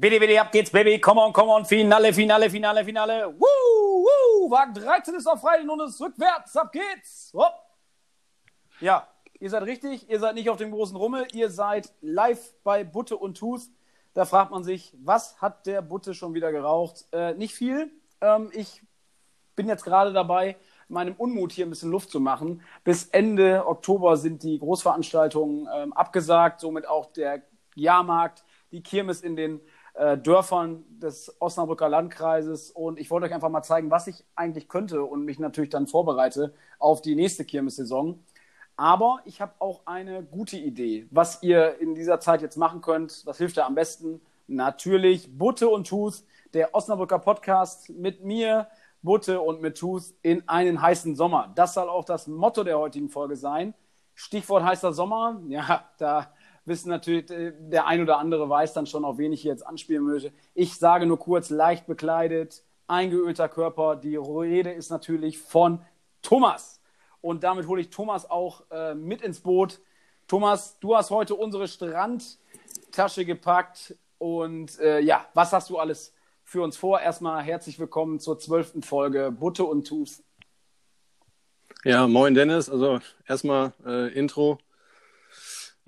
Bitte, 0.00 0.20
bitte, 0.20 0.40
ab 0.40 0.52
geht's, 0.52 0.70
Baby. 0.70 1.00
Come 1.00 1.20
on, 1.20 1.32
come 1.32 1.50
on. 1.50 1.64
Finale, 1.64 2.12
Finale, 2.12 2.48
Finale, 2.48 2.84
Finale. 2.84 3.34
Woo, 3.36 4.04
woo. 4.04 4.48
Wagen 4.48 4.72
13 4.72 5.16
ist 5.16 5.26
auf 5.26 5.40
Freitag 5.40 5.68
und 5.68 5.80
ist 5.80 6.00
rückwärts. 6.00 6.56
Ab 6.56 6.70
geht's. 6.70 7.32
Hopp. 7.34 7.52
Ja, 8.78 9.08
ihr 9.40 9.50
seid 9.50 9.64
richtig. 9.64 10.08
Ihr 10.08 10.20
seid 10.20 10.36
nicht 10.36 10.50
auf 10.50 10.56
dem 10.56 10.70
großen 10.70 10.96
Rummel. 10.96 11.26
Ihr 11.32 11.50
seid 11.50 11.92
live 12.00 12.54
bei 12.62 12.84
Butte 12.84 13.16
und 13.16 13.38
Tooth. 13.38 13.62
Da 14.14 14.24
fragt 14.24 14.52
man 14.52 14.62
sich, 14.62 14.94
was 15.02 15.42
hat 15.42 15.66
der 15.66 15.82
Butte 15.82 16.14
schon 16.14 16.32
wieder 16.32 16.52
geraucht? 16.52 17.06
Äh, 17.10 17.34
nicht 17.34 17.54
viel. 17.54 17.90
Ähm, 18.20 18.52
ich 18.52 18.80
bin 19.56 19.66
jetzt 19.66 19.82
gerade 19.82 20.12
dabei, 20.12 20.54
meinem 20.86 21.16
Unmut 21.16 21.50
hier 21.50 21.66
ein 21.66 21.70
bisschen 21.70 21.90
Luft 21.90 22.12
zu 22.12 22.20
machen. 22.20 22.62
Bis 22.84 23.06
Ende 23.06 23.66
Oktober 23.66 24.16
sind 24.16 24.44
die 24.44 24.60
Großveranstaltungen 24.60 25.68
ähm, 25.74 25.92
abgesagt, 25.92 26.60
somit 26.60 26.86
auch 26.86 27.06
der 27.06 27.42
Jahrmarkt, 27.74 28.44
die 28.70 28.82
Kirmes 28.82 29.22
in 29.22 29.34
den 29.34 29.60
Dörfern 30.22 30.84
des 30.90 31.34
Osnabrücker 31.40 31.88
Landkreises. 31.88 32.70
Und 32.70 32.98
ich 32.98 33.10
wollte 33.10 33.26
euch 33.26 33.34
einfach 33.34 33.48
mal 33.48 33.62
zeigen, 33.62 33.90
was 33.90 34.06
ich 34.06 34.24
eigentlich 34.36 34.68
könnte 34.68 35.02
und 35.02 35.24
mich 35.24 35.38
natürlich 35.38 35.70
dann 35.70 35.86
vorbereite 35.86 36.54
auf 36.78 37.02
die 37.02 37.14
nächste 37.14 37.44
Kirmessaison. 37.44 38.22
Aber 38.76 39.18
ich 39.24 39.40
habe 39.40 39.54
auch 39.58 39.82
eine 39.86 40.22
gute 40.22 40.56
Idee, 40.56 41.08
was 41.10 41.42
ihr 41.42 41.80
in 41.80 41.96
dieser 41.96 42.20
Zeit 42.20 42.42
jetzt 42.42 42.56
machen 42.56 42.80
könnt. 42.80 43.26
Was 43.26 43.38
hilft 43.38 43.56
da 43.56 43.66
am 43.66 43.74
besten? 43.74 44.20
Natürlich 44.46 45.36
Butte 45.36 45.68
und 45.68 45.88
Tooth, 45.88 46.22
der 46.54 46.74
Osnabrücker 46.74 47.18
Podcast 47.18 47.90
mit 47.90 48.22
mir, 48.22 48.68
Butte 49.02 49.40
und 49.40 49.60
mit 49.60 49.78
Tooth 49.78 50.14
in 50.22 50.48
einen 50.48 50.80
heißen 50.80 51.16
Sommer. 51.16 51.52
Das 51.56 51.74
soll 51.74 51.88
auch 51.88 52.04
das 52.04 52.28
Motto 52.28 52.62
der 52.62 52.78
heutigen 52.78 53.08
Folge 53.08 53.34
sein. 53.34 53.74
Stichwort 54.14 54.62
heißer 54.62 54.92
Sommer. 54.92 55.40
Ja, 55.48 55.84
da 55.98 56.32
wissen 56.68 56.90
natürlich, 56.90 57.30
äh, 57.30 57.52
der 57.58 57.86
ein 57.86 58.02
oder 58.02 58.18
andere 58.18 58.48
weiß 58.48 58.72
dann 58.74 58.86
schon, 58.86 59.04
auf 59.04 59.18
wen 59.18 59.32
ich 59.32 59.42
hier 59.42 59.52
jetzt 59.52 59.66
anspielen 59.66 60.04
möchte. 60.04 60.32
Ich 60.54 60.76
sage 60.76 61.06
nur 61.06 61.18
kurz, 61.18 61.50
leicht 61.50 61.86
bekleidet, 61.86 62.62
eingeölter 62.86 63.48
Körper. 63.48 63.96
Die 63.96 64.16
Rede 64.16 64.70
ist 64.70 64.90
natürlich 64.90 65.38
von 65.38 65.80
Thomas. 66.22 66.80
Und 67.20 67.42
damit 67.42 67.66
hole 67.66 67.80
ich 67.80 67.90
Thomas 67.90 68.30
auch 68.30 68.62
äh, 68.70 68.94
mit 68.94 69.22
ins 69.22 69.40
Boot. 69.40 69.80
Thomas, 70.28 70.78
du 70.78 70.94
hast 70.94 71.10
heute 71.10 71.34
unsere 71.34 71.66
Strandtasche 71.66 73.24
gepackt. 73.24 73.96
Und 74.18 74.78
äh, 74.78 75.00
ja, 75.00 75.26
was 75.34 75.52
hast 75.52 75.70
du 75.70 75.78
alles 75.78 76.14
für 76.44 76.62
uns 76.62 76.76
vor? 76.76 77.00
Erstmal 77.00 77.42
herzlich 77.42 77.78
willkommen 77.78 78.20
zur 78.20 78.38
zwölften 78.38 78.82
Folge 78.82 79.30
Butte 79.32 79.64
und 79.64 79.86
Tooth. 79.86 80.22
Ja, 81.84 82.06
moin 82.06 82.34
Dennis. 82.34 82.68
Also 82.68 83.00
erstmal 83.26 83.72
äh, 83.86 84.12
Intro. 84.12 84.58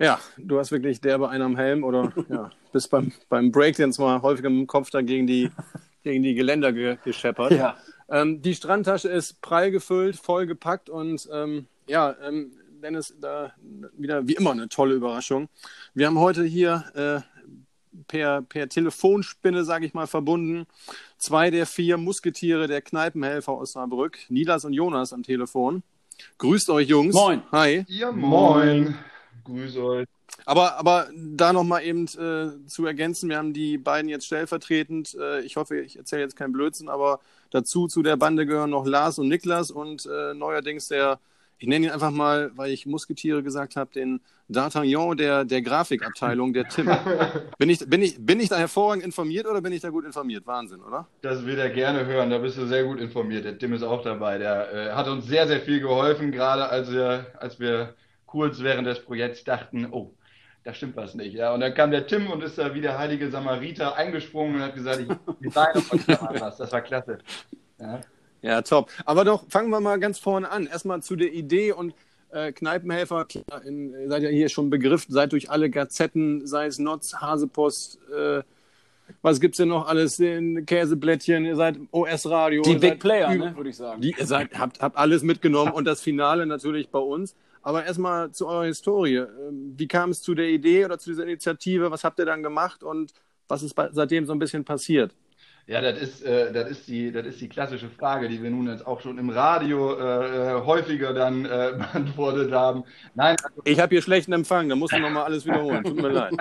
Ja, 0.01 0.19
du 0.37 0.57
hast 0.57 0.71
wirklich 0.71 0.99
derbe 0.99 1.29
einen 1.29 1.43
am 1.43 1.57
Helm 1.57 1.83
oder 1.83 2.11
ja, 2.29 2.51
bist 2.71 2.89
beim, 2.89 3.11
beim 3.29 3.51
Breakdance 3.51 4.01
mal 4.01 4.21
häufig 4.21 4.43
im 4.45 4.65
Kopf 4.67 4.89
da 4.89 5.01
gegen 5.01 5.27
die, 5.27 5.51
gegen 6.03 6.23
die 6.23 6.33
Geländer 6.33 6.73
ge, 6.73 6.97
gescheppert. 7.03 7.51
Ja. 7.51 7.77
Ähm, 8.09 8.41
die 8.41 8.55
Strandtasche 8.55 9.09
ist 9.09 9.41
prall 9.41 9.71
gefüllt, 9.71 10.15
voll 10.15 10.47
gepackt 10.47 10.89
und 10.89 11.29
ähm, 11.31 11.67
ja, 11.87 12.15
ähm, 12.27 12.51
Dennis, 12.81 13.13
da 13.21 13.53
wieder 13.95 14.27
wie 14.27 14.33
immer 14.33 14.51
eine 14.51 14.67
tolle 14.69 14.95
Überraschung. 14.95 15.49
Wir 15.93 16.07
haben 16.07 16.17
heute 16.17 16.43
hier 16.43 16.83
äh, 16.95 17.21
per, 18.07 18.41
per 18.41 18.69
Telefonspinne, 18.69 19.63
sage 19.63 19.85
ich 19.85 19.93
mal, 19.93 20.07
verbunden. 20.07 20.65
Zwei 21.17 21.51
der 21.51 21.65
vier 21.65 21.97
Musketiere 21.97 22.67
der 22.67 22.81
Kneipenhelfer 22.81 23.55
Osnabrück, 23.55 24.19
Nilas 24.29 24.65
und 24.65 24.73
Jonas 24.73 25.13
am 25.13 25.23
Telefon. 25.23 25.83
Grüßt 26.37 26.69
euch, 26.69 26.87
Jungs. 26.87 27.13
Moin. 27.13 27.43
Hi. 27.51 27.85
Ja, 27.87 28.11
moin. 28.11 28.95
Grüße 29.43 29.83
euch. 29.83 30.07
Aber, 30.45 30.77
aber 30.77 31.07
da 31.13 31.53
nochmal 31.53 31.83
eben 31.83 32.05
äh, 32.05 32.65
zu 32.67 32.85
ergänzen, 32.85 33.29
wir 33.29 33.37
haben 33.37 33.53
die 33.53 33.77
beiden 33.77 34.09
jetzt 34.09 34.25
stellvertretend, 34.25 35.15
äh, 35.19 35.41
ich 35.41 35.55
hoffe, 35.55 35.77
ich 35.79 35.97
erzähle 35.97 36.23
jetzt 36.23 36.35
keinen 36.35 36.53
Blödsinn, 36.53 36.89
aber 36.89 37.19
dazu 37.51 37.87
zu 37.87 38.01
der 38.01 38.17
Bande 38.17 38.45
gehören 38.45 38.69
noch 38.69 38.85
Lars 38.85 39.19
und 39.19 39.27
Niklas 39.27 39.71
und 39.71 40.05
äh, 40.05 40.33
neuerdings 40.33 40.87
der, 40.87 41.19
ich 41.59 41.67
nenne 41.67 41.87
ihn 41.87 41.91
einfach 41.91 42.11
mal, 42.11 42.51
weil 42.55 42.71
ich 42.71 42.85
Musketiere 42.85 43.43
gesagt 43.43 43.75
habe, 43.75 43.91
den 43.93 44.21
D'Artagnan 44.49 45.15
der, 45.15 45.45
der 45.45 45.61
Grafikabteilung, 45.61 46.53
der 46.53 46.67
Tim. 46.67 46.89
bin, 47.57 47.69
ich, 47.69 47.87
bin, 47.87 48.01
ich, 48.01 48.25
bin 48.25 48.39
ich 48.39 48.49
da 48.49 48.57
hervorragend 48.57 49.05
informiert 49.05 49.45
oder 49.45 49.61
bin 49.61 49.71
ich 49.71 49.81
da 49.81 49.89
gut 49.89 50.05
informiert? 50.05 50.47
Wahnsinn, 50.47 50.81
oder? 50.81 51.07
Das 51.21 51.45
will 51.45 51.57
er 51.57 51.69
gerne 51.69 52.05
hören, 52.05 52.29
da 52.29 52.39
bist 52.39 52.57
du 52.57 52.65
sehr 52.65 52.83
gut 52.83 52.99
informiert. 52.99 53.45
Der 53.45 53.57
Tim 53.57 53.73
ist 53.73 53.83
auch 53.83 54.01
dabei, 54.01 54.37
der 54.39 54.73
äh, 54.73 54.91
hat 54.93 55.07
uns 55.07 55.27
sehr, 55.27 55.47
sehr 55.47 55.61
viel 55.61 55.79
geholfen, 55.79 56.31
gerade 56.31 56.67
als 56.67 56.91
wir, 56.91 57.27
als 57.39 57.59
wir 57.59 57.93
kurz 58.31 58.61
während 58.61 58.87
des 58.87 59.03
Projekts 59.03 59.43
dachten, 59.43 59.87
oh, 59.91 60.13
da 60.63 60.73
stimmt 60.73 60.95
was 60.95 61.15
nicht. 61.15 61.33
Ja, 61.33 61.53
und 61.53 61.59
dann 61.59 61.73
kam 61.73 61.91
der 61.91 62.07
Tim 62.07 62.31
und 62.31 62.41
ist 62.43 62.57
da 62.57 62.73
wie 62.73 62.81
der 62.81 62.97
heilige 62.97 63.29
Samariter 63.29 63.95
eingesprungen 63.97 64.55
und 64.55 64.61
hat 64.61 64.73
gesagt, 64.73 65.01
ich 65.01 65.09
will 65.41 66.39
was. 66.39 66.57
Das 66.57 66.71
war 66.71 66.81
klasse. 66.81 67.17
Ja. 67.79 67.99
ja, 68.41 68.61
top. 68.61 68.89
Aber 69.05 69.25
doch, 69.25 69.43
fangen 69.49 69.69
wir 69.69 69.81
mal 69.81 69.99
ganz 69.99 70.17
vorne 70.17 70.49
an. 70.49 70.65
Erstmal 70.65 71.03
zu 71.03 71.17
der 71.17 71.33
Idee 71.33 71.73
und 71.73 71.93
äh, 72.31 72.53
Kneipenhelfer, 72.53 73.25
klar, 73.25 73.65
in, 73.65 73.93
seid 74.07 74.23
ja 74.23 74.29
hier 74.29 74.47
schon 74.47 74.69
begriffen, 74.69 75.11
seid 75.11 75.33
durch 75.33 75.49
alle 75.49 75.69
Gazetten, 75.69 76.47
sei 76.47 76.67
es 76.67 76.79
Notz, 76.79 77.15
Hasepost, 77.15 77.99
äh, 78.15 78.43
was 79.21 79.41
gibt's 79.41 79.57
denn 79.57 79.67
noch 79.67 79.87
alles? 79.87 80.15
Den 80.15 80.65
Käseblättchen, 80.65 81.43
ihr 81.43 81.57
seid 81.57 81.77
OS-Radio. 81.91 82.61
Die 82.61 82.75
Big 82.75 82.99
Player, 82.99 83.35
ne, 83.35 83.53
würde 83.57 83.69
ich 83.69 83.75
sagen. 83.75 83.99
Die, 83.99 84.15
ihr 84.17 84.25
seid, 84.25 84.57
habt, 84.57 84.81
habt 84.81 84.95
alles 84.95 85.21
mitgenommen 85.21 85.71
und 85.73 85.83
das 85.83 86.01
Finale 86.01 86.45
natürlich 86.45 86.89
bei 86.89 86.99
uns. 86.99 87.35
Aber 87.61 87.85
erstmal 87.85 88.31
zu 88.31 88.47
eurer 88.47 88.65
Historie. 88.65 89.17
Ähm, 89.17 89.73
wie 89.77 89.87
kam 89.87 90.09
es 90.09 90.21
zu 90.21 90.33
der 90.33 90.49
Idee 90.49 90.85
oder 90.85 90.97
zu 90.97 91.09
dieser 91.09 91.23
Initiative? 91.23 91.91
Was 91.91 92.03
habt 92.03 92.19
ihr 92.19 92.25
dann 92.25 92.43
gemacht 92.43 92.83
und 92.83 93.13
was 93.47 93.63
ist 93.63 93.75
seitdem 93.91 94.25
so 94.25 94.33
ein 94.33 94.39
bisschen 94.39 94.63
passiert? 94.63 95.13
Ja, 95.67 95.79
das 95.79 96.01
ist, 96.01 96.23
äh, 96.23 96.51
das, 96.51 96.69
ist 96.69 96.87
die, 96.87 97.11
das 97.11 97.25
ist 97.27 97.39
die 97.39 97.47
klassische 97.47 97.89
Frage, 97.89 98.27
die 98.27 98.41
wir 98.41 98.49
nun 98.49 98.67
jetzt 98.67 98.85
auch 98.85 98.99
schon 98.99 99.17
im 99.17 99.29
Radio 99.29 99.95
äh, 99.95 100.57
äh 100.57 100.65
häufiger 100.65 101.13
dann 101.13 101.45
äh, 101.45 101.73
beantwortet 101.77 102.51
haben. 102.51 102.83
Nein, 103.13 103.35
also, 103.43 103.61
ich 103.63 103.79
habe 103.79 103.93
hier 103.93 104.01
schlechten 104.01 104.33
Empfang, 104.33 104.67
da 104.67 104.75
musst 104.75 104.93
du 104.93 104.99
nochmal 104.99 105.23
alles 105.23 105.45
wiederholen. 105.45 105.83
Tut 105.83 106.01
mir 106.01 106.09
leid. 106.09 106.33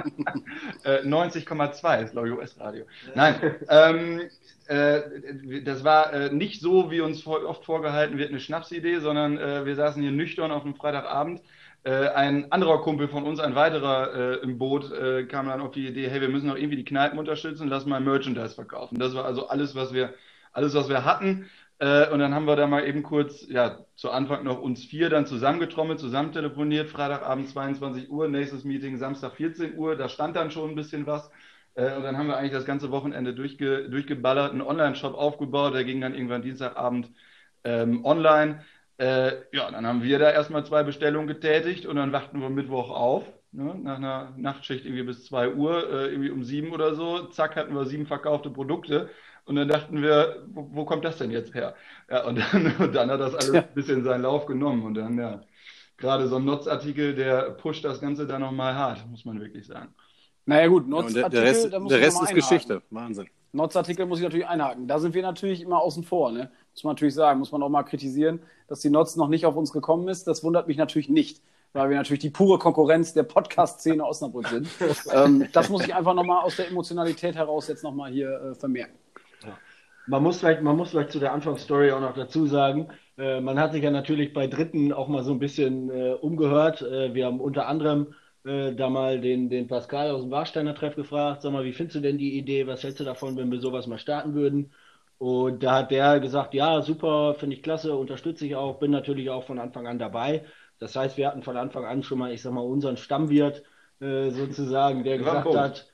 90,2 0.84 1.98
äh, 1.98 2.04
ist, 2.04 2.12
glaube 2.12 2.28
ich, 2.28 2.34
US-Radio. 2.34 2.84
Nein, 3.14 3.56
ähm, 3.68 4.22
äh, 4.70 5.64
das 5.64 5.82
war 5.82 6.12
äh, 6.12 6.32
nicht 6.32 6.60
so, 6.60 6.92
wie 6.92 7.00
uns 7.00 7.26
oft 7.26 7.64
vorgehalten 7.64 8.18
wird, 8.18 8.30
eine 8.30 8.38
Schnapsidee, 8.38 9.00
sondern 9.00 9.36
äh, 9.36 9.66
wir 9.66 9.74
saßen 9.74 10.00
hier 10.00 10.12
nüchtern 10.12 10.52
auf 10.52 10.64
einem 10.64 10.76
Freitagabend. 10.76 11.42
Äh, 11.82 12.10
ein 12.10 12.52
anderer 12.52 12.80
Kumpel 12.80 13.08
von 13.08 13.24
uns, 13.24 13.40
ein 13.40 13.56
weiterer 13.56 14.14
äh, 14.14 14.34
im 14.44 14.58
Boot, 14.58 14.92
kam 15.28 15.48
dann 15.48 15.60
auf 15.60 15.72
die 15.72 15.88
Idee, 15.88 16.08
hey, 16.08 16.20
wir 16.20 16.28
müssen 16.28 16.48
doch 16.48 16.56
irgendwie 16.56 16.76
die 16.76 16.84
Kneipen 16.84 17.18
unterstützen, 17.18 17.66
lass 17.66 17.84
mal 17.84 18.00
Merchandise 18.00 18.54
verkaufen. 18.54 19.00
Das 19.00 19.12
war 19.14 19.24
also 19.24 19.48
alles, 19.48 19.74
was 19.74 19.92
wir, 19.92 20.14
alles, 20.52 20.74
was 20.74 20.88
wir 20.88 21.04
hatten. 21.04 21.46
und 21.80 22.18
dann 22.20 22.34
haben 22.34 22.46
wir 22.46 22.56
da 22.56 22.66
mal 22.66 22.86
eben 22.86 23.02
kurz, 23.02 23.46
ja, 23.48 23.78
zu 23.96 24.10
Anfang 24.10 24.44
noch 24.44 24.60
uns 24.60 24.84
vier 24.84 25.08
dann 25.08 25.26
zusammengetrommelt, 25.26 25.98
zusammen 25.98 26.32
telefoniert, 26.32 26.90
Freitagabend 26.90 27.48
22 27.48 28.10
Uhr, 28.10 28.28
nächstes 28.28 28.64
Meeting 28.64 28.98
Samstag 28.98 29.32
14 29.34 29.76
Uhr, 29.76 29.96
da 29.96 30.08
stand 30.08 30.36
dann 30.36 30.50
schon 30.50 30.70
ein 30.70 30.76
bisschen 30.76 31.06
was. 31.06 31.30
Äh, 31.74 31.94
und 31.96 32.02
dann 32.02 32.16
haben 32.18 32.28
wir 32.28 32.36
eigentlich 32.36 32.52
das 32.52 32.64
ganze 32.64 32.90
Wochenende 32.90 33.34
durchge 33.34 33.88
durchgeballert, 33.88 34.52
einen 34.52 34.62
Online-Shop 34.62 35.14
aufgebaut, 35.14 35.74
der 35.74 35.84
ging 35.84 36.00
dann 36.00 36.14
irgendwann 36.14 36.42
Dienstagabend 36.42 37.10
ähm, 37.64 38.04
online. 38.04 38.64
Äh, 38.98 39.42
ja, 39.52 39.70
dann 39.70 39.86
haben 39.86 40.02
wir 40.02 40.18
da 40.18 40.30
erstmal 40.30 40.64
zwei 40.66 40.82
Bestellungen 40.82 41.26
getätigt 41.26 41.86
und 41.86 41.96
dann 41.96 42.12
wachten 42.12 42.40
wir 42.40 42.50
Mittwoch 42.50 42.90
auf, 42.90 43.24
ne, 43.52 43.74
nach 43.82 43.96
einer 43.96 44.34
Nachtschicht 44.36 44.84
irgendwie 44.84 45.04
bis 45.04 45.24
2 45.24 45.54
Uhr, 45.54 45.88
äh, 45.90 46.08
irgendwie 46.08 46.30
um 46.30 46.44
sieben 46.44 46.72
oder 46.72 46.94
so. 46.94 47.26
Zack, 47.28 47.56
hatten 47.56 47.74
wir 47.74 47.86
sieben 47.86 48.06
verkaufte 48.06 48.50
Produkte. 48.50 49.08
Und 49.46 49.56
dann 49.56 49.68
dachten 49.68 50.02
wir, 50.02 50.44
wo, 50.48 50.68
wo 50.72 50.84
kommt 50.84 51.04
das 51.04 51.16
denn 51.18 51.30
jetzt 51.30 51.54
her? 51.54 51.74
Ja, 52.10 52.24
und 52.24 52.38
dann, 52.38 52.74
und 52.78 52.94
dann 52.94 53.10
hat 53.10 53.20
das 53.20 53.34
alles 53.34 53.54
ein 53.54 53.74
bisschen 53.74 54.04
seinen 54.04 54.22
Lauf 54.22 54.46
genommen. 54.46 54.84
Und 54.84 54.94
dann, 54.94 55.18
ja, 55.18 55.40
gerade 55.96 56.28
so 56.28 56.36
ein 56.36 56.44
Notz-Artikel, 56.44 57.14
der 57.14 57.50
pusht 57.52 57.84
das 57.84 58.00
Ganze 58.00 58.26
dann 58.26 58.42
nochmal 58.42 58.74
hart, 58.74 59.06
muss 59.08 59.24
man 59.24 59.40
wirklich 59.40 59.66
sagen. 59.66 59.94
Naja 60.46 60.66
gut, 60.68 60.88
Notz-Artikel, 60.88 61.22
der, 61.22 61.30
der 61.30 61.42
Rest, 61.42 61.72
der 61.72 62.00
Rest 62.00 62.22
ist 62.22 62.34
Geschichte, 62.34 62.82
Wahnsinn. 62.90 63.28
Notz-Artikel 63.52 64.06
muss 64.06 64.18
ich 64.18 64.24
natürlich 64.24 64.46
einhaken. 64.46 64.86
Da 64.86 64.98
sind 64.98 65.14
wir 65.14 65.22
natürlich 65.22 65.60
immer 65.62 65.80
außen 65.80 66.04
vor, 66.04 66.30
ne? 66.30 66.50
Muss 66.72 66.84
man 66.84 66.92
natürlich 66.92 67.14
sagen, 67.14 67.40
muss 67.40 67.52
man 67.52 67.62
auch 67.62 67.68
mal 67.68 67.82
kritisieren, 67.82 68.40
dass 68.68 68.80
die 68.80 68.90
Notz 68.90 69.16
noch 69.16 69.28
nicht 69.28 69.44
auf 69.44 69.56
uns 69.56 69.72
gekommen 69.72 70.08
ist. 70.08 70.26
Das 70.26 70.44
wundert 70.44 70.68
mich 70.68 70.76
natürlich 70.76 71.08
nicht, 71.08 71.42
weil 71.72 71.90
wir 71.90 71.96
natürlich 71.96 72.20
die 72.20 72.30
pure 72.30 72.58
Konkurrenz 72.58 73.12
der 73.12 73.24
Podcast-Szene 73.24 74.04
Osnabrück 74.04 74.46
sind. 74.48 74.68
ähm, 75.12 75.48
das 75.52 75.68
muss 75.68 75.84
ich 75.84 75.94
einfach 75.94 76.14
nochmal 76.14 76.44
aus 76.44 76.56
der 76.56 76.68
Emotionalität 76.68 77.34
heraus 77.34 77.66
jetzt 77.66 77.82
nochmal 77.82 78.12
hier 78.12 78.30
äh, 78.30 78.54
vermerken. 78.54 78.94
Man 80.06 80.22
muss, 80.22 80.38
vielleicht, 80.40 80.62
man 80.62 80.76
muss 80.76 80.90
vielleicht 80.90 81.12
zu 81.12 81.20
der 81.20 81.32
Anfangsstory 81.32 81.92
auch 81.92 82.00
noch 82.00 82.14
dazu 82.14 82.46
sagen, 82.46 82.88
äh, 83.18 83.40
man 83.40 83.58
hat 83.60 83.72
sich 83.72 83.82
ja 83.82 83.90
natürlich 83.90 84.32
bei 84.32 84.46
Dritten 84.46 84.92
auch 84.92 85.08
mal 85.08 85.22
so 85.22 85.30
ein 85.32 85.38
bisschen 85.38 85.90
äh, 85.90 86.14
umgehört. 86.14 86.82
Äh, 86.82 87.14
wir 87.14 87.26
haben 87.26 87.40
unter 87.40 87.68
anderem 87.68 88.14
äh, 88.44 88.74
da 88.74 88.88
mal 88.90 89.20
den, 89.20 89.48
den 89.50 89.68
Pascal 89.68 90.10
aus 90.10 90.22
dem 90.22 90.30
Warsteiner 90.30 90.74
Treff 90.74 90.96
gefragt, 90.96 91.42
sag 91.42 91.52
mal, 91.52 91.64
wie 91.64 91.72
findest 91.72 91.96
du 91.96 92.00
denn 92.00 92.18
die 92.18 92.38
Idee, 92.38 92.66
was 92.66 92.82
hältst 92.82 93.00
du 93.00 93.04
davon, 93.04 93.36
wenn 93.36 93.50
wir 93.50 93.60
sowas 93.60 93.86
mal 93.86 93.98
starten 93.98 94.34
würden? 94.34 94.72
Und 95.18 95.62
da 95.62 95.76
hat 95.76 95.90
der 95.90 96.18
gesagt, 96.20 96.54
ja, 96.54 96.80
super, 96.82 97.34
finde 97.34 97.56
ich 97.56 97.62
klasse, 97.62 97.94
unterstütze 97.94 98.46
ich 98.46 98.56
auch, 98.56 98.78
bin 98.78 98.90
natürlich 98.90 99.28
auch 99.30 99.44
von 99.44 99.58
Anfang 99.58 99.86
an 99.86 99.98
dabei. 99.98 100.46
Das 100.78 100.96
heißt, 100.96 101.18
wir 101.18 101.28
hatten 101.28 101.42
von 101.42 101.58
Anfang 101.58 101.84
an 101.84 102.02
schon 102.02 102.18
mal, 102.18 102.32
ich 102.32 102.40
sag 102.42 102.52
mal, 102.54 102.62
unseren 102.62 102.96
Stammwirt 102.96 103.62
äh, 104.00 104.30
sozusagen, 104.30 105.04
der 105.04 105.18
gesagt 105.18 105.54
hat, 105.54 105.86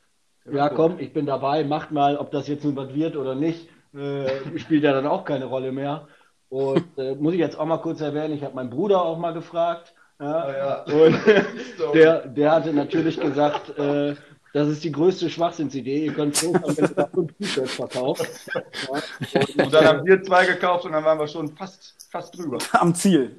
ja 0.51 0.69
komm, 0.71 0.99
ich 1.01 1.13
bin 1.13 1.27
dabei, 1.27 1.65
macht 1.65 1.91
mal, 1.91 2.17
ob 2.19 2.31
das 2.31 2.49
jetzt 2.49 2.65
nun 2.65 2.77
was 2.77 2.95
wird 2.95 3.17
oder 3.17 3.35
nicht, 3.35 3.69
äh, 3.95 4.59
spielt 4.59 4.85
ja 4.85 4.93
dann 4.93 5.07
auch 5.09 5.25
keine 5.25 5.47
Rolle 5.47 5.73
mehr. 5.73 6.09
Und 6.49 6.97
äh, 6.99 7.17
muss 7.17 7.35
ich 7.35 7.41
jetzt 7.41 7.59
auch 7.59 7.67
mal 7.67 7.79
kurz 7.79 8.01
erwähnen, 8.01 8.35
ich 8.35 8.45
habe 8.45 8.55
meinen 8.55 8.71
Bruder 8.71 9.03
auch 9.03 9.19
mal 9.19 9.33
gefragt. 9.35 9.95
Ja, 10.21 10.27
Ah, 10.27 10.85
ja. 10.89 10.95
Und 10.95 11.19
der, 11.95 12.27
der 12.29 12.53
hatte 12.53 12.73
natürlich 12.73 13.21
gesagt, 13.21 13.79
äh, 13.79 14.15
das 14.55 14.69
ist 14.69 14.83
die 14.85 14.93
größte 14.93 15.29
Schwachsinnsidee. 15.29 16.07
Ihr 16.07 16.15
könnt 16.15 16.35
sein, 16.37 16.55
wenn 16.65 16.85
ihr 16.85 16.89
da 16.95 17.07
fünf 17.13 17.31
T-Shirts 17.37 17.75
verkauft. 17.75 18.27
Ja, 18.55 19.65
Und 19.65 19.75
dann 19.75 19.85
haben 19.85 20.07
wir 20.07 20.23
zwei 20.23 20.47
gekauft 20.47 20.87
und 20.87 20.93
dann 20.93 21.05
waren 21.05 21.19
wir 21.19 21.29
schon 21.29 21.55
fast, 21.55 21.95
fast 22.11 22.39
drüber. 22.39 22.57
Am 22.73 22.95
Ziel. 22.95 23.37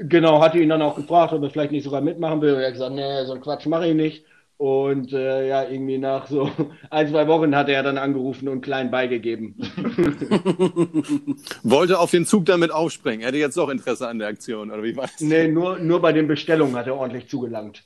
Genau, 0.00 0.42
hatte 0.42 0.58
ihn 0.58 0.70
dann 0.70 0.82
auch 0.82 0.96
gefragt, 0.96 1.32
ob 1.32 1.44
er 1.44 1.50
vielleicht 1.50 1.70
nicht 1.70 1.84
sogar 1.84 2.00
mitmachen 2.00 2.40
will. 2.40 2.54
Und 2.54 2.60
er 2.60 2.66
hat 2.66 2.72
gesagt, 2.72 2.92
nee, 2.94 3.24
so 3.24 3.32
einen 3.34 3.40
Quatsch 3.40 3.66
mache 3.66 3.86
ich 3.86 3.94
nicht. 3.94 4.24
Und 4.62 5.12
äh, 5.12 5.48
ja, 5.48 5.68
irgendwie 5.68 5.98
nach 5.98 6.28
so 6.28 6.48
ein, 6.90 7.08
zwei 7.08 7.26
Wochen 7.26 7.56
hat 7.56 7.68
er 7.68 7.82
dann 7.82 7.98
angerufen 7.98 8.48
und 8.48 8.60
klein 8.60 8.92
beigegeben. 8.92 9.56
Wollte 11.64 11.98
auf 11.98 12.12
den 12.12 12.26
Zug 12.26 12.44
damit 12.46 12.70
aufspringen. 12.70 13.22
Er 13.22 13.28
hätte 13.28 13.38
jetzt 13.38 13.56
doch 13.56 13.68
Interesse 13.70 14.06
an 14.06 14.20
der 14.20 14.28
Aktion, 14.28 14.70
oder 14.70 14.84
wie 14.84 14.96
war 14.96 15.08
das? 15.08 15.20
Nee, 15.20 15.48
nur, 15.48 15.80
nur 15.80 16.00
bei 16.00 16.12
den 16.12 16.28
Bestellungen 16.28 16.76
hat 16.76 16.86
er 16.86 16.94
ordentlich 16.94 17.28
zugelangt. 17.28 17.82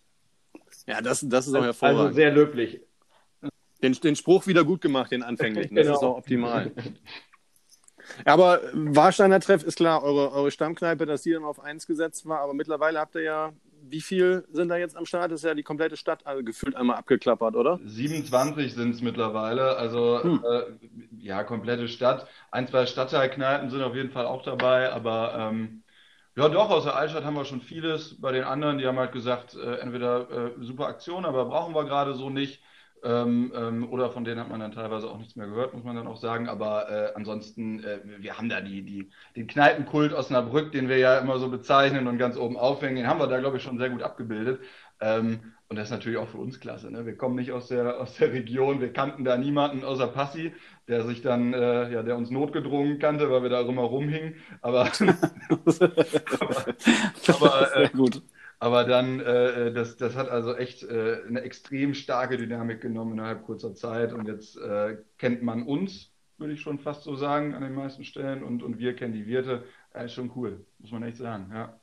Ja, 0.87 1.01
das, 1.01 1.25
das 1.27 1.47
ist 1.47 1.55
auch 1.55 1.63
Also 1.63 1.67
hervorragend. 1.67 2.15
sehr 2.15 2.31
löblich. 2.31 2.83
Den, 3.83 3.95
den 3.95 4.15
Spruch 4.15 4.47
wieder 4.47 4.63
gut 4.65 4.83
gemacht, 4.83 5.13
den 5.13 5.23
anfänglichen. 5.23 5.75
Das 5.77 5.85
Genau. 5.87 5.97
ist 5.97 6.03
auch 6.05 6.19
optimal. 6.19 6.73
Aber 8.27 8.61
Warsteiner 8.75 9.41
Treff 9.41 9.65
ist 9.65 9.77
klar, 9.77 10.03
eure, 10.03 10.31
eure 10.33 10.51
Stammkneipe, 10.51 11.07
dass 11.07 11.23
die 11.23 11.33
dann 11.33 11.45
auf 11.45 11.59
eins 11.59 11.87
gesetzt 11.87 12.27
war. 12.27 12.41
Aber 12.41 12.53
mittlerweile 12.53 13.01
habt 13.01 13.15
ihr 13.15 13.23
ja, 13.23 13.53
wie 13.91 14.01
viel 14.01 14.47
sind 14.53 14.69
da 14.69 14.77
jetzt 14.77 14.97
am 14.97 15.07
Start? 15.07 15.33
Das 15.33 15.41
ist 15.41 15.45
ja 15.45 15.55
die 15.55 15.63
komplette 15.63 15.97
Stadt 15.97 16.27
also 16.27 16.43
gefühlt 16.43 16.77
einmal 16.77 16.97
abgeklappert, 16.97 17.57
oder? 17.57 17.79
27 17.85 18.75
sind 18.75 18.95
es 18.95 19.03
mittlerweile, 19.03 19.77
also 19.77 20.19
äh, 20.21 20.63
ja, 21.19 21.45
komplette 21.45 21.89
Stadt. 21.89 22.29
Ein, 22.51 22.69
zwei 22.69 22.87
Stadtteilkneipen 22.87 23.71
sind 23.71 23.83
auf 23.83 23.95
jeden 23.95 24.11
Fall 24.11 24.27
auch 24.27 24.43
dabei, 24.43 24.93
aber 24.93 25.35
ähm, 25.39 25.83
ja, 26.37 26.49
doch, 26.51 26.69
aus 26.71 26.85
der 26.85 26.97
Altstadt 26.97 27.25
haben 27.25 27.35
wir 27.35 27.47
schon 27.47 27.63
vieles. 27.63 28.21
Bei 28.21 28.31
den 28.33 28.45
anderen, 28.45 28.79
die 28.79 28.87
haben 28.87 28.99
halt 28.99 29.13
gesagt, 29.13 29.55
äh, 29.55 29.77
entweder 29.79 30.31
äh, 30.31 30.51
super 30.61 30.87
Aktion, 30.87 31.25
aber 31.25 31.47
brauchen 31.47 31.75
wir 31.75 31.85
gerade 31.85 32.15
so 32.15 32.29
nicht. 32.31 32.63
Ähm, 33.07 33.53
ähm, 33.55 33.89
oder 33.93 34.11
von 34.11 34.25
denen 34.25 34.41
hat 34.41 34.49
man 34.51 34.59
dann 34.59 34.73
teilweise 34.73 35.09
auch 35.09 35.19
nichts 35.19 35.37
mehr 35.37 35.47
gehört, 35.47 35.73
muss 35.75 35.85
man 35.85 35.95
dann 35.95 36.09
auch 36.09 36.17
sagen. 36.17 36.49
Aber 36.49 36.91
äh, 36.91 37.13
ansonsten, 37.15 37.85
äh, 37.85 38.01
wir 38.19 38.37
haben 38.37 38.49
da 38.49 38.61
die, 38.61 38.83
die, 38.83 39.11
den 39.37 39.47
Kneipenkult 39.47 40.13
Osnabrück, 40.13 40.73
den 40.73 40.89
wir 40.89 40.99
ja 40.99 41.19
immer 41.19 41.39
so 41.39 41.49
bezeichnen 41.49 42.09
und 42.09 42.19
ganz 42.19 42.37
oben 42.37 42.57
aufhängen, 42.57 42.97
den 42.97 43.07
haben 43.07 43.21
wir 43.21 43.29
da, 43.29 43.39
glaube 43.39 43.59
ich, 43.59 43.63
schon 43.63 43.79
sehr 43.79 43.91
gut 43.91 44.03
abgebildet. 44.03 44.61
Ähm, 45.01 45.55
und 45.69 45.77
das 45.77 45.87
ist 45.87 45.93
natürlich 45.93 46.19
auch 46.19 46.29
für 46.29 46.39
uns 46.39 46.59
klasse. 46.59 46.91
Ne? 46.91 47.07
Wir 47.07 47.17
kommen 47.17 47.37
nicht 47.37 47.53
aus 47.53 47.69
der, 47.69 48.01
aus 48.01 48.17
der 48.17 48.33
Region, 48.33 48.81
wir 48.81 48.93
kannten 48.93 49.25
da 49.25 49.37
niemanden 49.37 49.85
außer 49.85 50.09
Passi, 50.09 50.53
der 50.89 51.05
sich 51.05 51.23
dann, 51.23 51.53
äh, 51.55 51.93
ja, 51.93 52.03
der 52.03 52.17
uns 52.17 52.31
notgedrungen 52.31 52.99
kannte, 52.99 53.31
weil 53.31 53.43
wir 53.43 53.51
da 53.51 53.61
immer 53.61 53.83
rumhingen. 53.83 54.35
Aber, 54.63 54.91
aber, 56.41 56.67
aber 57.29 57.77
äh, 57.77 57.81
Sehr 57.81 57.89
gut. 57.91 58.23
Aber 58.59 58.85
dann, 58.85 59.21
äh, 59.21 59.73
das, 59.73 59.97
das 59.97 60.15
hat 60.17 60.29
also 60.29 60.55
echt 60.57 60.83
äh, 60.83 61.23
eine 61.27 61.43
extrem 61.43 61.95
starke 61.95 62.37
Dynamik 62.39 62.81
genommen 62.81 63.13
innerhalb 63.13 63.45
kurzer 63.45 63.75
Zeit. 63.75 64.13
Und 64.13 64.27
jetzt 64.27 64.57
äh, 64.57 64.99
kennt 65.19 65.43
man 65.43 65.63
uns, 65.67 66.13
würde 66.39 66.55
ich 66.55 66.61
schon 66.61 66.79
fast 66.79 67.03
so 67.05 67.17
sagen, 67.17 67.55
an 67.55 67.63
den 67.63 67.75
meisten 67.75 68.05
Stellen. 68.05 68.43
Und, 68.43 68.63
und 68.63 68.79
wir 68.79 68.95
kennen 68.97 69.13
die 69.15 69.27
Wirte. 69.27 69.65
Ist 69.95 70.13
schon 70.13 70.33
cool, 70.37 70.67
muss 70.79 70.91
man 70.93 71.03
echt 71.03 71.17
sagen. 71.19 71.51
Ja. 71.53 71.81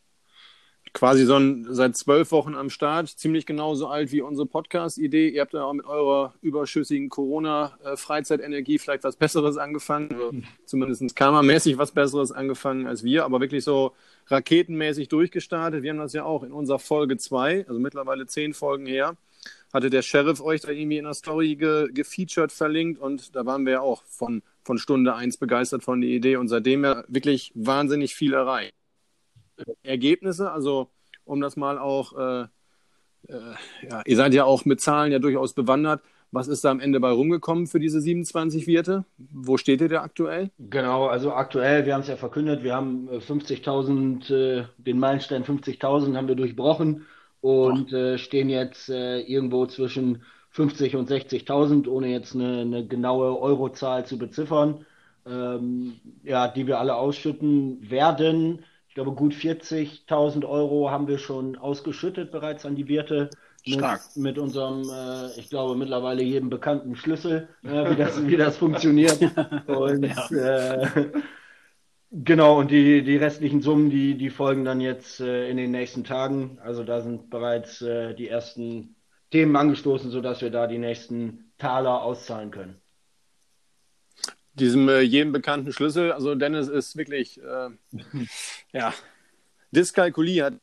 Quasi 0.93 1.25
so 1.25 1.35
ein, 1.37 1.65
seit 1.69 1.97
zwölf 1.97 2.31
Wochen 2.31 2.53
am 2.53 2.69
Start, 2.69 3.09
ziemlich 3.09 3.47
genauso 3.47 3.87
alt 3.87 4.11
wie 4.11 4.21
unsere 4.21 4.45
Podcast-Idee. 4.45 5.29
Ihr 5.29 5.41
habt 5.41 5.53
ja 5.53 5.63
auch 5.63 5.73
mit 5.73 5.87
eurer 5.87 6.35
überschüssigen 6.41 7.09
Corona-Freizeitenergie 7.09 8.77
vielleicht 8.77 9.03
was 9.03 9.15
Besseres 9.15 9.57
angefangen, 9.57 10.13
also 10.13 10.31
zumindest 10.65 11.15
karmamäßig 11.15 11.79
was 11.79 11.91
Besseres 11.91 12.31
angefangen 12.31 12.85
als 12.85 13.03
wir, 13.03 13.25
aber 13.25 13.41
wirklich 13.41 13.63
so 13.63 13.93
raketenmäßig 14.27 15.07
durchgestartet. 15.07 15.81
Wir 15.81 15.89
haben 15.89 15.97
das 15.97 16.13
ja 16.13 16.25
auch 16.25 16.43
in 16.43 16.51
unserer 16.51 16.79
Folge 16.79 17.17
2, 17.17 17.67
also 17.67 17.79
mittlerweile 17.79 18.27
zehn 18.27 18.53
Folgen 18.53 18.85
her, 18.85 19.17
hatte 19.73 19.89
der 19.89 20.03
Sheriff 20.03 20.41
euch 20.41 20.61
da 20.61 20.69
irgendwie 20.69 20.99
in 20.99 21.05
der 21.05 21.15
Story 21.15 21.55
ge 21.55 21.91
gefeatured 21.91 22.51
verlinkt 22.51 23.01
und 23.01 23.35
da 23.35 23.47
waren 23.47 23.65
wir 23.65 23.73
ja 23.73 23.81
auch 23.81 24.03
von, 24.03 24.43
von 24.63 24.77
Stunde 24.77 25.15
1 25.15 25.37
begeistert 25.37 25.83
von 25.83 26.01
der 26.01 26.11
Idee 26.11 26.35
und 26.35 26.49
seitdem 26.49 26.83
ja 26.83 27.03
wirklich 27.07 27.51
wahnsinnig 27.55 28.13
viel 28.13 28.33
erreicht. 28.33 28.75
Ergebnisse, 29.83 30.51
also 30.51 30.89
um 31.25 31.41
das 31.41 31.55
mal 31.55 31.77
auch, 31.77 32.13
äh, 32.17 32.41
äh, 33.27 33.87
ja, 33.89 34.01
ihr 34.05 34.15
seid 34.15 34.33
ja 34.33 34.45
auch 34.45 34.65
mit 34.65 34.81
Zahlen 34.81 35.11
ja 35.11 35.19
durchaus 35.19 35.53
bewandert. 35.53 36.01
Was 36.31 36.47
ist 36.47 36.65
da 36.65 36.71
am 36.71 36.79
Ende 36.79 36.99
bei 36.99 37.11
rumgekommen 37.11 37.67
für 37.67 37.79
diese 37.79 38.01
27 38.01 38.65
Wirte? 38.65 39.05
Wo 39.17 39.57
steht 39.57 39.81
ihr 39.81 39.89
da 39.89 40.01
aktuell? 40.01 40.49
Genau, 40.57 41.05
also 41.05 41.31
aktuell, 41.31 41.85
wir 41.85 41.93
haben 41.93 42.01
es 42.01 42.07
ja 42.07 42.15
verkündet, 42.15 42.63
wir 42.63 42.73
haben 42.73 43.07
äh, 43.07 43.17
50.000, 43.17 44.33
äh, 44.33 44.65
den 44.77 44.97
Meilenstein 44.97 45.43
50.000 45.43 46.17
haben 46.17 46.27
wir 46.27 46.35
durchbrochen 46.35 47.05
und 47.41 47.93
äh, 47.93 48.17
stehen 48.17 48.49
jetzt 48.49 48.89
äh, 48.89 49.19
irgendwo 49.19 49.67
zwischen 49.67 50.23
50 50.49 50.95
und 50.95 51.09
60.000, 51.09 51.87
ohne 51.87 52.07
jetzt 52.07 52.33
eine, 52.33 52.61
eine 52.61 52.87
genaue 52.87 53.39
Eurozahl 53.39 54.05
zu 54.05 54.17
beziffern, 54.17 54.85
ähm, 55.27 55.99
ja, 56.23 56.47
die 56.47 56.65
wir 56.67 56.79
alle 56.79 56.95
ausschütten 56.95 57.89
werden. 57.91 58.65
Ich 58.93 58.95
glaube, 58.95 59.13
gut 59.13 59.33
40.000 59.33 60.47
Euro 60.47 60.91
haben 60.91 61.07
wir 61.07 61.17
schon 61.17 61.55
ausgeschüttet 61.55 62.29
bereits 62.29 62.63
an 62.63 62.75
die 62.75 62.87
Wirte. 62.87 63.31
Mit, 63.65 63.79
Stark. 63.79 64.01
mit 64.15 64.37
unserem, 64.37 64.87
äh, 64.87 65.31
ich 65.39 65.49
glaube, 65.49 65.75
mittlerweile 65.75 66.21
jedem 66.21 66.51
bekannten 66.51 66.95
Schlüssel, 66.95 67.49
äh, 67.63 67.89
wie 67.89 67.95
das, 67.95 68.23
wie 68.27 68.37
das 68.37 68.55
funktioniert. 68.55 69.17
Und 69.67 70.03
äh, 70.03 71.09
genau, 72.11 72.59
und 72.59 72.69
die, 72.69 73.03
die 73.03 73.17
restlichen 73.17 73.63
Summen, 73.63 73.89
die, 73.89 74.15
die 74.15 74.29
folgen 74.29 74.63
dann 74.63 74.79
jetzt 74.79 75.19
äh, 75.21 75.49
in 75.49 75.57
den 75.57 75.71
nächsten 75.71 76.03
Tagen. 76.03 76.59
Also 76.61 76.83
da 76.83 77.01
sind 77.01 77.31
bereits 77.31 77.81
äh, 77.81 78.13
die 78.13 78.27
ersten 78.27 78.95
Themen 79.31 79.55
angestoßen, 79.55 80.11
sodass 80.11 80.41
wir 80.41 80.51
da 80.51 80.67
die 80.67 80.77
nächsten 80.77 81.51
Taler 81.57 82.03
auszahlen 82.03 82.51
können. 82.51 82.82
Diesem 84.55 84.87
äh, 84.87 85.01
jedem 85.01 85.31
bekannten 85.31 85.73
Schlüssel, 85.73 86.11
also 86.11 86.35
Dennis 86.35 86.67
ist 86.67 86.95
wirklich, 86.95 87.41
äh, 87.41 87.69
ja, 88.73 88.93
Dyskalkulie 89.71 90.43
hat. 90.43 90.53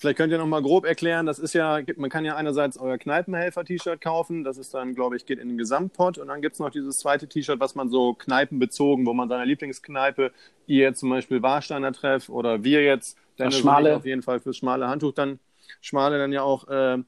Vielleicht 0.00 0.18
könnt 0.18 0.32
ihr 0.32 0.38
noch 0.38 0.46
mal 0.46 0.60
grob 0.60 0.84
erklären, 0.84 1.24
das 1.24 1.38
ist 1.38 1.54
ja, 1.54 1.80
man 1.96 2.10
kann 2.10 2.26
ja 2.26 2.36
einerseits 2.36 2.76
euer 2.76 2.98
Kneipenhelfer-T-Shirt 2.98 4.02
kaufen, 4.02 4.44
das 4.44 4.58
ist 4.58 4.74
dann, 4.74 4.94
glaube 4.94 5.16
ich, 5.16 5.24
geht 5.24 5.38
in 5.38 5.48
den 5.48 5.56
Gesamtpot 5.56 6.18
und 6.18 6.28
dann 6.28 6.42
gibt 6.42 6.54
es 6.54 6.60
noch 6.60 6.68
dieses 6.68 6.98
zweite 6.98 7.26
T-Shirt, 7.26 7.58
was 7.58 7.74
man 7.74 7.88
so 7.88 8.12
kneipenbezogen, 8.12 9.06
wo 9.06 9.14
man 9.14 9.30
seine 9.30 9.46
Lieblingskneipe, 9.46 10.30
ihr 10.66 10.94
zum 10.94 11.08
Beispiel 11.08 11.42
Warsteiner 11.42 11.92
Treff 11.92 12.28
oder 12.28 12.64
wir 12.64 12.82
jetzt, 12.82 13.16
Dennis 13.38 13.58
Schmale. 13.58 13.96
auf 13.96 14.04
jeden 14.04 14.22
Fall 14.22 14.40
fürs 14.40 14.58
schmale 14.58 14.88
Handtuch 14.88 15.12
dann, 15.12 15.38
schmale 15.80 16.18
dann 16.18 16.32
ja 16.32 16.42
auch 16.42 16.68
äh, 16.68 16.98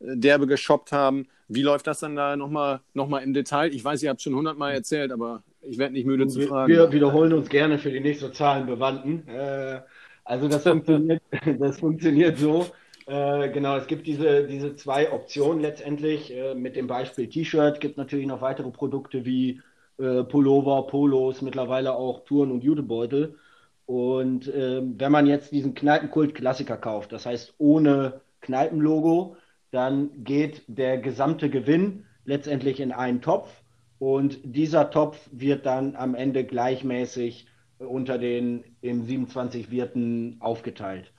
derbe 0.00 0.46
geshoppt 0.46 0.92
haben. 0.92 1.28
Wie 1.54 1.62
läuft 1.62 1.86
das 1.86 2.00
dann 2.00 2.16
da 2.16 2.36
nochmal 2.36 2.80
noch 2.94 3.08
mal 3.08 3.18
im 3.20 3.32
Detail? 3.34 3.72
Ich 3.74 3.84
weiß, 3.84 4.02
ihr 4.02 4.10
habt 4.10 4.20
es 4.20 4.24
schon 4.24 4.34
hundertmal 4.34 4.72
erzählt, 4.74 5.12
aber 5.12 5.42
ich 5.62 5.78
werde 5.78 5.94
nicht 5.94 6.06
müde 6.06 6.26
zu 6.26 6.40
Wir, 6.40 6.48
fragen. 6.48 6.72
wir 6.72 6.92
wiederholen 6.92 7.32
uns 7.32 7.48
gerne 7.48 7.78
für 7.78 7.90
die 7.90 8.00
nicht 8.00 8.20
so 8.20 8.28
Zahlenbewandten. 8.30 9.26
Äh, 9.28 9.82
also 10.24 10.48
das 10.48 10.66
funktioniert, 10.66 11.22
das 11.58 11.78
funktioniert 11.80 12.38
so. 12.38 12.66
Äh, 13.06 13.50
genau, 13.50 13.76
es 13.76 13.86
gibt 13.86 14.06
diese, 14.06 14.46
diese 14.46 14.76
zwei 14.76 15.12
Optionen 15.12 15.60
letztendlich. 15.60 16.32
Äh, 16.34 16.54
mit 16.54 16.76
dem 16.76 16.86
Beispiel 16.86 17.28
T-Shirt 17.28 17.80
gibt 17.80 17.96
natürlich 17.96 18.26
noch 18.26 18.40
weitere 18.40 18.70
Produkte 18.70 19.24
wie 19.24 19.60
äh, 19.98 20.24
Pullover, 20.24 20.86
Polos, 20.86 21.42
mittlerweile 21.42 21.94
auch 21.94 22.24
Touren 22.24 22.52
und 22.52 22.62
Jutebeutel. 22.64 23.38
Und 23.86 24.50
ähm, 24.54 24.94
wenn 24.98 25.12
man 25.12 25.26
jetzt 25.26 25.52
diesen 25.52 25.74
Kneipenkult-Klassiker 25.74 26.76
kauft, 26.76 27.12
das 27.12 27.26
heißt 27.26 27.54
ohne 27.58 28.20
Kneipenlogo, 28.40 29.36
dann 29.72 30.22
geht 30.22 30.62
der 30.68 30.98
gesamte 30.98 31.50
Gewinn 31.50 32.04
letztendlich 32.24 32.78
in 32.78 32.92
einen 32.92 33.20
Topf 33.20 33.48
und 33.98 34.38
dieser 34.44 34.90
Topf 34.90 35.18
wird 35.32 35.66
dann 35.66 35.96
am 35.96 36.14
Ende 36.14 36.44
gleichmäßig 36.44 37.46
unter 37.78 38.18
den 38.18 38.62
im 38.80 39.02
27 39.02 39.70
Wirten 39.70 40.36
aufgeteilt. 40.40 41.12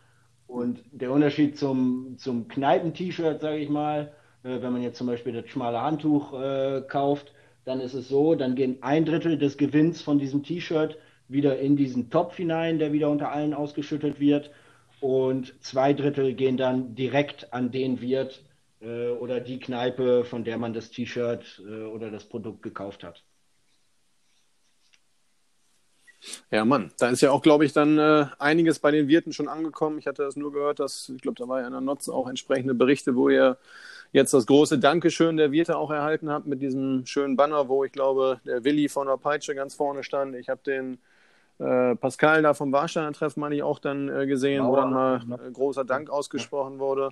Und 0.48 0.83
der 0.91 1.12
Unterschied 1.12 1.57
zum, 1.57 2.15
zum 2.17 2.48
Kneipen-T-Shirt, 2.48 3.41
sage 3.41 3.57
ich 3.57 3.69
mal, 3.69 4.13
äh, 4.43 4.62
wenn 4.62 4.72
man 4.72 4.81
jetzt 4.81 4.98
zum 4.98 5.07
Beispiel 5.07 5.33
das 5.33 5.50
schmale 5.50 5.81
Handtuch 5.81 6.33
äh, 6.39 6.81
kauft, 6.88 7.33
dann 7.65 7.79
ist 7.79 7.93
es 7.93 8.07
so, 8.07 8.36
dann 8.36 8.55
gehen 8.55 8.77
ein 8.81 9.05
Drittel 9.05 9.38
des 9.38 9.57
Gewinns 9.57 10.01
von 10.01 10.19
diesem 10.19 10.43
T-Shirt 10.43 10.98
wieder 11.27 11.57
in 11.60 11.75
diesen 11.75 12.10
Topf 12.10 12.36
hinein, 12.36 12.77
der 12.77 12.93
wieder 12.93 13.10
unter 13.10 13.31
allen 13.31 13.53
ausgeschüttet 13.53 14.19
wird. 14.19 14.51
Und 15.03 15.53
zwei 15.62 15.91
Drittel 15.91 16.33
gehen 16.33 16.55
dann 16.55 16.95
direkt 16.95 17.51
an 17.51 17.72
den 17.72 18.00
Wirt 18.00 18.41
äh, 18.79 19.10
oder 19.10 19.41
die 19.41 19.60
Kneipe, 19.60 20.24
von 20.24 20.45
der 20.45 20.57
man 20.57 20.72
das 20.72 20.91
T-Shirt 20.91 21.62
äh, 21.67 21.83
oder 21.83 22.10
das 22.10 22.24
Produkt 22.24 22.62
gekauft 22.62 23.03
hat. 23.03 23.22
Ja, 26.51 26.63
Mann, 26.63 26.93
da 27.00 27.10
ist 27.10 27.19
ja 27.19 27.31
auch, 27.31 27.41
glaube 27.41 27.65
ich, 27.65 27.74
dann 27.74 28.00
äh, 28.00 28.27
einiges 28.39 28.79
bei 28.79 28.91
den 28.91 29.10
Wirten 29.10 29.33
schon 29.33 29.50
angekommen. 29.50 30.00
Ich 30.00 30.07
hatte 30.07 30.24
das 30.24 30.38
nur 30.38 30.53
gehört, 30.53 30.79
dass, 30.79 31.10
ich 31.13 31.22
glaube, 31.22 31.36
da 31.38 31.50
war 31.50 31.60
ja 31.60 31.67
in 31.67 31.74
der 31.74 31.81
Notz 31.81 32.07
auch 32.07 32.29
entsprechende 32.29 32.74
Berichte, 32.74 33.13
wo 33.17 33.27
ihr 33.27 33.57
jetzt 34.13 34.33
das 34.33 34.45
große 34.45 34.79
Dankeschön 34.79 35.36
der 35.36 35.51
Wirte 35.51 35.75
auch 35.75 35.91
erhalten 35.91 36.29
habe 36.29 36.48
mit 36.48 36.62
diesem 36.62 37.05
schönen 37.05 37.36
Banner, 37.36 37.67
wo 37.67 37.83
ich 37.83 37.91
glaube, 37.91 38.39
der 38.45 38.63
Willi 38.63 38.88
von 38.88 39.07
der 39.07 39.17
Peitsche 39.17 39.53
ganz 39.53 39.75
vorne 39.75 40.01
stand. 40.01 40.33
Ich 40.38 40.48
habe 40.48 40.62
den 40.65 40.98
äh, 41.60 41.95
Pascal 41.95 42.41
da 42.41 42.53
vom 42.53 42.72
Warsteiner 42.72 43.12
Treffen, 43.13 43.39
meine 43.39 43.55
ich, 43.55 43.63
auch 43.63 43.79
dann 43.79 44.10
äh, 44.10 44.25
gesehen, 44.25 44.65
wo 44.65 44.75
dann 44.75 44.91
mal 44.91 45.22
äh, 45.31 45.51
großer 45.51 45.86
Dank 45.86 46.10
ausgesprochen 46.10 46.79
wurde. 46.79 47.10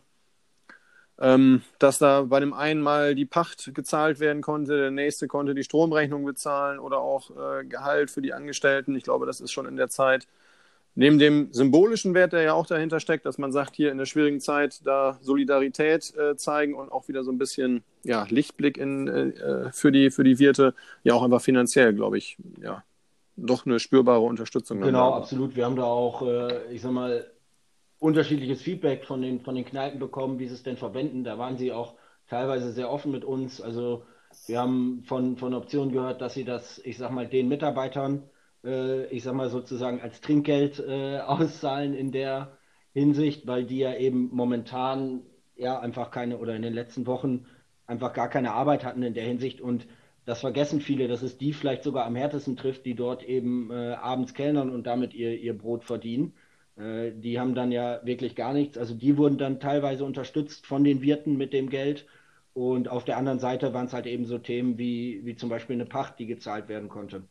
Ähm, 1.19 1.61
dass 1.77 1.99
da 1.99 2.23
bei 2.23 2.39
dem 2.39 2.53
einen 2.53 2.81
mal 2.81 3.13
die 3.13 3.27
Pacht 3.27 3.75
gezahlt 3.75 4.19
werden 4.19 4.41
konnte, 4.41 4.75
der 4.75 4.91
nächste 4.91 5.27
konnte 5.27 5.53
die 5.53 5.63
Stromrechnung 5.63 6.25
bezahlen 6.25 6.79
oder 6.79 6.97
auch 6.97 7.29
äh, 7.29 7.63
Gehalt 7.65 8.09
für 8.09 8.23
die 8.23 8.33
Angestellten. 8.33 8.95
Ich 8.95 9.03
glaube, 9.03 9.27
das 9.27 9.39
ist 9.39 9.51
schon 9.51 9.67
in 9.67 9.75
der 9.75 9.89
Zeit 9.89 10.27
neben 10.95 11.19
dem 11.19 11.53
symbolischen 11.53 12.13
Wert, 12.13 12.33
der 12.33 12.41
ja 12.41 12.53
auch 12.53 12.65
dahinter 12.65 12.99
steckt, 12.99 13.25
dass 13.25 13.37
man 13.37 13.51
sagt, 13.51 13.75
hier 13.75 13.91
in 13.91 13.97
der 13.97 14.05
schwierigen 14.05 14.39
Zeit 14.39 14.85
da 14.85 15.17
Solidarität 15.21 16.13
äh, 16.17 16.35
zeigen 16.35 16.73
und 16.73 16.91
auch 16.91 17.07
wieder 17.07 17.23
so 17.23 17.31
ein 17.31 17.37
bisschen 17.37 17.83
ja, 18.03 18.25
Lichtblick 18.29 18.77
in, 18.77 19.07
äh, 19.07 19.71
für, 19.71 19.91
die, 19.91 20.11
für 20.11 20.23
die 20.23 20.39
Wirte, 20.39 20.73
ja 21.03 21.13
auch 21.13 21.23
einfach 21.23 21.41
finanziell, 21.41 21.93
glaube 21.93 22.17
ich, 22.17 22.37
ja, 22.61 22.83
doch 23.41 23.65
eine 23.65 23.79
spürbare 23.79 24.21
Unterstützung. 24.21 24.81
Genau, 24.81 25.13
absolut. 25.13 25.55
Wir 25.55 25.65
haben 25.65 25.75
da 25.75 25.83
auch, 25.83 26.21
äh, 26.21 26.73
ich 26.73 26.81
sag 26.81 26.91
mal, 26.91 27.25
unterschiedliches 27.99 28.61
Feedback 28.61 29.05
von 29.05 29.21
den, 29.21 29.41
von 29.41 29.55
den 29.55 29.65
Kneipen 29.65 29.99
bekommen, 29.99 30.39
wie 30.39 30.47
sie 30.47 30.55
es 30.55 30.63
denn 30.63 30.77
verwenden. 30.77 31.23
Da 31.23 31.37
waren 31.37 31.57
sie 31.57 31.71
auch 31.71 31.95
teilweise 32.27 32.71
sehr 32.71 32.89
offen 32.89 33.11
mit 33.11 33.23
uns. 33.23 33.61
Also 33.61 34.03
wir 34.47 34.59
haben 34.59 35.03
von, 35.05 35.37
von 35.37 35.53
Optionen 35.53 35.91
gehört, 35.91 36.21
dass 36.21 36.33
sie 36.33 36.45
das, 36.45 36.79
ich 36.83 36.97
sag 36.97 37.11
mal, 37.11 37.27
den 37.27 37.47
Mitarbeitern, 37.47 38.23
äh, 38.63 39.05
ich 39.07 39.23
sag 39.23 39.35
mal 39.35 39.49
sozusagen 39.49 40.01
als 40.01 40.21
Trinkgeld 40.21 40.79
äh, 40.79 41.19
auszahlen 41.25 41.93
in 41.93 42.11
der 42.11 42.57
Hinsicht, 42.93 43.47
weil 43.47 43.65
die 43.65 43.79
ja 43.79 43.95
eben 43.95 44.29
momentan 44.33 45.21
ja 45.55 45.79
einfach 45.79 46.11
keine 46.11 46.37
oder 46.37 46.55
in 46.55 46.61
den 46.61 46.73
letzten 46.73 47.05
Wochen 47.05 47.45
einfach 47.85 48.13
gar 48.13 48.29
keine 48.29 48.53
Arbeit 48.53 48.83
hatten 48.83 49.03
in 49.03 49.13
der 49.13 49.25
Hinsicht 49.25 49.61
und 49.61 49.85
das 50.25 50.41
vergessen 50.41 50.81
viele, 50.81 51.07
dass 51.07 51.21
es 51.23 51.37
die 51.37 51.53
vielleicht 51.53 51.83
sogar 51.83 52.05
am 52.05 52.15
härtesten 52.15 52.55
trifft, 52.55 52.85
die 52.85 52.95
dort 52.95 53.23
eben 53.23 53.71
äh, 53.71 53.93
abends 53.93 54.33
kellnern 54.33 54.69
und 54.69 54.85
damit 54.85 55.13
ihr, 55.13 55.39
ihr 55.39 55.57
Brot 55.57 55.83
verdienen. 55.83 56.33
Äh, 56.77 57.11
die 57.13 57.39
haben 57.39 57.55
dann 57.55 57.71
ja 57.71 57.99
wirklich 58.05 58.35
gar 58.35 58.53
nichts. 58.53 58.77
Also 58.77 58.93
die 58.93 59.17
wurden 59.17 59.37
dann 59.37 59.59
teilweise 59.59 60.05
unterstützt 60.05 60.65
von 60.67 60.83
den 60.83 61.01
Wirten 61.01 61.37
mit 61.37 61.53
dem 61.53 61.69
Geld. 61.69 62.05
Und 62.53 62.89
auf 62.89 63.05
der 63.05 63.17
anderen 63.17 63.39
Seite 63.39 63.73
waren 63.73 63.85
es 63.87 63.93
halt 63.93 64.05
eben 64.05 64.25
so 64.25 64.37
Themen 64.37 64.77
wie, 64.77 65.21
wie 65.25 65.35
zum 65.35 65.49
Beispiel 65.49 65.75
eine 65.75 65.85
Pacht, 65.85 66.19
die 66.19 66.27
gezahlt 66.27 66.67
werden 66.69 66.89
konnte. 66.89 67.23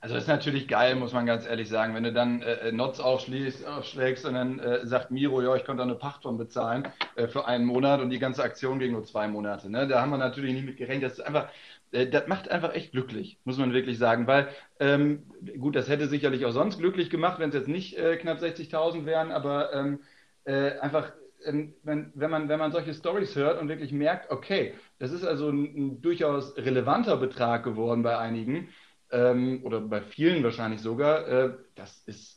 Also 0.00 0.16
ist 0.16 0.28
natürlich 0.28 0.68
geil, 0.68 0.96
muss 0.96 1.12
man 1.12 1.24
ganz 1.24 1.46
ehrlich 1.46 1.68
sagen. 1.68 1.94
Wenn 1.94 2.04
du 2.04 2.12
dann 2.12 2.42
äh, 2.42 2.72
Notz 2.72 3.00
aufschlägst, 3.00 3.66
aufschlägst 3.66 4.26
und 4.26 4.34
dann 4.34 4.58
äh, 4.58 4.86
sagt 4.86 5.10
Miro, 5.10 5.40
ja, 5.40 5.56
ich 5.56 5.64
konnte 5.64 5.82
eine 5.82 5.94
Pacht 5.94 6.22
von 6.24 6.36
bezahlen 6.36 6.86
äh, 7.16 7.26
für 7.26 7.46
einen 7.46 7.64
Monat 7.64 8.00
und 8.00 8.10
die 8.10 8.18
ganze 8.18 8.42
Aktion 8.42 8.78
ging 8.78 8.92
nur 8.92 9.04
zwei 9.04 9.28
Monate. 9.28 9.70
Ne? 9.70 9.88
Da 9.88 10.02
haben 10.02 10.10
wir 10.10 10.18
natürlich 10.18 10.52
nicht 10.52 10.66
mit 10.66 10.76
gerechnet. 10.76 11.04
Das 11.04 11.18
ist 11.18 11.24
einfach, 11.24 11.48
äh, 11.92 12.06
das 12.06 12.26
macht 12.26 12.50
einfach 12.50 12.74
echt 12.74 12.92
glücklich, 12.92 13.38
muss 13.44 13.56
man 13.56 13.72
wirklich 13.72 13.98
sagen. 13.98 14.26
Weil, 14.26 14.48
ähm, 14.78 15.22
gut, 15.58 15.74
das 15.74 15.88
hätte 15.88 16.06
sicherlich 16.06 16.44
auch 16.44 16.52
sonst 16.52 16.78
glücklich 16.78 17.08
gemacht, 17.08 17.38
wenn 17.38 17.48
es 17.48 17.54
jetzt 17.54 17.68
nicht 17.68 17.96
äh, 17.96 18.16
knapp 18.16 18.40
60.000 18.40 19.06
wären, 19.06 19.32
aber 19.32 19.72
ähm, 19.72 20.00
äh, 20.44 20.78
einfach 20.80 21.12
ähm, 21.44 21.74
wenn, 21.82 22.10
wenn, 22.14 22.30
man, 22.30 22.48
wenn 22.48 22.58
man 22.58 22.72
solche 22.72 22.94
Stories 22.94 23.36
hört 23.36 23.60
und 23.60 23.68
wirklich 23.68 23.92
merkt, 23.92 24.30
okay, 24.30 24.74
das 24.98 25.12
ist 25.12 25.24
also 25.24 25.48
ein, 25.50 25.64
ein 25.76 26.02
durchaus 26.02 26.56
relevanter 26.56 27.16
Betrag 27.16 27.64
geworden 27.64 28.02
bei 28.02 28.18
einigen 28.18 28.68
ähm, 29.14 29.60
oder 29.64 29.80
bei 29.80 30.02
vielen 30.02 30.42
wahrscheinlich 30.42 30.80
sogar, 30.80 31.26
äh, 31.28 31.50
das 31.74 32.02
ist 32.06 32.34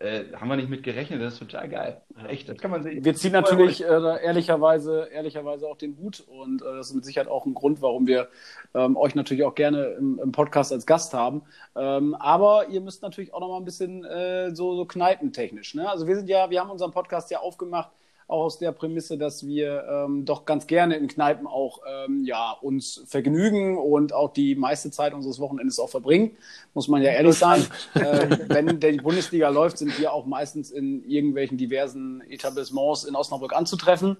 äh, 0.00 0.32
haben 0.36 0.48
wir 0.48 0.54
nicht 0.54 0.68
mit 0.68 0.84
gerechnet, 0.84 1.20
das 1.20 1.32
ist 1.32 1.38
total 1.40 1.68
geil. 1.68 2.00
Echt, 2.28 2.48
das 2.48 2.58
kann 2.58 2.70
man 2.70 2.84
sehen. 2.84 3.04
Wir 3.04 3.14
ziehen 3.16 3.32
natürlich 3.32 3.82
äh, 3.82 3.86
ehrlicherweise, 3.86 5.08
ehrlicherweise 5.12 5.66
auch 5.66 5.76
den 5.76 5.96
Hut 5.96 6.20
und 6.20 6.62
äh, 6.62 6.76
das 6.76 6.90
ist 6.90 6.94
mit 6.94 7.04
Sicherheit 7.04 7.26
auch 7.26 7.46
ein 7.46 7.54
Grund, 7.54 7.82
warum 7.82 8.06
wir 8.06 8.28
ähm, 8.74 8.96
euch 8.96 9.16
natürlich 9.16 9.42
auch 9.42 9.56
gerne 9.56 9.96
im, 9.98 10.20
im 10.22 10.30
Podcast 10.30 10.72
als 10.72 10.86
Gast 10.86 11.14
haben. 11.14 11.42
Ähm, 11.74 12.14
aber 12.14 12.68
ihr 12.68 12.80
müsst 12.80 13.02
natürlich 13.02 13.34
auch 13.34 13.40
noch 13.40 13.48
mal 13.48 13.56
ein 13.56 13.64
bisschen 13.64 14.04
äh, 14.04 14.54
so, 14.54 14.76
so 14.76 14.84
kneipentechnisch. 14.84 15.74
Ne? 15.74 15.90
Also 15.90 16.06
wir 16.06 16.14
sind 16.14 16.28
ja, 16.28 16.48
wir 16.48 16.60
haben 16.60 16.70
unseren 16.70 16.92
Podcast 16.92 17.32
ja 17.32 17.40
aufgemacht 17.40 17.90
auch 18.28 18.44
aus 18.44 18.58
der 18.58 18.72
Prämisse, 18.72 19.16
dass 19.16 19.46
wir 19.46 19.84
ähm, 19.88 20.26
doch 20.26 20.44
ganz 20.44 20.66
gerne 20.66 20.96
in 20.96 21.08
Kneipen 21.08 21.46
auch 21.46 21.80
ähm, 21.88 22.24
ja, 22.24 22.52
uns 22.60 23.02
vergnügen 23.06 23.78
und 23.78 24.12
auch 24.12 24.32
die 24.34 24.54
meiste 24.54 24.90
Zeit 24.90 25.14
unseres 25.14 25.40
Wochenendes 25.40 25.78
auch 25.78 25.88
verbringen, 25.88 26.36
muss 26.74 26.88
man 26.88 27.02
ja 27.02 27.10
ehrlich 27.10 27.38
sein. 27.38 27.66
äh, 27.94 28.38
wenn 28.48 28.80
die 28.80 28.98
Bundesliga 28.98 29.48
läuft, 29.48 29.78
sind 29.78 29.98
wir 29.98 30.12
auch 30.12 30.26
meistens 30.26 30.70
in 30.70 31.04
irgendwelchen 31.08 31.56
diversen 31.56 32.20
Etablissements 32.28 33.04
in 33.04 33.16
Osnabrück 33.16 33.54
anzutreffen. 33.54 34.18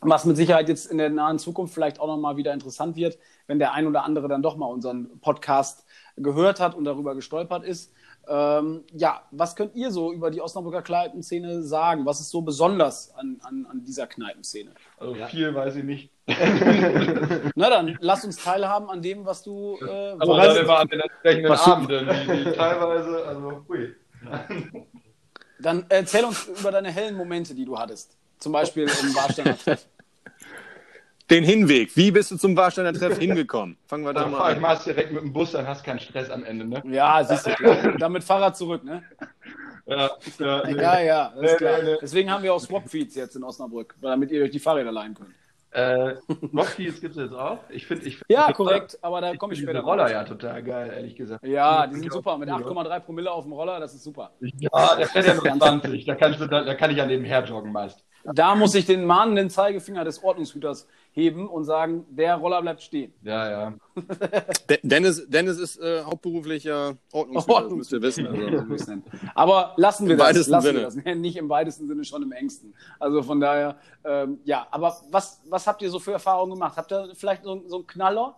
Was 0.00 0.24
mit 0.24 0.36
Sicherheit 0.36 0.68
jetzt 0.68 0.90
in 0.90 0.98
der 0.98 1.08
nahen 1.08 1.38
Zukunft 1.38 1.72
vielleicht 1.72 2.00
auch 2.00 2.08
nochmal 2.08 2.36
wieder 2.36 2.52
interessant 2.52 2.96
wird, 2.96 3.16
wenn 3.46 3.58
der 3.58 3.72
ein 3.72 3.86
oder 3.86 4.04
andere 4.04 4.28
dann 4.28 4.42
doch 4.42 4.56
mal 4.56 4.66
unseren 4.66 5.20
Podcast 5.20 5.86
gehört 6.16 6.60
hat 6.60 6.74
und 6.74 6.84
darüber 6.84 7.14
gestolpert 7.14 7.64
ist. 7.64 7.92
Ähm, 8.28 8.84
ja, 8.92 9.22
was 9.30 9.56
könnt 9.56 9.74
ihr 9.74 9.90
so 9.90 10.12
über 10.12 10.30
die 10.30 10.42
Osnabrücker 10.42 10.82
Kneipenszene 10.82 11.62
sagen? 11.62 12.04
Was 12.04 12.20
ist 12.20 12.30
so 12.30 12.42
besonders 12.42 13.14
an, 13.14 13.40
an, 13.42 13.66
an 13.70 13.84
dieser 13.84 14.06
Kneipenszene? 14.06 14.72
Also 14.98 15.14
ja. 15.14 15.26
viel 15.26 15.54
weiß 15.54 15.76
ich 15.76 15.84
nicht. 15.84 16.10
Na 17.54 17.70
dann, 17.70 17.96
lass 18.00 18.24
uns 18.24 18.36
teilhaben 18.36 18.90
an 18.90 19.00
dem, 19.00 19.24
was 19.24 19.42
du. 19.42 19.78
Äh, 19.80 20.16
Aber 20.18 20.36
dann 20.36 20.56
immer 20.58 20.78
an 20.78 20.88
den 20.88 21.00
entsprechenden 21.00 21.52
Abenden, 21.52 22.08
die, 22.08 22.44
die 22.44 22.52
teilweise, 22.52 23.24
also 23.26 23.64
hui. 23.66 23.94
Dann 25.60 25.86
erzähl 25.88 26.24
uns 26.24 26.46
über 26.46 26.70
deine 26.70 26.90
hellen 26.90 27.16
Momente, 27.16 27.54
die 27.54 27.64
du 27.64 27.78
hattest. 27.78 28.16
Zum 28.38 28.52
Beispiel 28.52 28.84
im 28.84 29.14
Warsteiner 29.14 29.56
Treff 29.58 29.86
den 31.30 31.44
Hinweg. 31.44 31.96
Wie 31.96 32.10
bist 32.10 32.30
du 32.30 32.36
zum 32.36 32.56
Warsteiner 32.56 32.92
Treff 32.92 33.18
hingekommen? 33.18 33.76
Fangen 33.86 34.04
wir 34.04 34.12
da 34.12 34.26
mal 34.26 34.40
an. 34.40 34.54
Ich 34.54 34.60
mach's 34.60 34.84
direkt 34.84 35.12
mit 35.12 35.22
dem 35.22 35.32
Bus, 35.32 35.52
dann 35.52 35.66
hast 35.66 35.82
du 35.82 35.86
keinen 35.86 36.00
Stress 36.00 36.30
am 36.30 36.44
Ende, 36.44 36.64
ne? 36.64 36.82
Ja, 36.86 37.22
siehst 37.22 37.46
du. 37.46 37.96
Dann 37.98 38.12
mit 38.12 38.24
Fahrrad 38.24 38.56
zurück, 38.56 38.84
ne? 38.84 39.02
Ja, 39.88 40.10
ja, 40.38 40.62
nee. 40.66 40.82
ja, 40.82 41.00
ja 41.00 41.32
nee, 41.40 41.54
klar. 41.54 41.82
Nee, 41.82 41.96
Deswegen 42.02 42.30
haben 42.30 42.42
wir 42.42 42.52
auch 42.52 42.60
Swap-Feeds 42.60 43.14
jetzt 43.14 43.36
in 43.36 43.42
Osnabrück, 43.42 43.94
damit 44.02 44.30
ihr 44.30 44.42
euch 44.42 44.50
die 44.50 44.58
Fahrräder 44.58 44.92
leihen 44.92 45.14
könnt. 45.14 45.30
Äh, 45.70 46.16
Swap-Feeds 46.50 47.00
gibt 47.00 47.16
es 47.16 47.22
jetzt 47.22 47.32
auch. 47.32 47.60
Ich 47.70 47.86
finde, 47.86 48.04
ich 48.04 48.18
find, 48.18 48.30
ja, 48.30 48.52
korrekt, 48.52 48.98
aber 49.00 49.22
da 49.22 49.34
komme 49.36 49.54
ich 49.54 49.60
später. 49.60 49.80
Roller 49.80 50.10
ja 50.10 50.24
total 50.24 50.62
geil, 50.62 50.92
ehrlich 50.94 51.16
gesagt. 51.16 51.42
Ja, 51.46 51.86
die 51.86 51.96
sind 51.96 52.12
super. 52.12 52.36
Mit 52.36 52.50
8,3 52.50 53.00
Promille 53.00 53.30
auf 53.30 53.44
dem 53.44 53.52
Roller, 53.52 53.80
das 53.80 53.94
ist 53.94 54.04
super. 54.04 54.32
Ja, 54.40 54.96
der 54.96 55.06
fährt 55.06 55.26
ja 55.26 55.34
nur 55.34 55.58
20. 55.58 56.04
Da 56.04 56.14
kann, 56.14 56.32
ich, 56.32 56.38
da, 56.38 56.46
da 56.46 56.74
kann 56.74 56.90
ich 56.90 56.98
ja 56.98 57.06
nebenher 57.06 57.42
joggen 57.44 57.72
meist. 57.72 58.04
Da 58.24 58.54
muss 58.54 58.74
ich 58.74 58.84
den 58.84 59.04
mahnenden 59.04 59.48
Zeigefinger 59.48 60.04
des 60.04 60.22
Ordnungshüters 60.22 60.86
heben 61.18 61.48
und 61.48 61.64
sagen, 61.64 62.06
der 62.10 62.36
Roller 62.36 62.62
bleibt 62.62 62.80
stehen. 62.80 63.12
Ja, 63.22 63.50
ja. 63.50 63.74
Dennis, 64.82 65.28
Dennis 65.28 65.58
ist 65.58 65.78
äh, 65.78 66.02
hauptberuflicher 66.04 66.96
Ordnungshüter, 67.12 67.54
Ordnungs 67.54 67.88
das 67.88 68.00
müsst 68.00 68.18
ihr 68.22 68.68
wissen. 68.68 69.02
Also. 69.12 69.30
Aber 69.34 69.74
lassen 69.76 70.06
wir 70.06 70.12
Im 70.12 70.18
das. 70.18 70.28
Weitesten 70.28 70.50
lassen 70.52 70.66
Sinne. 70.66 70.78
Wir 70.78 70.84
das. 70.84 70.96
Nicht 71.16 71.36
im 71.36 71.48
weitesten 71.48 71.88
Sinne, 71.88 72.04
schon 72.04 72.22
im 72.22 72.32
engsten. 72.32 72.72
Also 73.00 73.22
von 73.22 73.40
daher, 73.40 73.76
ähm, 74.04 74.38
ja. 74.44 74.66
Aber 74.70 74.94
was, 75.10 75.42
was 75.48 75.66
habt 75.66 75.82
ihr 75.82 75.90
so 75.90 75.98
für 75.98 76.12
Erfahrungen 76.12 76.52
gemacht? 76.52 76.76
Habt 76.76 76.92
ihr 76.92 77.10
vielleicht 77.14 77.42
so, 77.42 77.62
so 77.66 77.76
einen 77.76 77.86
Knaller? 77.86 78.36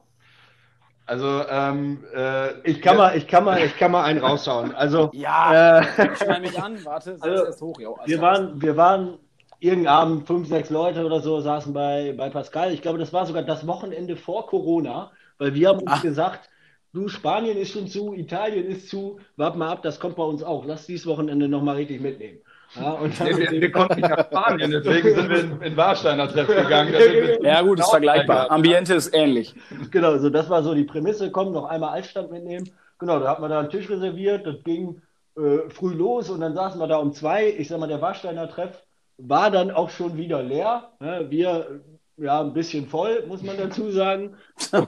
Also 1.04 1.42
ähm, 1.50 2.04
äh, 2.14 2.60
ich 2.60 2.80
kann 2.80 2.96
mal, 2.96 3.16
ich 3.16 3.26
kann 3.26 3.44
mal, 3.44 3.60
ich 3.62 3.76
kann 3.76 3.90
mal 3.90 4.04
einen 4.04 4.20
raushauen. 4.20 4.75
Also 4.75 5.10
ja, 5.12 5.80
äh, 5.80 6.16
schneid 6.16 6.40
mich 6.40 6.62
an. 6.62 6.82
Warte, 6.84 7.18
also, 7.20 7.44
erst 7.44 7.60
hoch. 7.60 7.80
Jo, 7.80 7.99
wir 8.04 8.20
waren, 8.20 8.62
wir 8.62 8.76
waren 8.76 9.18
irgendeinen 9.61 9.95
Abend 9.95 10.26
fünf, 10.26 10.49
sechs 10.49 10.71
Leute 10.71 11.05
oder 11.05 11.21
so 11.21 11.40
saßen 11.40 11.73
bei, 11.73 12.14
bei 12.17 12.31
Pascal. 12.31 12.73
Ich 12.73 12.83
glaube, 12.83 12.99
das 12.99 13.12
war 13.12 13.26
sogar 13.26 13.43
das 13.43 13.67
Wochenende 13.67 14.17
vor 14.17 14.47
Corona, 14.47 15.12
weil 15.38 15.55
wir 15.55 15.69
haben 15.69 15.81
uns 15.81 15.90
Ach. 15.93 16.02
gesagt, 16.02 16.49
du, 16.93 17.09
Spanien 17.09 17.59
ist 17.59 17.73
schon 17.73 17.87
zu, 17.87 18.14
Italien 18.14 18.67
ist 18.67 18.88
zu, 18.88 19.21
wart 19.37 19.57
mal 19.57 19.69
ab, 19.69 19.83
das 19.83 20.00
kommt 20.00 20.17
bei 20.17 20.25
uns 20.25 20.43
auch. 20.43 20.64
Lass 20.64 20.87
dieses 20.87 21.07
Wochenende 21.07 21.47
nochmal 21.47 21.76
richtig 21.76 22.00
mitnehmen. 22.00 22.38
Ja, 22.76 22.93
und 22.93 23.19
nee, 23.21 23.37
wir, 23.37 23.50
wir, 23.50 23.73
konnten 23.73 23.97
nicht 23.97 24.09
nach 24.09 24.26
Spanien, 24.26 24.71
deswegen 24.71 25.14
sind 25.14 25.29
wir 25.29 25.40
in, 25.40 25.61
in 25.61 25.76
Warsteiner 25.76 26.29
Treff 26.29 26.47
gegangen. 26.47 26.95
ja 27.43 27.62
gut, 27.62 27.81
ist 27.81 27.90
vergleichbar. 27.90 28.50
Ambiente 28.50 28.95
ist 28.95 29.12
ähnlich. 29.12 29.55
Genau, 29.90 30.17
so 30.19 30.31
das 30.31 30.49
war 30.49 30.62
so 30.62 30.73
die 30.73 30.85
Prämisse, 30.85 31.33
komm, 31.33 31.52
noch 31.52 31.64
einmal 31.64 31.90
Altstand 31.90 32.31
mitnehmen. 32.31 32.71
Genau, 32.99 33.19
da 33.19 33.29
hat 33.29 33.40
man 33.40 33.50
da 33.50 33.59
einen 33.59 33.71
Tisch 33.71 33.90
reserviert, 33.90 34.47
das 34.47 34.62
ging 34.62 35.02
äh, 35.37 35.69
früh 35.69 35.95
los 35.95 36.31
und 36.31 36.40
dann 36.40 36.55
saßen 36.55 36.81
wir 36.81 36.87
da 36.87 36.99
um 36.99 37.12
zwei. 37.12 37.49
Ich 37.49 37.69
sag 37.69 37.81
mal, 37.81 37.88
der 37.88 38.00
Warsteiner 38.00 38.49
Treff 38.49 38.85
war 39.22 39.50
dann 39.50 39.70
auch 39.70 39.90
schon 39.90 40.16
wieder 40.16 40.42
leer. 40.42 40.90
Ne? 41.00 41.26
Wir 41.28 41.80
ja 42.16 42.40
ein 42.40 42.52
bisschen 42.52 42.86
voll, 42.86 43.24
muss 43.26 43.42
man 43.42 43.56
dazu 43.56 43.90
sagen. 43.90 44.36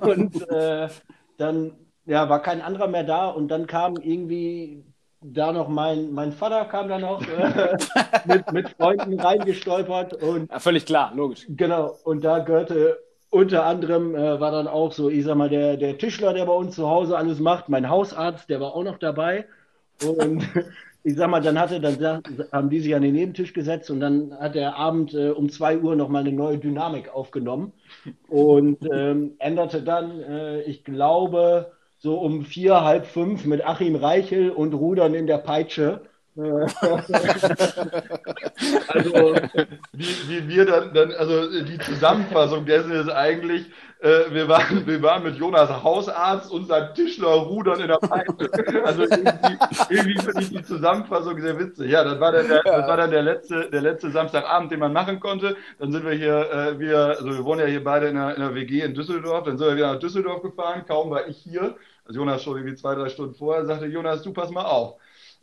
Und 0.00 0.48
äh, 0.50 0.88
dann 1.38 1.72
ja, 2.04 2.28
war 2.28 2.42
kein 2.42 2.60
anderer 2.60 2.88
mehr 2.88 3.04
da 3.04 3.28
und 3.28 3.48
dann 3.48 3.66
kam 3.66 3.96
irgendwie 3.96 4.84
da 5.24 5.52
noch 5.52 5.68
mein, 5.68 6.12
mein 6.12 6.32
Vater 6.32 6.64
kam 6.64 6.88
dann 6.88 7.02
noch 7.02 7.22
äh, 7.22 7.76
mit, 8.24 8.52
mit 8.52 8.68
Freunden 8.70 9.20
reingestolpert 9.20 10.14
und 10.14 10.50
ja, 10.50 10.58
völlig 10.58 10.84
klar, 10.84 11.12
logisch. 11.14 11.46
Genau, 11.48 11.96
und 12.04 12.24
da 12.24 12.40
gehörte 12.40 12.98
unter 13.30 13.64
anderem 13.64 14.14
äh, 14.14 14.40
war 14.40 14.50
dann 14.50 14.66
auch 14.66 14.92
so, 14.92 15.08
ich 15.08 15.24
sag 15.24 15.36
mal, 15.36 15.48
der, 15.48 15.76
der 15.76 15.96
Tischler, 15.96 16.34
der 16.34 16.44
bei 16.44 16.52
uns 16.52 16.74
zu 16.74 16.88
Hause 16.88 17.16
alles 17.16 17.38
macht, 17.38 17.68
mein 17.68 17.88
Hausarzt, 17.88 18.50
der 18.50 18.60
war 18.60 18.74
auch 18.74 18.82
noch 18.82 18.98
dabei. 18.98 19.46
Und 20.04 20.46
ich 21.04 21.16
sag 21.16 21.28
mal, 21.30 21.40
dann 21.40 21.58
hatte, 21.58 21.80
dann 21.80 22.22
haben 22.52 22.70
die 22.70 22.80
sich 22.80 22.94
an 22.94 23.02
den 23.02 23.14
Nebentisch 23.14 23.52
gesetzt 23.52 23.90
und 23.90 24.00
dann 24.00 24.34
hat 24.38 24.54
der 24.54 24.76
Abend 24.76 25.14
äh, 25.14 25.30
um 25.30 25.48
zwei 25.50 25.78
Uhr 25.78 25.96
nochmal 25.96 26.22
eine 26.22 26.32
neue 26.32 26.58
Dynamik 26.58 27.12
aufgenommen 27.12 27.72
und 28.28 28.78
ähm, 28.92 29.34
änderte 29.38 29.82
dann, 29.82 30.20
äh, 30.20 30.62
ich 30.62 30.84
glaube, 30.84 31.72
so 31.98 32.18
um 32.18 32.44
vier, 32.44 32.82
halb 32.84 33.06
fünf 33.06 33.44
mit 33.44 33.64
Achim 33.64 33.96
Reichel 33.96 34.50
und 34.50 34.74
Rudern 34.74 35.14
in 35.14 35.26
der 35.26 35.38
Peitsche. 35.38 36.02
Äh, 36.36 36.66
also, 38.88 39.34
wie, 39.92 40.28
wie 40.28 40.48
wir 40.48 40.64
dann, 40.66 40.94
dann, 40.94 41.12
also 41.12 41.64
die 41.64 41.78
Zusammenfassung 41.78 42.64
dessen 42.64 42.92
ist 42.92 43.10
eigentlich, 43.10 43.66
äh, 44.00 44.30
wir, 44.30 44.48
waren, 44.48 44.86
wir 44.86 45.02
waren 45.02 45.22
mit 45.22 45.36
Jonas 45.36 45.70
Hausarzt 45.82 46.50
und 46.50 46.66
seinem 46.66 46.94
Tischler 46.94 47.28
rudern 47.28 47.80
in 47.80 47.88
der 47.88 48.00
Pfeife. 48.00 48.34
Also 48.84 49.02
irgendwie, 49.02 49.58
irgendwie 49.90 50.18
finde 50.18 50.42
ich 50.42 50.50
die 50.50 50.62
Zusammenfassung 50.62 51.40
sehr 51.40 51.58
witzig. 51.58 51.90
Ja, 51.90 52.02
das 52.02 52.18
war 52.18 52.32
dann 52.32 52.48
der, 52.48 52.62
das 52.62 52.86
war 52.88 52.96
dann 52.96 53.10
der 53.10 53.22
letzte, 53.22 53.70
der 53.70 53.82
letzte 53.82 54.10
Samstagabend, 54.10 54.72
den 54.72 54.80
man 54.80 54.92
machen 54.92 55.20
konnte. 55.20 55.56
Dann 55.78 55.92
sind 55.92 56.04
wir 56.04 56.12
hier 56.12 56.50
äh, 56.50 56.78
wieder, 56.78 57.08
also 57.10 57.26
wir 57.26 57.44
wohnen 57.44 57.60
ja 57.60 57.66
hier 57.66 57.84
beide 57.84 58.08
in 58.08 58.16
einer, 58.16 58.34
in 58.34 58.42
einer 58.42 58.54
WG 58.54 58.80
in 58.80 58.94
Düsseldorf. 58.94 59.44
Dann 59.44 59.58
sind 59.58 59.68
wir 59.68 59.76
wieder 59.76 59.92
nach 59.92 60.00
Düsseldorf 60.00 60.42
gefahren. 60.42 60.84
Kaum 60.86 61.10
war 61.10 61.28
ich 61.28 61.36
hier. 61.38 61.76
Also 62.04 62.18
Jonas 62.18 62.42
schon 62.42 62.56
irgendwie 62.56 62.74
zwei, 62.76 62.94
drei 62.94 63.08
Stunden 63.08 63.34
vorher, 63.34 63.64
sagte 63.66 63.86
Jonas, 63.86 64.22
du 64.22 64.32
pass 64.32 64.50
mal 64.50 64.64
auf. 64.64 64.96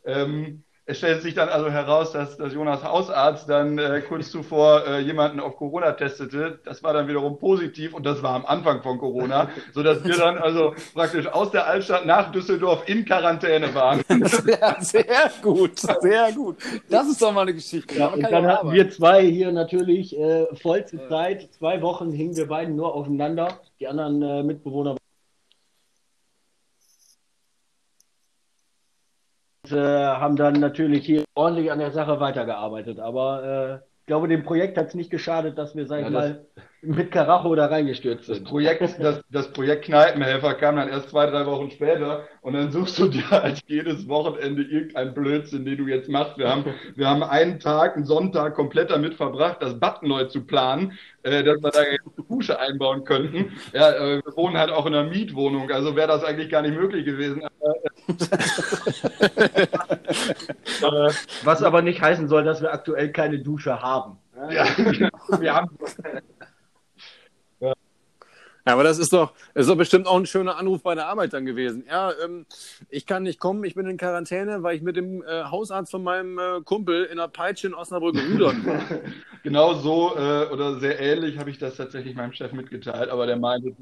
Ähm, 0.03 0.63
es 0.89 0.97
stellt 0.97 1.21
sich 1.21 1.35
dann 1.35 1.49
also 1.49 1.69
heraus, 1.69 2.13
dass, 2.13 2.35
dass 2.37 2.51
Jonas 2.51 2.83
Hausarzt 2.83 3.47
dann 3.47 3.77
äh, 3.77 4.01
kurz 4.01 4.31
zuvor 4.31 4.87
äh, 4.87 4.99
jemanden 5.01 5.39
auf 5.39 5.55
Corona 5.55 5.91
testete. 5.91 6.57
Das 6.65 6.81
war 6.81 6.93
dann 6.93 7.07
wiederum 7.07 7.37
positiv 7.37 7.93
und 7.93 8.07
das 8.07 8.23
war 8.23 8.33
am 8.33 8.45
Anfang 8.47 8.81
von 8.81 8.97
Corona, 8.97 9.49
sodass 9.73 10.03
wir 10.03 10.17
dann 10.17 10.39
also 10.39 10.73
praktisch 10.95 11.27
aus 11.27 11.51
der 11.51 11.67
Altstadt 11.67 12.07
nach 12.07 12.31
Düsseldorf 12.31 12.89
in 12.89 13.05
Quarantäne 13.05 13.73
waren. 13.75 14.01
Sehr, 14.29 14.77
sehr 14.79 15.31
gut, 15.41 15.79
sehr 15.79 16.31
gut. 16.31 16.57
Das 16.89 17.07
ist 17.07 17.21
doch 17.21 17.31
mal 17.31 17.41
eine 17.41 17.53
Geschichte. 17.53 17.97
Ja, 17.97 18.07
und 18.07 18.21
dann 18.23 18.47
hatten 18.47 18.71
wir 18.71 18.89
zwei 18.89 19.23
hier 19.25 19.51
natürlich 19.51 20.17
äh, 20.17 20.47
vollste 20.55 21.07
Zeit. 21.07 21.49
Zwei 21.53 21.81
Wochen 21.81 22.11
hingen 22.11 22.35
wir 22.35 22.47
beiden 22.47 22.75
nur 22.75 22.95
aufeinander. 22.95 23.59
Die 23.79 23.87
anderen 23.87 24.21
äh, 24.21 24.43
Mitbewohner 24.43 24.95
äh, 29.71 29.77
haben 29.77 30.35
dann 30.35 30.53
natürlich 30.53 31.05
hier 31.05 31.23
ordentlich 31.35 31.71
an 31.71 31.79
der 31.79 31.91
Sache 31.91 32.19
weitergearbeitet. 32.19 32.99
Aber 32.99 33.81
äh, 33.81 33.85
ich 34.01 34.05
glaube, 34.07 34.27
dem 34.27 34.43
Projekt 34.43 34.77
hat 34.77 34.87
es 34.87 34.95
nicht 34.95 35.11
geschadet, 35.11 35.57
dass 35.57 35.75
wir, 35.75 35.85
sag 35.85 35.99
ich 35.99 36.05
ja, 36.05 36.09
mal, 36.09 36.45
mit 36.81 37.11
Karacho 37.11 37.53
da 37.55 37.65
reingestürzt 37.65 38.25
sind. 38.25 38.41
Das 38.41 38.49
Projekt, 38.49 38.81
das, 38.99 39.21
das 39.29 39.51
Projekt 39.51 39.85
Kneipenhelfer 39.85 40.53
kam 40.55 40.77
dann 40.77 40.89
erst 40.89 41.09
zwei, 41.09 41.25
drei 41.29 41.45
Wochen 41.45 41.69
später 41.71 42.23
und 42.41 42.53
dann 42.53 42.71
suchst 42.71 42.97
du 42.99 43.07
dir 43.07 43.29
halt 43.29 43.61
jedes 43.67 44.07
Wochenende 44.07 44.63
irgendein 44.63 45.13
Blödsinn, 45.13 45.65
den 45.65 45.77
du 45.77 45.87
jetzt 45.87 46.09
machst. 46.09 46.37
Wir 46.37 46.49
haben, 46.49 46.65
wir 46.95 47.07
haben 47.07 47.23
einen 47.23 47.59
Tag, 47.59 47.95
einen 47.95 48.05
Sonntag 48.05 48.55
komplett 48.55 48.91
damit 48.91 49.15
verbracht, 49.15 49.57
das 49.61 49.79
Bad 49.79 50.03
neu 50.03 50.25
zu 50.25 50.45
planen, 50.45 50.97
äh, 51.23 51.43
dass 51.43 51.61
wir 51.61 51.71
da 51.71 51.79
eine 51.79 51.99
Dusche 52.29 52.59
einbauen 52.59 53.03
könnten. 53.03 53.51
Ja, 53.73 53.91
äh, 53.91 54.21
wir 54.23 54.37
wohnen 54.37 54.57
halt 54.57 54.69
auch 54.71 54.85
in 54.85 54.93
einer 54.93 55.09
Mietwohnung, 55.09 55.71
also 55.71 55.95
wäre 55.95 56.07
das 56.07 56.23
eigentlich 56.23 56.49
gar 56.49 56.61
nicht 56.61 56.75
möglich 56.75 57.05
gewesen. 57.05 57.41
Äh, 60.81 61.11
was 61.43 61.61
aber 61.61 61.81
nicht 61.81 62.01
heißen 62.01 62.27
soll, 62.27 62.43
dass 62.43 62.61
wir 62.61 62.73
aktuell 62.73 63.11
keine 63.11 63.39
Dusche 63.39 63.81
haben. 63.81 64.17
Ja, 64.51 64.65
wir 65.39 65.53
haben 65.53 65.69
ja, 68.69 68.73
aber 68.73 68.83
das 68.83 68.99
ist 68.99 69.11
doch, 69.11 69.33
ist 69.55 69.67
doch 69.67 69.75
bestimmt 69.75 70.05
auch 70.05 70.15
ein 70.15 70.27
schöner 70.27 70.57
Anruf 70.57 70.83
bei 70.83 70.93
der 70.93 71.07
Arbeit 71.07 71.33
dann 71.33 71.43
gewesen. 71.43 71.85
Ja, 71.89 72.11
ähm, 72.23 72.45
ich 72.89 73.07
kann 73.07 73.23
nicht 73.23 73.39
kommen, 73.39 73.63
ich 73.63 73.73
bin 73.73 73.87
in 73.87 73.97
Quarantäne, 73.97 74.61
weil 74.61 74.75
ich 74.75 74.83
mit 74.83 74.95
dem 74.95 75.23
äh, 75.23 75.45
Hausarzt 75.45 75.89
von 75.89 76.03
meinem 76.03 76.37
äh, 76.37 76.61
Kumpel 76.63 77.05
in 77.05 77.17
der 77.17 77.29
Peitsche 77.29 77.65
in 77.65 77.73
Osnabrück 77.73 78.15
rudern 78.15 78.63
war. 78.67 78.79
genau 79.43 79.73
so 79.73 80.15
äh, 80.15 80.53
oder 80.53 80.79
sehr 80.79 80.99
ähnlich 80.99 81.39
habe 81.39 81.49
ich 81.49 81.57
das 81.57 81.77
tatsächlich 81.77 82.15
meinem 82.15 82.31
Chef 82.31 82.51
mitgeteilt, 82.51 83.09
aber 83.09 83.25
der 83.25 83.37
meinte, 83.37 83.75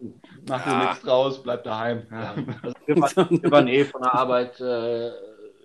mach 0.47 0.63
dir 0.63 0.71
ja. 0.71 0.83
nichts 0.85 1.01
draus, 1.01 1.43
bleib 1.43 1.65
daheim. 1.65 2.03
Ja. 2.09 2.35
Also 2.61 2.75
wir, 2.85 2.95
waren, 3.01 3.43
wir, 3.43 3.51
waren, 3.51 3.67
eh 3.67 3.83
von 3.83 4.01
der 4.03 4.13
Arbeit 4.13 4.61
äh, 4.61 5.11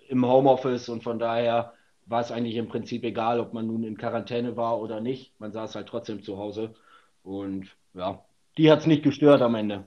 im 0.09 0.27
Homeoffice 0.27 0.89
und 0.89 1.01
von 1.01 1.17
daher 1.17 1.71
war 2.07 2.19
es 2.19 2.29
eigentlich 2.29 2.57
im 2.57 2.67
Prinzip 2.67 3.05
egal, 3.05 3.39
ob 3.39 3.53
man 3.53 3.67
nun 3.67 3.85
in 3.85 3.95
Quarantäne 3.95 4.57
war 4.57 4.81
oder 4.81 4.99
nicht. 4.99 5.31
Man 5.39 5.53
saß 5.53 5.75
halt 5.75 5.87
trotzdem 5.87 6.23
zu 6.23 6.37
Hause 6.37 6.73
und 7.23 7.69
ja, 7.93 8.21
die 8.57 8.71
hat 8.71 8.81
es 8.81 8.85
nicht 8.87 9.03
gestört 9.03 9.41
am 9.41 9.55
Ende. 9.55 9.85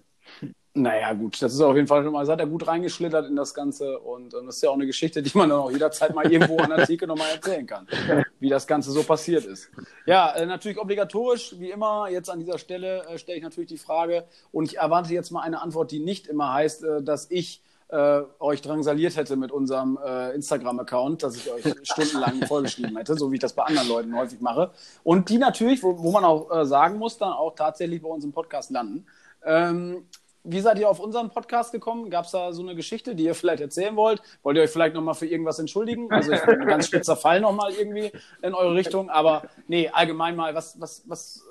Naja, 0.77 1.15
gut, 1.15 1.41
das 1.41 1.55
ist 1.55 1.61
auf 1.63 1.75
jeden 1.75 1.89
Fall 1.89 2.05
schon 2.05 2.13
mal, 2.13 2.27
seid 2.27 2.39
er 2.39 2.47
gut 2.47 2.67
reingeschlittert 2.67 3.27
in 3.27 3.35
das 3.35 3.55
Ganze 3.55 3.99
und, 3.99 4.35
und 4.35 4.47
das 4.47 4.57
ist 4.57 4.63
ja 4.63 4.69
auch 4.69 4.75
eine 4.75 4.85
Geschichte, 4.85 5.23
die 5.23 5.31
man 5.37 5.49
dann 5.49 5.59
auch 5.59 5.71
jederzeit 5.71 6.15
mal 6.15 6.31
irgendwo 6.31 6.59
an 6.59 6.69
der 6.69 6.85
Theke 6.87 7.07
nochmal 7.07 7.31
erzählen 7.31 7.67
kann, 7.67 7.89
wie 8.41 8.51
das 8.51 8.67
Ganze 8.67 8.93
so 8.93 9.03
passiert 9.03 9.47
ist. 9.47 9.71
Ja, 10.05 10.33
äh, 10.35 10.45
natürlich 10.45 10.79
obligatorisch, 10.79 11.55
wie 11.59 11.71
immer, 11.71 12.11
jetzt 12.11 12.29
an 12.29 12.41
dieser 12.41 12.59
Stelle 12.59 13.07
äh, 13.07 13.17
stelle 13.17 13.39
ich 13.39 13.45
natürlich 13.45 13.71
die 13.71 13.79
Frage 13.79 14.25
und 14.53 14.67
ich 14.67 14.77
erwarte 14.77 15.15
jetzt 15.15 15.31
mal 15.31 15.41
eine 15.41 15.63
Antwort, 15.63 15.93
die 15.93 15.99
nicht 15.99 16.27
immer 16.27 16.53
heißt, 16.53 16.85
äh, 16.85 17.03
dass 17.03 17.31
ich 17.31 17.63
äh, 17.89 18.23
euch 18.41 18.63
drangsaliert 18.63 19.17
hätte 19.17 19.37
mit 19.37 19.53
unserem 19.53 19.99
äh, 20.05 20.35
Instagram-Account, 20.35 21.23
dass 21.23 21.37
ich 21.37 21.51
euch 21.51 21.65
stundenlang 21.83 22.45
vollgeschrieben 22.47 22.97
hätte, 22.97 23.17
so 23.17 23.31
wie 23.31 23.37
ich 23.37 23.41
das 23.41 23.53
bei 23.53 23.63
anderen 23.63 23.89
Leuten 23.89 24.17
häufig 24.17 24.41
mache. 24.41 24.73
Und 25.05 25.29
die 25.29 25.39
natürlich, 25.39 25.83
wo, 25.83 25.99
wo 25.99 26.11
man 26.11 26.25
auch 26.25 26.51
äh, 26.51 26.67
sagen 26.67 26.99
muss, 26.99 27.19
dann 27.19 27.33
auch 27.33 27.55
tatsächlich 27.55 28.03
bei 28.03 28.09
uns 28.09 28.25
im 28.25 28.33
Podcast 28.33 28.71
landen. 28.71 29.07
Ähm, 29.45 30.07
wie 30.49 30.61
seid 30.61 30.79
ihr 30.79 30.89
auf 30.89 31.01
unseren 31.01 31.31
Podcast 31.31 31.73
gekommen? 31.73 32.09
Gab 32.09 32.25
es 32.25 32.31
da 32.31 32.53
so 32.53 32.63
eine 32.63 32.77
Geschichte, 32.77 33.17
die 33.17 33.25
ihr 33.25 33.35
vielleicht 33.35 33.61
erzählen 33.61 33.97
wollt? 33.97 34.23
Wollt 34.43 34.57
ihr 34.57 34.63
euch 34.63 34.71
vielleicht 34.71 34.95
nochmal 34.95 35.15
für 35.15 35.27
irgendwas 35.27 35.59
entschuldigen? 35.59 36.11
Also 36.11 36.33
ich 36.33 36.43
ein 36.43 36.67
ganz 36.67 36.87
spitzer 36.87 37.17
Fall 37.17 37.41
nochmal 37.41 37.73
irgendwie 37.73 38.13
in 38.43 38.55
eure 38.55 38.75
Richtung. 38.75 39.11
Aber 39.11 39.43
nee, 39.67 39.89
allgemein 39.89 40.37
mal, 40.37 40.55
was, 40.55 40.81
was, 40.81 41.03
was, 41.07 41.43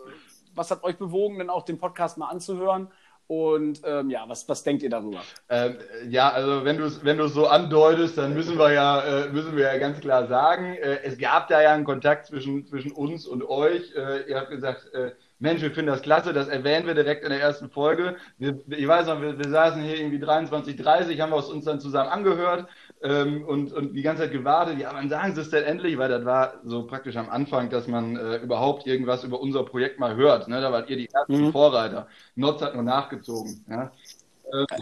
was 0.53 0.71
hat 0.71 0.83
euch 0.85 0.97
bewogen, 0.97 1.39
denn 1.39 1.49
auch 1.49 1.63
den 1.63 1.77
Podcast 1.77 2.17
mal 2.17 2.27
anzuhören? 2.27 2.87
Und 3.27 3.81
ähm, 3.83 4.11
ja, 4.11 4.23
was, 4.27 4.47
was 4.47 4.63
denkt 4.63 4.83
ihr 4.83 4.89
darüber? 4.89 5.21
Ähm, 5.49 5.77
ja, 6.09 6.29
also 6.29 6.63
wenn 6.63 6.77
du 6.77 6.83
es 6.85 7.03
wenn 7.03 7.27
so 7.27 7.47
andeutest, 7.47 8.17
dann 8.17 8.35
müssen 8.35 8.57
wir 8.57 8.71
ja, 8.71 9.01
äh, 9.01 9.29
müssen 9.29 9.55
wir 9.55 9.65
ja 9.65 9.77
ganz 9.79 9.99
klar 9.99 10.27
sagen, 10.27 10.75
äh, 10.75 10.99
es 11.03 11.17
gab 11.17 11.47
da 11.47 11.61
ja 11.61 11.73
einen 11.73 11.85
Kontakt 11.85 12.27
zwischen, 12.27 12.65
zwischen 12.67 12.91
uns 12.91 13.25
und 13.25 13.43
euch. 13.43 13.93
Äh, 13.95 14.29
ihr 14.29 14.38
habt 14.38 14.51
gesagt, 14.51 14.93
äh, 14.93 15.11
Mensch, 15.39 15.61
wir 15.61 15.71
finden 15.71 15.91
das 15.91 16.01
klasse, 16.01 16.33
das 16.33 16.47
erwähnen 16.47 16.88
wir 16.88 16.93
direkt 16.93 17.23
in 17.23 17.29
der 17.29 17.41
ersten 17.41 17.69
Folge. 17.69 18.15
Wir, 18.38 18.59
ich 18.67 18.88
weiß 18.88 19.07
noch, 19.07 19.21
wir, 19.21 19.38
wir 19.38 19.49
saßen 19.49 19.81
hier 19.81 19.97
irgendwie 19.97 20.19
23, 20.19 20.75
30, 20.75 21.19
haben 21.19 21.31
wir 21.31 21.49
uns 21.49 21.65
dann 21.65 21.79
zusammen 21.79 22.09
angehört 22.09 22.67
ähm, 23.05 23.45
und, 23.45 23.71
und 23.71 23.93
die 23.93 24.01
ganze 24.01 24.23
Zeit 24.23 24.31
gewartet. 24.31 24.79
Ja, 24.79 24.89
wann 24.93 25.09
sagen 25.09 25.35
Sie 25.35 25.41
es 25.41 25.49
denn 25.51 25.63
endlich? 25.63 25.97
Weil 25.97 26.09
das 26.09 26.25
war 26.25 26.55
so 26.63 26.87
praktisch 26.87 27.15
am 27.15 27.29
Anfang, 27.29 27.69
dass 27.69 27.87
man 27.87 28.15
äh, 28.15 28.37
überhaupt 28.37 28.87
irgendwas 28.87 29.23
über 29.23 29.39
unser 29.39 29.63
Projekt 29.63 29.99
mal 29.99 30.15
hört. 30.15 30.47
Ne? 30.47 30.59
Da 30.59 30.71
wart 30.71 30.89
ihr 30.89 30.97
die 30.97 31.09
ersten 31.09 31.45
mhm. 31.45 31.51
Vorreiter. 31.51 32.07
Notz 32.35 32.61
hat 32.61 32.73
nur 32.73 32.83
nachgezogen. 32.83 33.63
Ja? 33.69 33.91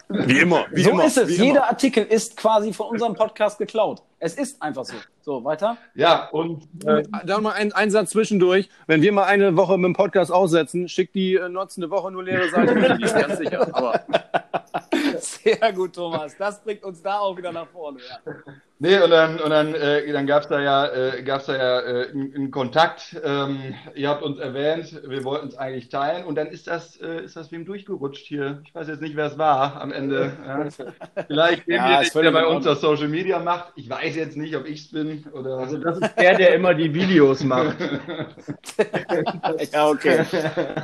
Wie 0.10 0.40
immer. 0.40 0.66
Wie 0.72 0.84
so 0.84 0.92
immer, 0.92 1.06
ist 1.06 1.18
es. 1.18 1.38
Jeder 1.38 1.60
immer. 1.60 1.70
Artikel 1.70 2.06
ist 2.06 2.38
quasi 2.38 2.74
von 2.74 2.88
unserem 2.88 3.14
Podcast 3.14 3.58
geklaut. 3.58 4.02
Es 4.20 4.36
ist 4.36 4.62
einfach 4.62 4.86
so. 4.86 4.96
So, 5.22 5.44
weiter. 5.44 5.78
Ja, 5.96 6.30
und. 6.30 6.64
Äh, 6.86 7.04
dann 7.26 7.44
mal 7.44 7.54
ein, 7.54 7.72
ein 7.72 7.90
Satz 7.90 8.12
zwischendurch. 8.12 8.70
Wenn 8.88 9.02
wir 9.02 9.12
mal 9.12 9.24
eine 9.24 9.56
Woche 9.56 9.78
mit 9.78 9.86
dem 9.86 9.96
Podcast 9.96 10.32
aussetzen, 10.32 10.88
schickt 10.90 11.16
die 11.16 11.36
äh, 11.36 11.50
Notz 11.50 11.78
eine 11.78 11.90
Woche 11.90 12.12
nur 12.12 12.24
leere 12.24 12.50
Seite. 12.50 12.98
die 12.98 13.04
ist 13.06 13.16
ganz 13.16 13.38
sicher. 13.38 13.68
Aber. 13.74 14.02
Sehr 15.24 15.74
gut, 15.74 15.94
Thomas. 15.96 16.36
Das 16.38 16.62
bringt 16.62 16.84
uns 16.84 17.02
da 17.02 17.20
auch 17.20 17.38
wieder 17.38 17.52
nach 17.52 17.68
vorne. 17.68 18.00
Ja. 18.00 18.34
Nee, 18.80 19.00
und 19.00 19.12
dann, 19.12 19.40
und 19.40 19.50
dann, 19.50 19.74
äh, 19.76 20.12
dann 20.12 20.28
gab 20.28 20.42
es 20.42 20.50
da 20.50 20.60
ja, 20.60 20.88
äh, 20.88 21.24
gab's 21.24 21.46
da 21.46 21.56
ja 21.56 21.80
äh, 21.80 22.12
einen 22.12 22.52
Kontakt. 22.52 23.16
Ähm, 23.24 23.76
ihr 23.96 24.10
habt 24.10 24.24
uns 24.24 24.40
erwähnt, 24.40 25.02
wir 25.08 25.24
wollten 25.24 25.48
es 25.48 25.58
eigentlich 25.58 25.88
teilen. 25.88 26.26
Und 26.26 26.36
dann 26.36 26.48
ist 26.48 26.68
das, 26.68 27.00
äh, 27.00 27.24
ist 27.24 27.38
das 27.38 27.50
wem 27.54 27.64
durchgerutscht 27.64 28.26
hier. 28.26 28.62
Ich 28.66 28.76
weiß 28.76 28.90
jetzt 28.90 29.02
nicht, 29.02 29.16
wer 29.16 29.28
es 29.28 29.38
war 29.38 29.80
am 29.80 29.94
Ende. 29.94 30.34
Ja. 30.46 31.24
Vielleicht 31.28 31.66
dem, 31.66 31.76
ja, 31.76 32.02
der, 32.02 32.22
der 32.24 32.32
bei 32.32 32.46
uns 32.46 32.66
das 32.66 32.82
Social 32.82 33.08
Media 33.08 33.40
macht. 33.40 33.72
Ich 33.78 33.90
weiß 33.90 34.18
jetzt 34.18 34.36
nicht, 34.36 34.54
ob 34.58 34.66
ich 34.66 34.82
es 34.82 34.92
bin. 34.92 35.24
Oder... 35.32 35.60
Also 35.60 35.78
das 35.78 36.00
ist 36.00 36.20
der, 36.20 36.36
der 36.36 36.54
immer 36.54 36.74
die 36.74 36.94
Videos 36.94 37.42
macht. 37.42 37.78
ja, 39.72 39.88
okay. 39.88 40.26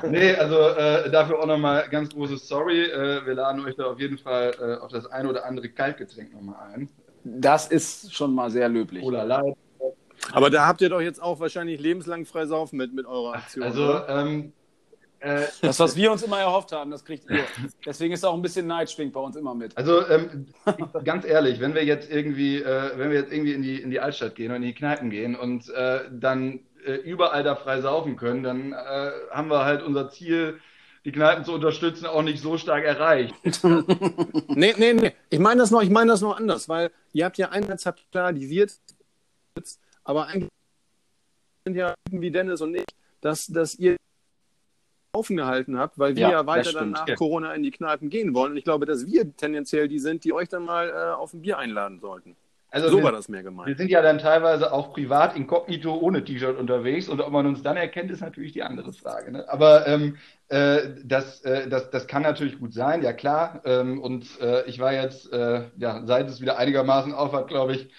Nee, 0.08 0.36
also 0.36 0.58
äh, 0.58 1.12
dafür 1.12 1.40
auch 1.40 1.48
nochmal 1.48 1.90
ganz 1.90 2.14
großes 2.14 2.48
Sorry. 2.48 2.86
Äh, 2.86 3.26
wir 3.26 3.34
laden 3.34 3.66
euch 3.66 3.76
da 3.76 3.88
auf 3.88 4.00
jeden 4.00 4.18
Fall 4.18 4.29
äh, 4.30 4.78
auf 4.80 4.92
das 4.92 5.06
ein 5.08 5.26
oder 5.26 5.46
andere 5.46 5.70
Kaltgetränk 5.70 6.34
nochmal 6.34 6.74
ein. 6.74 6.90
Das 7.24 7.68
ist 7.68 8.14
schon 8.14 8.34
mal 8.34 8.50
sehr 8.50 8.70
löblich. 8.70 9.04
Oder 9.04 9.26
leid. 9.26 9.56
Aber 10.32 10.50
da 10.50 10.68
habt 10.68 10.82
ihr 10.82 10.90
doch 10.90 11.02
jetzt 11.02 11.22
auch 11.22 11.40
wahrscheinlich 11.40 11.80
lebenslang 11.80 12.26
frei 12.26 12.46
saufen 12.46 12.78
mit, 12.78 12.94
mit 12.94 13.06
eurer 13.06 13.36
Aktion. 13.36 13.64
Also, 13.64 14.08
ähm, 14.08 14.54
äh, 15.22 15.48
das, 15.62 15.80
was 15.80 15.96
wir 15.96 16.12
uns 16.12 16.24
immer 16.24 16.40
erhofft 16.40 16.72
haben, 16.72 16.92
das 16.92 17.04
kriegt 17.04 17.30
ihr. 17.30 17.44
Deswegen 17.86 18.14
ist 18.14 18.26
auch 18.26 18.34
ein 18.34 18.42
bisschen 18.42 18.68
Neid 18.68 18.90
schwingt 18.90 19.14
bei 19.14 19.20
uns 19.20 19.36
immer 19.36 19.54
mit. 19.54 19.78
Also 19.78 20.08
ähm, 20.08 20.48
ganz 21.04 21.26
ehrlich, 21.26 21.60
wenn 21.60 21.76
wir 21.76 21.84
jetzt 21.84 22.10
irgendwie, 22.10 22.62
äh, 22.62 22.92
wenn 22.98 23.10
wir 23.10 23.20
jetzt 23.20 23.34
irgendwie 23.34 23.54
in 23.54 23.62
die, 23.62 23.82
in 23.82 23.90
die 23.92 24.00
Altstadt 24.00 24.36
gehen 24.36 24.52
und 24.52 24.58
in 24.58 24.64
die 24.64 24.74
Kneipen 24.74 25.10
gehen 25.10 25.36
und 25.36 25.70
äh, 25.72 26.02
dann 26.12 26.62
äh, 26.86 26.94
überall 26.94 27.44
da 27.44 27.56
frei 27.56 27.82
saufen 27.82 28.16
können, 28.16 28.44
dann 28.44 28.72
äh, 28.72 29.12
haben 29.32 29.50
wir 29.50 29.66
halt 29.66 29.84
unser 29.84 30.10
Ziel 30.10 30.60
die 31.06 31.12
Kneipen 31.12 31.46
zu 31.46 31.54
unterstützen, 31.54 32.06
auch 32.06 32.24
nicht 32.24 32.42
so 32.42 32.58
stark 32.58 32.84
erreicht. 32.84 33.34
nee, 34.48 34.74
nee, 34.78 34.94
nee. 34.94 35.14
Ich 35.30 35.40
meine 35.40 35.62
das 35.62 35.72
noch, 35.72 35.82
ich 35.82 35.90
meine 35.90 36.12
das 36.12 36.22
noch 36.22 36.38
anders, 36.38 36.68
weil 36.68 36.92
ihr 37.14 37.26
habt 37.26 37.38
ja 37.38 37.50
einerseits 37.50 37.86
habt 37.86 38.06
klarisiert, 38.12 38.74
Aber 40.04 40.28
eigentlich 40.28 40.50
sind 41.66 41.76
ja 41.76 41.94
wie 42.12 42.32
Dennis 42.32 42.62
und 42.62 42.76
ich, 42.76 42.86
dass, 43.22 43.46
dass 43.48 43.76
ihr 43.76 43.98
offen 45.14 45.38
gehalten 45.38 45.78
habt, 45.78 45.98
weil 45.98 46.16
wir 46.16 46.24
Ja, 46.24 46.32
ja, 46.32 46.46
weiter 46.48 46.72
dann 46.74 46.92
nach 46.92 47.08
Ja. 47.08 47.16
Corona 47.16 47.54
in 47.54 47.64
die 47.64 47.72
Kneipen 47.72 48.10
gehen 48.10 48.34
wollen. 48.34 48.52
Und 48.52 48.58
ich 48.58 48.64
glaube, 48.64 48.86
dass 48.86 49.06
wir 49.06 49.36
tendenziell 49.36 49.88
die 49.88 50.00
sind, 50.00 50.24
die 50.24 50.34
euch 50.34 50.50
dann 50.50 50.66
mal 50.66 50.90
äh, 50.90 51.14
auf 51.16 51.34
ein 51.34 51.42
Bier 51.42 51.58
einladen 51.58 52.00
sollten. 52.00 52.36
Also 52.72 52.90
so 52.90 52.98
wir, 52.98 53.04
war 53.04 53.12
das 53.12 53.30
mehr 53.30 53.40
wir 53.40 53.50
gemeint. 53.50 53.78
sind 53.78 53.90
ja 53.90 54.02
dann 54.02 54.20
teilweise 54.20 54.72
auch 54.72 54.94
privat 54.94 55.36
inkognito 55.36 55.96
ohne 55.96 56.24
T-Shirt 56.24 56.58
unterwegs 56.58 57.10
und 57.10 57.20
ob 57.20 57.32
man 57.32 57.48
uns 57.48 57.64
dann 57.64 57.78
erkennt, 57.78 58.12
ist 58.12 58.22
natürlich 58.22 58.54
die 58.54 58.62
andere 58.64 58.94
Frage. 58.94 59.32
Ne? 59.32 59.50
Aber 59.50 59.88
ähm, 59.88 60.18
äh, 60.50 60.82
das, 61.04 61.42
äh, 61.42 61.68
das, 61.68 61.90
das 61.90 62.06
kann 62.08 62.22
natürlich 62.22 62.60
gut 62.60 62.74
sein, 62.74 63.02
ja 63.02 63.14
klar. 63.14 63.62
Ähm, 63.66 64.00
und 64.02 64.40
äh, 64.42 64.66
ich 64.66 64.80
war 64.80 64.94
jetzt, 64.94 65.32
äh, 65.34 65.64
ja, 65.78 66.06
seit 66.06 66.30
es 66.30 66.42
wieder 66.42 66.58
einigermaßen 66.60 67.14
auf 67.14 67.34
hat, 67.34 67.48
glaube 67.48 67.74
ich, 67.74 67.90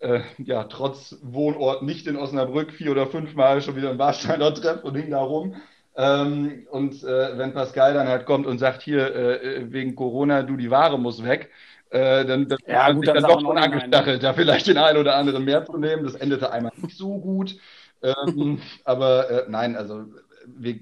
äh, 0.00 0.20
ja, 0.38 0.64
trotz 0.64 1.16
Wohnort 1.22 1.82
nicht 1.82 2.06
in 2.08 2.16
Osnabrück 2.16 2.72
vier 2.72 2.90
oder 2.90 3.06
fünfmal 3.06 3.62
schon 3.62 3.76
wieder 3.76 3.90
im 3.92 3.98
Warsteiner 3.98 4.52
Treff 4.52 4.82
und 4.82 4.96
hing 4.96 5.10
da 5.10 5.20
rum. 5.20 5.54
Ähm, 5.96 6.66
und 6.70 7.02
äh, 7.04 7.38
wenn 7.38 7.52
Pascal 7.52 7.94
dann 7.94 8.08
halt 8.08 8.26
kommt 8.26 8.46
und 8.46 8.58
sagt, 8.58 8.82
hier, 8.82 9.70
wegen 9.72 9.96
Corona, 9.96 10.42
du, 10.42 10.56
die 10.56 10.70
Ware 10.70 10.98
muss 10.98 11.24
weg, 11.24 11.50
äh, 11.90 12.24
dann, 12.26 12.48
dann 12.48 12.58
Ja, 12.66 12.92
gut, 12.92 13.06
sich 13.06 13.12
dann 13.12 13.26
doch 13.26 13.40
schon 13.40 13.56
nein, 13.70 13.70
angestachelt, 13.72 14.22
da 14.22 14.32
vielleicht 14.34 14.66
den 14.66 14.78
einen 14.78 14.98
oder 14.98 15.16
anderen 15.16 15.44
mehr 15.44 15.64
zu 15.64 15.78
nehmen. 15.78 16.04
Das 16.04 16.14
endete 16.14 16.50
einmal 16.52 16.72
nicht 16.76 16.96
so 16.96 17.18
gut. 17.18 17.56
Ähm, 18.02 18.60
aber 18.84 19.30
äh, 19.30 19.50
nein, 19.50 19.76
also 19.76 20.06
wir, 20.46 20.80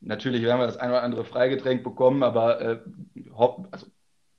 natürlich 0.00 0.42
werden 0.42 0.60
wir 0.60 0.66
das 0.66 0.76
ein 0.76 0.90
oder 0.90 1.02
andere 1.02 1.24
Freigetränk 1.24 1.82
bekommen, 1.84 2.22
aber 2.22 2.60
äh, 2.60 2.78
hopp, 3.34 3.68
also 3.70 3.86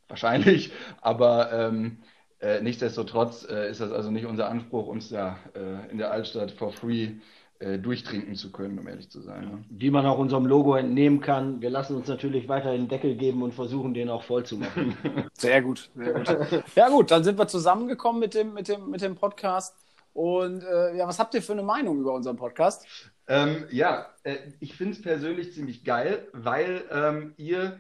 wahrscheinlich, 0.08 0.72
aber 1.02 1.52
ähm, 1.54 2.04
äh, 2.40 2.62
nichtsdestotrotz 2.62 3.46
äh, 3.50 3.70
ist 3.70 3.82
das 3.82 3.92
also 3.92 4.12
nicht 4.12 4.26
unser 4.26 4.50
Anspruch, 4.50 4.88
uns 4.88 5.10
da 5.10 5.40
äh, 5.56 5.90
in 5.92 5.98
der 5.98 6.12
Altstadt 6.12 6.52
for 6.52 6.72
free 6.72 7.06
äh, 7.06 7.20
durchtrinken 7.60 8.36
zu 8.36 8.52
können, 8.52 8.78
um 8.78 8.88
ehrlich 8.88 9.10
zu 9.10 9.22
sein. 9.22 9.46
Ne? 9.46 9.64
Wie 9.70 9.90
man 9.90 10.06
auch 10.06 10.18
unserem 10.18 10.46
Logo 10.46 10.76
entnehmen 10.76 11.22
kann, 11.22 11.62
wir 11.62 11.70
lassen 11.70 11.96
uns 11.96 12.08
natürlich 12.08 12.50
weiterhin 12.50 12.82
einen 12.82 12.88
Deckel 12.90 13.16
geben 13.16 13.42
und 13.44 13.54
versuchen, 13.54 13.94
den 13.94 14.10
auch 14.10 14.24
voll 14.24 14.46
zu 14.46 14.58
machen. 14.58 14.98
Sehr 15.34 15.62
gut, 15.62 15.90
sehr 15.96 16.14
gut. 16.14 16.64
Ja 16.76 16.90
gut, 16.90 17.12
dann 17.12 17.24
sind 17.24 17.38
wir 17.38 17.48
zusammengekommen 17.48 18.20
mit 18.20 18.34
dem, 18.34 18.54
mit 18.54 18.68
dem, 18.68 18.90
mit 18.90 19.02
dem 19.02 19.16
Podcast. 19.16 19.74
Und 20.14 20.64
äh, 20.64 20.96
ja, 20.96 21.08
was 21.08 21.20
habt 21.20 21.34
ihr 21.34 21.42
für 21.42 21.54
eine 21.54 21.64
Meinung 21.64 22.00
über 22.00 22.14
unseren 22.14 22.38
Podcast? 22.38 22.86
Ähm, 23.28 23.66
ja, 23.70 24.14
äh, 24.24 24.38
ich 24.60 24.76
finde 24.76 24.94
es 24.94 25.02
persönlich 25.02 25.54
ziemlich 25.54 25.84
geil, 25.84 26.28
weil 26.32 26.84
ähm, 26.92 27.34
ihr, 27.38 27.80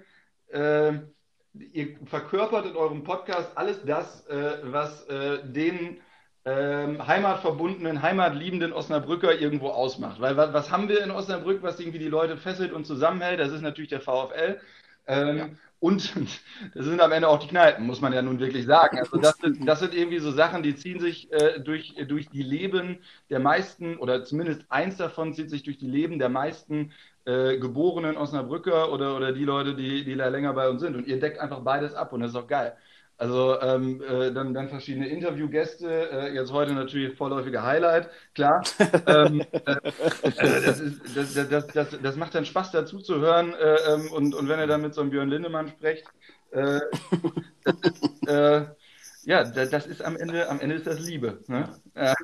äh, 0.49 0.93
ihr 1.53 1.97
verkörpert 2.05 2.65
in 2.65 2.75
eurem 2.75 3.03
Podcast 3.03 3.51
alles 3.55 3.83
das, 3.85 4.25
äh, 4.27 4.57
was 4.63 5.05
äh, 5.07 5.47
den 5.47 6.01
ähm, 6.45 7.05
heimatverbundenen, 7.07 8.01
heimatliebenden 8.01 8.73
Osnabrücker 8.73 9.39
irgendwo 9.39 9.69
ausmacht. 9.69 10.19
Weil 10.21 10.37
wa- 10.37 10.53
was 10.53 10.71
haben 10.71 10.89
wir 10.89 11.03
in 11.03 11.11
Osnabrück, 11.11 11.63
was 11.63 11.79
irgendwie 11.79 11.99
die 11.99 12.07
Leute 12.09 12.37
fesselt 12.37 12.71
und 12.73 12.85
zusammenhält? 12.85 13.39
Das 13.39 13.51
ist 13.51 13.61
natürlich 13.61 13.89
der 13.89 14.01
VfL. 14.01 14.59
Ähm, 15.07 15.57
Und 15.79 16.13
das 16.73 16.85
sind 16.85 17.01
am 17.01 17.11
Ende 17.11 17.27
auch 17.27 17.39
die 17.39 17.47
Kneipen, 17.47 17.85
muss 17.85 18.01
man 18.01 18.13
ja 18.13 18.21
nun 18.21 18.39
wirklich 18.39 18.65
sagen. 18.65 18.97
Also 18.99 19.17
das, 19.17 19.37
sind, 19.37 19.67
das 19.67 19.79
sind 19.79 19.93
irgendwie 19.93 20.19
so 20.19 20.31
Sachen, 20.31 20.63
die 20.63 20.75
ziehen 20.75 20.99
sich 20.99 21.31
äh, 21.31 21.59
durch, 21.59 21.95
durch 22.07 22.29
die 22.29 22.43
Leben 22.43 22.99
der 23.29 23.39
meisten, 23.39 23.97
oder 23.97 24.23
zumindest 24.23 24.65
eins 24.69 24.97
davon 24.97 25.33
zieht 25.33 25.49
sich 25.49 25.63
durch 25.63 25.77
die 25.77 25.87
Leben 25.87 26.17
der 26.19 26.29
meisten 26.29 26.91
äh, 27.25 27.57
geborenen 27.57 28.17
Osnabrücker 28.17 28.91
oder, 28.91 29.15
oder 29.17 29.31
die 29.31 29.43
Leute, 29.45 29.75
die, 29.75 30.03
die 30.05 30.15
da 30.15 30.27
länger 30.29 30.53
bei 30.53 30.69
uns 30.69 30.81
sind. 30.81 30.95
Und 30.95 31.07
ihr 31.07 31.19
deckt 31.19 31.39
einfach 31.39 31.59
beides 31.61 31.93
ab 31.93 32.13
und 32.13 32.21
das 32.21 32.31
ist 32.31 32.37
auch 32.37 32.47
geil. 32.47 32.75
Also 33.17 33.61
ähm, 33.61 34.01
äh, 34.01 34.31
dann, 34.31 34.53
dann 34.53 34.67
verschiedene 34.67 35.07
Interviewgäste, 35.07 36.09
äh, 36.11 36.33
jetzt 36.33 36.51
heute 36.51 36.73
natürlich 36.73 37.15
vorläufige 37.15 37.63
Highlight, 37.63 38.09
klar. 38.33 38.61
ähm, 39.07 39.41
äh, 39.51 39.75
also 40.23 40.65
das, 40.65 40.79
ist, 40.81 41.01
das, 41.15 41.33
das, 41.49 41.67
das, 41.67 41.97
das, 42.01 42.15
macht 42.17 42.35
dann 42.35 42.45
Spaß 42.45 42.71
dazu 42.71 42.99
zu 42.99 43.21
hören 43.21 43.53
äh, 43.53 43.93
ähm, 43.93 44.11
und, 44.11 44.35
und 44.35 44.49
wenn 44.49 44.59
ihr 44.59 44.67
dann 44.67 44.81
mit 44.81 44.93
so 44.93 45.01
einem 45.01 45.11
Björn 45.11 45.29
Lindemann 45.29 45.69
sprecht, 45.69 46.05
äh, 46.51 46.81
das 47.63 47.75
ist, 47.83 48.27
äh, 48.27 48.65
ja, 49.25 49.43
das, 49.43 49.69
das 49.69 49.87
ist 49.87 50.03
am 50.03 50.17
Ende, 50.17 50.49
am 50.49 50.59
Ende 50.59 50.75
ist 50.75 50.85
das 50.85 50.99
Liebe. 50.99 51.39
Ne? 51.47 51.69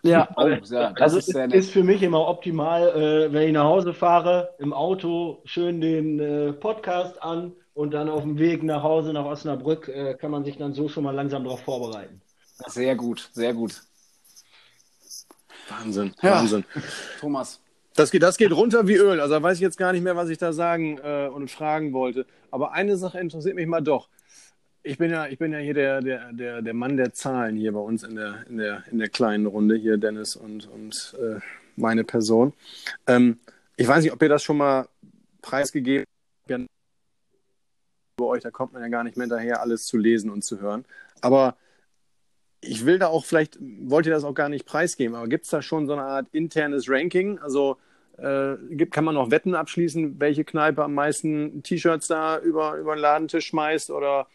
Ja, 0.04 0.28
oh, 0.36 0.48
ja 0.48 0.60
das 0.92 1.02
Also 1.02 1.18
ist 1.18 1.34
ist 1.36 1.72
für 1.72 1.84
mich 1.84 2.04
immer 2.04 2.28
optimal, 2.28 2.90
äh, 2.90 3.34
wenn 3.34 3.48
ich 3.48 3.54
nach 3.54 3.64
Hause 3.64 3.94
fahre, 3.94 4.54
im 4.60 4.74
Auto 4.74 5.42
schön 5.46 5.80
den 5.80 6.20
äh, 6.20 6.54
Podcast 6.54 7.22
an 7.24 7.54
und 7.74 7.92
dann 7.92 8.10
auf 8.10 8.24
dem 8.24 8.38
Weg 8.38 8.64
nach 8.64 8.84
Hause 8.84 9.14
nach 9.14 9.26
Osnabrück 9.26 9.88
äh, 9.88 10.16
kann 10.16 10.32
man 10.32 10.44
sich 10.44 10.58
dann 10.58 10.74
so 10.74 10.90
schon 10.90 11.04
mal 11.04 11.16
langsam 11.16 11.44
darauf 11.44 11.62
vorbereiten. 11.62 12.22
Sehr 12.68 12.96
gut, 12.96 13.30
sehr 13.34 13.54
gut. 13.54 13.82
Wahnsinn, 15.70 16.14
Ja. 16.22 16.36
Wahnsinn. 16.36 16.66
Thomas. 17.20 17.62
Das 17.96 18.12
geht, 18.12 18.24
das 18.24 18.38
geht 18.38 18.52
runter 18.52 18.88
wie 18.88 18.96
Öl. 18.96 19.20
Also 19.20 19.36
da 19.36 19.44
weiß 19.44 19.58
ich 19.58 19.62
jetzt 19.62 19.78
gar 19.78 19.92
nicht 19.92 20.02
mehr, 20.04 20.16
was 20.16 20.30
ich 20.30 20.38
da 20.38 20.54
sagen 20.54 20.98
äh, 21.04 21.28
und 21.28 21.52
fragen 21.52 21.92
wollte. 21.94 22.26
Aber 22.50 22.74
eine 22.74 22.98
Sache 22.98 23.20
interessiert 23.20 23.56
mich 23.56 23.68
mal 23.68 23.82
doch. 23.82 24.08
Ich 24.84 24.98
bin 24.98 25.12
ja, 25.12 25.28
ich 25.28 25.38
bin 25.38 25.52
ja 25.52 25.60
hier 25.60 25.74
der, 25.74 26.02
der, 26.02 26.34
der, 26.34 26.62
der 26.62 26.74
Mann 26.74 26.98
der 26.98 27.14
Zahlen 27.14 27.56
hier 27.56 27.72
bei 27.74 27.80
uns 27.80 28.04
in 28.04 28.16
der, 28.16 28.46
in 28.50 28.58
der, 28.58 28.84
in 28.92 28.98
der 28.98 29.10
kleinen 29.10 29.46
Runde 29.46 29.76
hier, 29.76 29.98
Dennis 29.98 30.36
und, 30.36 30.68
und 30.68 31.16
äh, 31.22 31.40
meine 31.76 32.04
Person. 32.04 32.54
Ähm, 33.08 33.40
ich 33.78 33.88
weiß 33.88 34.04
nicht, 34.04 34.14
ob 34.14 34.22
ihr 34.22 34.30
das 34.30 34.44
schon 34.44 34.58
mal 34.58 34.88
preisgegeben 35.42 36.06
habt. 36.06 36.21
Bei 38.22 38.28
euch, 38.28 38.44
da 38.44 38.52
kommt 38.52 38.74
man 38.74 38.82
ja 38.82 38.88
gar 38.88 39.04
nicht 39.04 39.18
mehr 39.18 39.26
hinterher, 39.26 39.62
alles 39.62 39.86
zu 39.86 39.98
lesen 39.98 40.30
und 40.30 40.44
zu 40.44 40.62
hören. 40.62 40.86
Aber 41.22 41.56
ich 42.62 42.86
will 42.86 43.00
da 43.00 43.08
auch 43.08 43.26
vielleicht, 43.26 43.58
wollt 43.60 44.06
ihr 44.06 44.12
das 44.12 44.24
auch 44.24 44.36
gar 44.36 44.50
nicht 44.50 44.66
preisgeben, 44.66 45.16
aber 45.16 45.28
gibt 45.28 45.46
es 45.46 45.52
da 45.52 45.62
schon 45.62 45.88
so 45.88 45.94
eine 45.94 46.04
Art 46.04 46.28
internes 46.32 46.88
Ranking? 46.88 47.40
Also 47.40 47.78
äh, 48.18 48.56
gibt, 48.70 48.94
kann 48.94 49.04
man 49.04 49.16
noch 49.16 49.32
Wetten 49.32 49.56
abschließen, 49.56 50.20
welche 50.20 50.44
Kneipe 50.44 50.84
am 50.84 50.94
meisten 50.94 51.64
T-Shirts 51.64 52.08
da 52.08 52.38
über, 52.40 52.76
über 52.76 52.96
den 52.96 53.02
Ladentisch 53.02 53.48
schmeißt? 53.48 53.90
Oder 53.90 54.28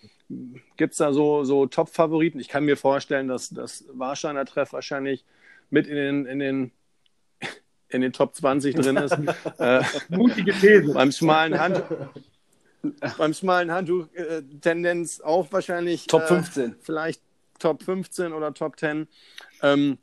gibt 0.77 0.92
es 0.92 0.99
da 0.99 1.12
so, 1.12 1.44
so 1.44 1.66
Top-Favoriten? 1.66 2.40
Ich 2.40 2.49
kann 2.49 2.64
mir 2.64 2.77
vorstellen, 2.77 3.29
dass 3.29 3.51
das 3.51 3.85
Warsteiner 3.92 4.44
Treff 4.44 4.72
wahrscheinlich 4.72 5.25
mit 5.70 5.87
in 5.87 5.94
den, 5.94 6.27
in 6.27 6.38
den, 6.40 6.72
in 7.88 8.01
den 8.01 8.12
Top 8.12 8.35
20 8.35 8.75
drin 8.75 8.96
ist. 8.96 9.16
äh, 9.59 9.83
mutige 10.09 10.53
These. 10.53 10.92
beim 10.92 11.12
schmalen 11.12 11.59
Hand. 11.59 11.85
Beim 13.18 13.35
schmalen 13.35 13.72
Handtuch 13.72 14.07
äh, 14.14 14.42
Tendenz 14.61 15.20
auch 15.20 15.51
wahrscheinlich 15.51 16.07
Top 16.07 16.22
äh, 16.22 16.27
15. 16.27 16.77
vielleicht 16.81 17.22
Top 17.59 17.83
15 17.83 18.33
oder 18.33 18.53
Top 18.53 18.79
10. 18.79 19.09
Ähm, 19.62 19.99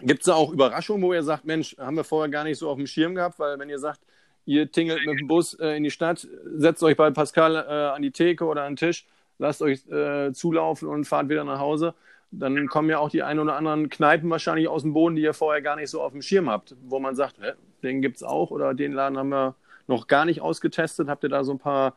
Gibt 0.00 0.20
es 0.20 0.26
da 0.26 0.34
auch 0.34 0.52
Überraschungen, 0.52 1.02
wo 1.02 1.14
ihr 1.14 1.22
sagt, 1.22 1.46
Mensch, 1.46 1.76
haben 1.78 1.96
wir 1.96 2.04
vorher 2.04 2.30
gar 2.30 2.44
nicht 2.44 2.58
so 2.58 2.68
auf 2.68 2.76
dem 2.76 2.86
Schirm 2.86 3.14
gehabt, 3.14 3.38
weil 3.38 3.58
wenn 3.58 3.70
ihr 3.70 3.78
sagt, 3.78 4.00
ihr 4.44 4.70
tingelt 4.70 5.04
mit 5.06 5.18
dem 5.18 5.26
Bus 5.26 5.54
äh, 5.54 5.76
in 5.76 5.84
die 5.84 5.90
Stadt, 5.90 6.28
setzt 6.44 6.82
euch 6.82 6.96
bei 6.96 7.10
Pascal 7.10 7.56
äh, 7.56 7.94
an 7.94 8.02
die 8.02 8.10
Theke 8.10 8.44
oder 8.44 8.62
an 8.64 8.72
den 8.72 8.76
Tisch, 8.76 9.06
lasst 9.38 9.62
euch 9.62 9.86
äh, 9.88 10.32
zulaufen 10.32 10.88
und 10.88 11.06
fahrt 11.06 11.28
wieder 11.28 11.44
nach 11.44 11.58
Hause, 11.58 11.94
dann 12.30 12.68
kommen 12.68 12.90
ja 12.90 12.98
auch 12.98 13.08
die 13.08 13.22
ein 13.22 13.38
oder 13.38 13.56
anderen 13.56 13.88
Kneipen 13.88 14.28
wahrscheinlich 14.30 14.68
aus 14.68 14.82
dem 14.82 14.92
Boden, 14.92 15.16
die 15.16 15.22
ihr 15.22 15.34
vorher 15.34 15.62
gar 15.62 15.76
nicht 15.76 15.90
so 15.90 16.02
auf 16.02 16.12
dem 16.12 16.22
Schirm 16.22 16.50
habt, 16.50 16.76
wo 16.82 16.98
man 16.98 17.16
sagt, 17.16 17.36
den 17.82 18.02
gibt 18.02 18.16
es 18.16 18.22
auch 18.22 18.50
oder 18.50 18.74
den 18.74 18.92
Laden 18.92 19.16
haben 19.16 19.28
wir 19.30 19.54
noch 19.86 20.06
gar 20.06 20.24
nicht 20.24 20.40
ausgetestet. 20.40 21.08
Habt 21.08 21.22
ihr 21.22 21.28
da 21.28 21.44
so 21.44 21.52
ein 21.52 21.58
paar, 21.58 21.94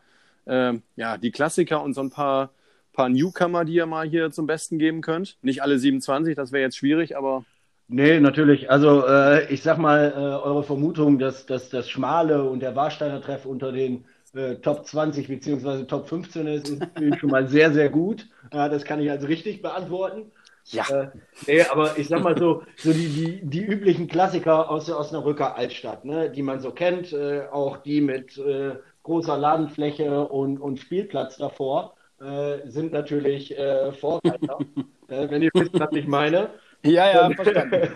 äh, 0.50 0.80
ja, 0.96 1.18
die 1.18 1.32
Klassiker 1.32 1.84
und 1.84 1.94
so 1.94 2.02
ein 2.02 2.10
paar 2.10 2.52
paar 3.00 3.08
Newcomer, 3.08 3.64
die 3.64 3.76
ihr 3.76 3.86
mal 3.86 4.08
hier 4.08 4.30
zum 4.30 4.46
Besten 4.46 4.78
geben 4.78 5.00
könnt? 5.00 5.38
Nicht 5.42 5.64
alle 5.64 5.80
27, 5.80 6.36
das 6.36 6.52
wäre 6.52 6.64
jetzt 6.64 6.76
schwierig, 6.76 7.16
aber 7.16 7.46
Nee, 7.88 8.20
natürlich. 8.20 8.70
Also 8.70 9.08
äh, 9.08 9.52
ich 9.52 9.64
sag 9.64 9.78
mal, 9.80 10.14
äh, 10.16 10.20
eure 10.20 10.64
Vermutung, 10.64 11.18
dass, 11.18 11.48
dass 11.48 11.70
das 11.70 11.90
Schmale 11.90 12.44
und 12.44 12.60
der 12.60 12.76
Warsteiner 12.76 13.20
Treff 13.22 13.46
unter 13.46 13.72
den 13.72 14.06
äh, 14.36 14.56
Top 14.56 14.86
20 14.86 15.28
beziehungsweise 15.28 15.88
Top 15.88 16.08
15 16.08 16.48
ist, 16.48 16.70
ist 17.00 17.20
schon 17.20 17.32
mal 17.32 17.48
sehr, 17.48 17.72
sehr 17.74 17.90
gut. 17.90 18.28
Ja, 18.54 18.70
das 18.70 18.84
kann 18.84 19.00
ich 19.00 19.10
also 19.10 19.26
richtig 19.26 19.64
beantworten. 19.64 20.32
Ja. 20.66 20.88
Äh, 20.90 21.08
nee, 21.48 21.62
aber 21.64 21.98
ich 21.98 22.10
sag 22.10 22.22
mal 22.22 22.38
so, 22.38 22.62
so 22.78 22.94
die, 22.94 23.08
die, 23.08 23.42
die 23.44 23.66
üblichen 23.66 24.08
Klassiker 24.08 24.70
aus 24.70 24.86
der 24.86 25.00
Osnabrücker 25.00 25.56
Altstadt, 25.56 26.06
ne, 26.06 26.30
die 26.30 26.44
man 26.44 26.60
so 26.60 26.72
kennt, 26.72 27.12
äh, 27.12 27.48
auch 27.52 27.78
die 27.78 28.02
mit 28.02 28.38
äh, 28.38 28.76
großer 29.04 29.38
Ladenfläche 29.38 30.28
und, 30.28 30.60
und 30.60 30.80
Spielplatz 30.80 31.38
davor, 31.38 31.96
äh, 32.20 32.68
sind 32.68 32.92
natürlich 32.92 33.58
äh, 33.58 33.92
Vorreiter. 33.94 34.58
äh, 35.08 35.30
wenn 35.30 35.42
ihr 35.42 35.52
wisst, 35.54 35.80
was 35.80 35.92
ich 35.94 36.08
meine. 36.08 36.50
Ja, 36.84 37.12
ja, 37.12 37.30
verstanden. 37.36 37.90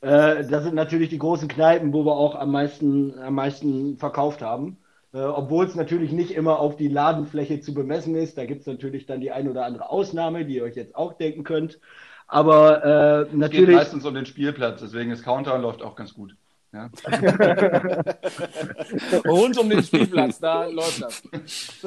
Äh, 0.00 0.46
das 0.46 0.64
sind 0.64 0.74
natürlich 0.74 1.08
die 1.10 1.18
großen 1.18 1.48
Kneipen, 1.48 1.92
wo 1.92 2.04
wir 2.04 2.14
auch 2.16 2.34
am 2.34 2.52
meisten, 2.52 3.18
am 3.18 3.34
meisten 3.34 3.96
verkauft 3.98 4.42
haben. 4.42 4.78
Äh, 5.12 5.18
obwohl 5.20 5.66
es 5.66 5.74
natürlich 5.74 6.12
nicht 6.12 6.30
immer 6.32 6.58
auf 6.60 6.76
die 6.76 6.88
Ladenfläche 6.88 7.60
zu 7.60 7.74
bemessen 7.74 8.14
ist. 8.14 8.38
Da 8.38 8.44
gibt 8.46 8.60
es 8.62 8.66
natürlich 8.66 9.06
dann 9.06 9.20
die 9.20 9.32
ein 9.32 9.48
oder 9.48 9.64
andere 9.64 9.90
Ausnahme, 9.90 10.44
die 10.44 10.56
ihr 10.56 10.64
euch 10.64 10.76
jetzt 10.76 10.94
auch 10.94 11.14
denken 11.14 11.44
könnt. 11.44 11.80
Aber 12.28 12.84
äh, 12.84 13.22
Es 13.22 13.28
geht 13.30 13.38
natürlich. 13.38 13.76
meistens 13.76 14.06
um 14.06 14.14
den 14.14 14.26
Spielplatz, 14.26 14.80
deswegen 14.80 15.10
ist 15.10 15.24
Countdown 15.24 15.62
läuft 15.62 15.82
auch 15.82 15.96
ganz 15.96 16.14
gut. 16.14 16.36
Ja. 16.72 16.88
Rund 19.26 19.58
um 19.58 19.68
den 19.68 19.82
Spielplatz, 19.82 20.38
da 20.38 20.66
läuft 20.66 21.02
das. 21.02 21.22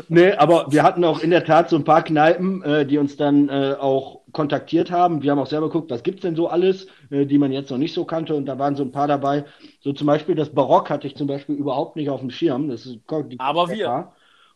Nee, 0.10 0.34
aber 0.34 0.65
wir 0.69 0.84
hatten 0.84 1.06
auch 1.06 1.22
in 1.22 1.30
der 1.30 1.46
Tat 1.46 1.69
so 1.69 1.78
ein 1.78 1.86
paar 1.86 2.04
Kneipen, 2.04 2.62
äh, 2.63 2.86
die 2.86 2.98
uns 2.98 3.15
dann 3.15 3.48
äh, 3.48 3.76
auch 3.80 4.24
kontaktiert 4.34 4.91
haben. 4.91 5.24
Wir 5.24 5.32
haben 5.32 5.39
auch 5.39 5.48
selber 5.48 5.67
geguckt, 5.67 5.89
was 5.89 6.04
gibt 6.04 6.17
es 6.17 6.24
denn 6.24 6.36
so 6.36 6.50
alles, 6.50 6.88
äh, 7.12 7.26
die 7.26 7.38
man 7.38 7.54
jetzt 7.54 7.72
noch 7.72 7.78
nicht 7.78 7.93
so 7.93 8.04
kannte. 8.04 8.36
Und 8.36 8.46
da 8.46 8.60
waren 8.60 8.76
so 8.76 8.84
ein 8.84 8.91
paar 8.91 9.08
dabei. 9.08 9.46
So 9.80 9.93
zum 9.93 10.08
Beispiel 10.08 10.36
das 10.36 10.50
Barock 10.50 10.89
hatte 10.89 11.08
ich 11.08 11.15
zum 11.15 11.28
Beispiel 11.28 11.56
überhaupt 11.56 11.96
nicht 11.96 12.10
auf 12.10 12.19
dem 12.19 12.30
Schirm. 12.30 12.67
Das 12.67 12.86
ist 12.86 13.00
Aber 13.38 13.69
wir. 13.69 14.12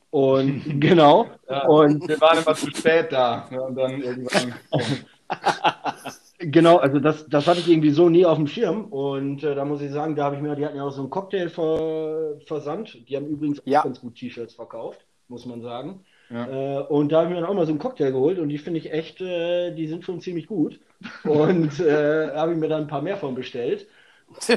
Und 0.10 0.63
genau. 0.82 1.28
Ja, 1.50 1.68
und 1.68 2.06
wir 2.06 2.20
waren 2.20 2.40
immer 2.40 2.56
zu 2.56 2.70
spät 2.72 3.13
da. 3.13 3.48
Ja, 3.50 3.62
und 3.62 3.76
dann 3.76 4.02
irgendwann. 4.02 4.56
Genau, 6.39 6.78
also 6.78 7.00
das, 7.00 7.28
das 7.28 7.47
hatte 7.47 7.60
ich 7.62 7.67
irgendwie 7.67 7.89
so 7.89 8.10
nie 8.10 8.26
auf 8.26 8.38
dem 8.38 8.45
Schirm. 8.47 8.86
Und 8.86 9.43
äh, 9.43 9.56
da 9.56 9.65
muss 9.65 9.82
ich 9.82 9.91
sagen, 9.91 10.15
da 10.15 10.26
habe 10.26 10.36
ich 10.36 10.41
mir, 10.41 10.56
die 10.56 10.65
hatten 10.65 10.78
ja 10.78 10.84
auch 10.84 10.91
so 10.91 11.02
einen 11.02 11.10
Cocktail 11.10 11.50
ver, 11.50 12.39
versandt. 12.45 13.10
Die 13.10 13.15
haben 13.15 13.26
übrigens 13.28 13.62
Ja. 13.65 13.80
auch 13.80 13.86
ganz 13.86 14.00
gut 14.02 14.15
T-Shirts 14.15 14.54
verkauft, 14.54 15.06
muss 15.30 15.45
man 15.47 15.62
sagen. 15.62 16.06
Ja. 16.30 16.45
Äh, 16.45 16.84
und 16.88 17.12
da 17.12 17.17
habe 17.21 17.28
ich 17.30 17.34
mir 17.36 17.41
dann 17.41 17.50
auch 17.50 17.56
mal 17.56 17.65
so 17.65 17.71
einen 17.71 17.80
Cocktail 17.80 18.12
geholt 18.12 18.38
und 18.38 18.50
die 18.50 18.60
finde 18.60 18.80
ich 18.80 18.91
echt, 18.91 19.19
äh, 19.21 19.73
die 19.73 19.88
sind 19.88 20.06
schon 20.06 20.21
ziemlich 20.21 20.45
gut. 20.47 20.80
Und 21.23 21.80
äh, 21.80 22.30
habe 22.36 22.52
ich 22.54 22.58
mir 22.60 22.69
dann 22.69 22.82
ein 22.84 22.88
paar 22.88 23.02
mehr 23.02 23.17
von 23.17 23.34
bestellt. 23.34 23.88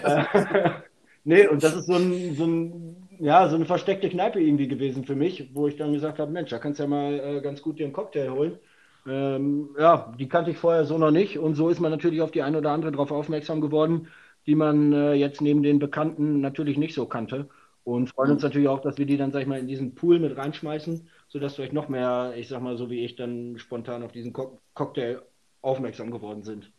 Äh, 0.00 0.24
nee, 1.24 1.46
und 1.46 1.62
das 1.62 1.74
ist 1.76 1.86
so 1.86 1.94
ein, 1.94 2.34
so 2.34 2.46
ein, 2.46 3.08
ja, 3.18 3.48
so 3.48 3.56
eine 3.56 3.66
versteckte 3.66 4.08
Kneipe 4.10 4.40
irgendwie 4.40 4.68
gewesen 4.68 5.04
für 5.04 5.16
mich, 5.16 5.50
wo 5.54 5.66
ich 5.68 5.76
dann 5.76 5.92
gesagt 5.92 6.18
habe, 6.18 6.32
Mensch, 6.32 6.50
da 6.50 6.58
kannst 6.58 6.78
du 6.78 6.84
ja 6.84 6.88
mal 6.88 7.20
äh, 7.20 7.40
ganz 7.42 7.62
gut 7.62 7.78
dir 7.78 7.84
einen 7.84 7.92
Cocktail 7.92 8.30
holen. 8.30 8.58
Ähm, 9.06 9.70
ja, 9.78 10.14
die 10.18 10.28
kannte 10.28 10.50
ich 10.50 10.58
vorher 10.58 10.84
so 10.84 10.98
noch 10.98 11.10
nicht 11.10 11.38
und 11.38 11.54
so 11.54 11.68
ist 11.68 11.80
man 11.80 11.90
natürlich 11.90 12.20
auf 12.20 12.30
die 12.30 12.42
eine 12.42 12.58
oder 12.58 12.70
andere 12.70 12.92
drauf 12.92 13.10
aufmerksam 13.10 13.60
geworden, 13.60 14.08
die 14.46 14.54
man 14.54 14.92
äh, 14.92 15.14
jetzt 15.14 15.40
neben 15.40 15.62
den 15.62 15.78
Bekannten 15.78 16.40
natürlich 16.40 16.76
nicht 16.76 16.94
so 16.94 17.06
kannte 17.06 17.48
und 17.84 18.08
freuen 18.08 18.32
uns 18.32 18.42
natürlich 18.42 18.68
auch, 18.68 18.80
dass 18.80 18.98
wir 18.98 19.06
die 19.06 19.16
dann, 19.16 19.32
sag 19.32 19.40
ich 19.40 19.46
mal, 19.46 19.58
in 19.58 19.66
diesen 19.66 19.94
Pool 19.94 20.18
mit 20.18 20.36
reinschmeißen, 20.36 21.08
sodass 21.28 21.54
vielleicht 21.54 21.72
noch 21.72 21.88
mehr, 21.88 22.34
ich 22.36 22.48
sag 22.48 22.60
mal, 22.60 22.76
so 22.76 22.90
wie 22.90 23.04
ich, 23.04 23.16
dann 23.16 23.58
spontan 23.58 24.02
auf 24.02 24.12
diesen 24.12 24.32
Co 24.32 24.60
Cocktail 24.74 25.22
aufmerksam 25.62 26.10
geworden 26.10 26.42
sind. 26.42 26.70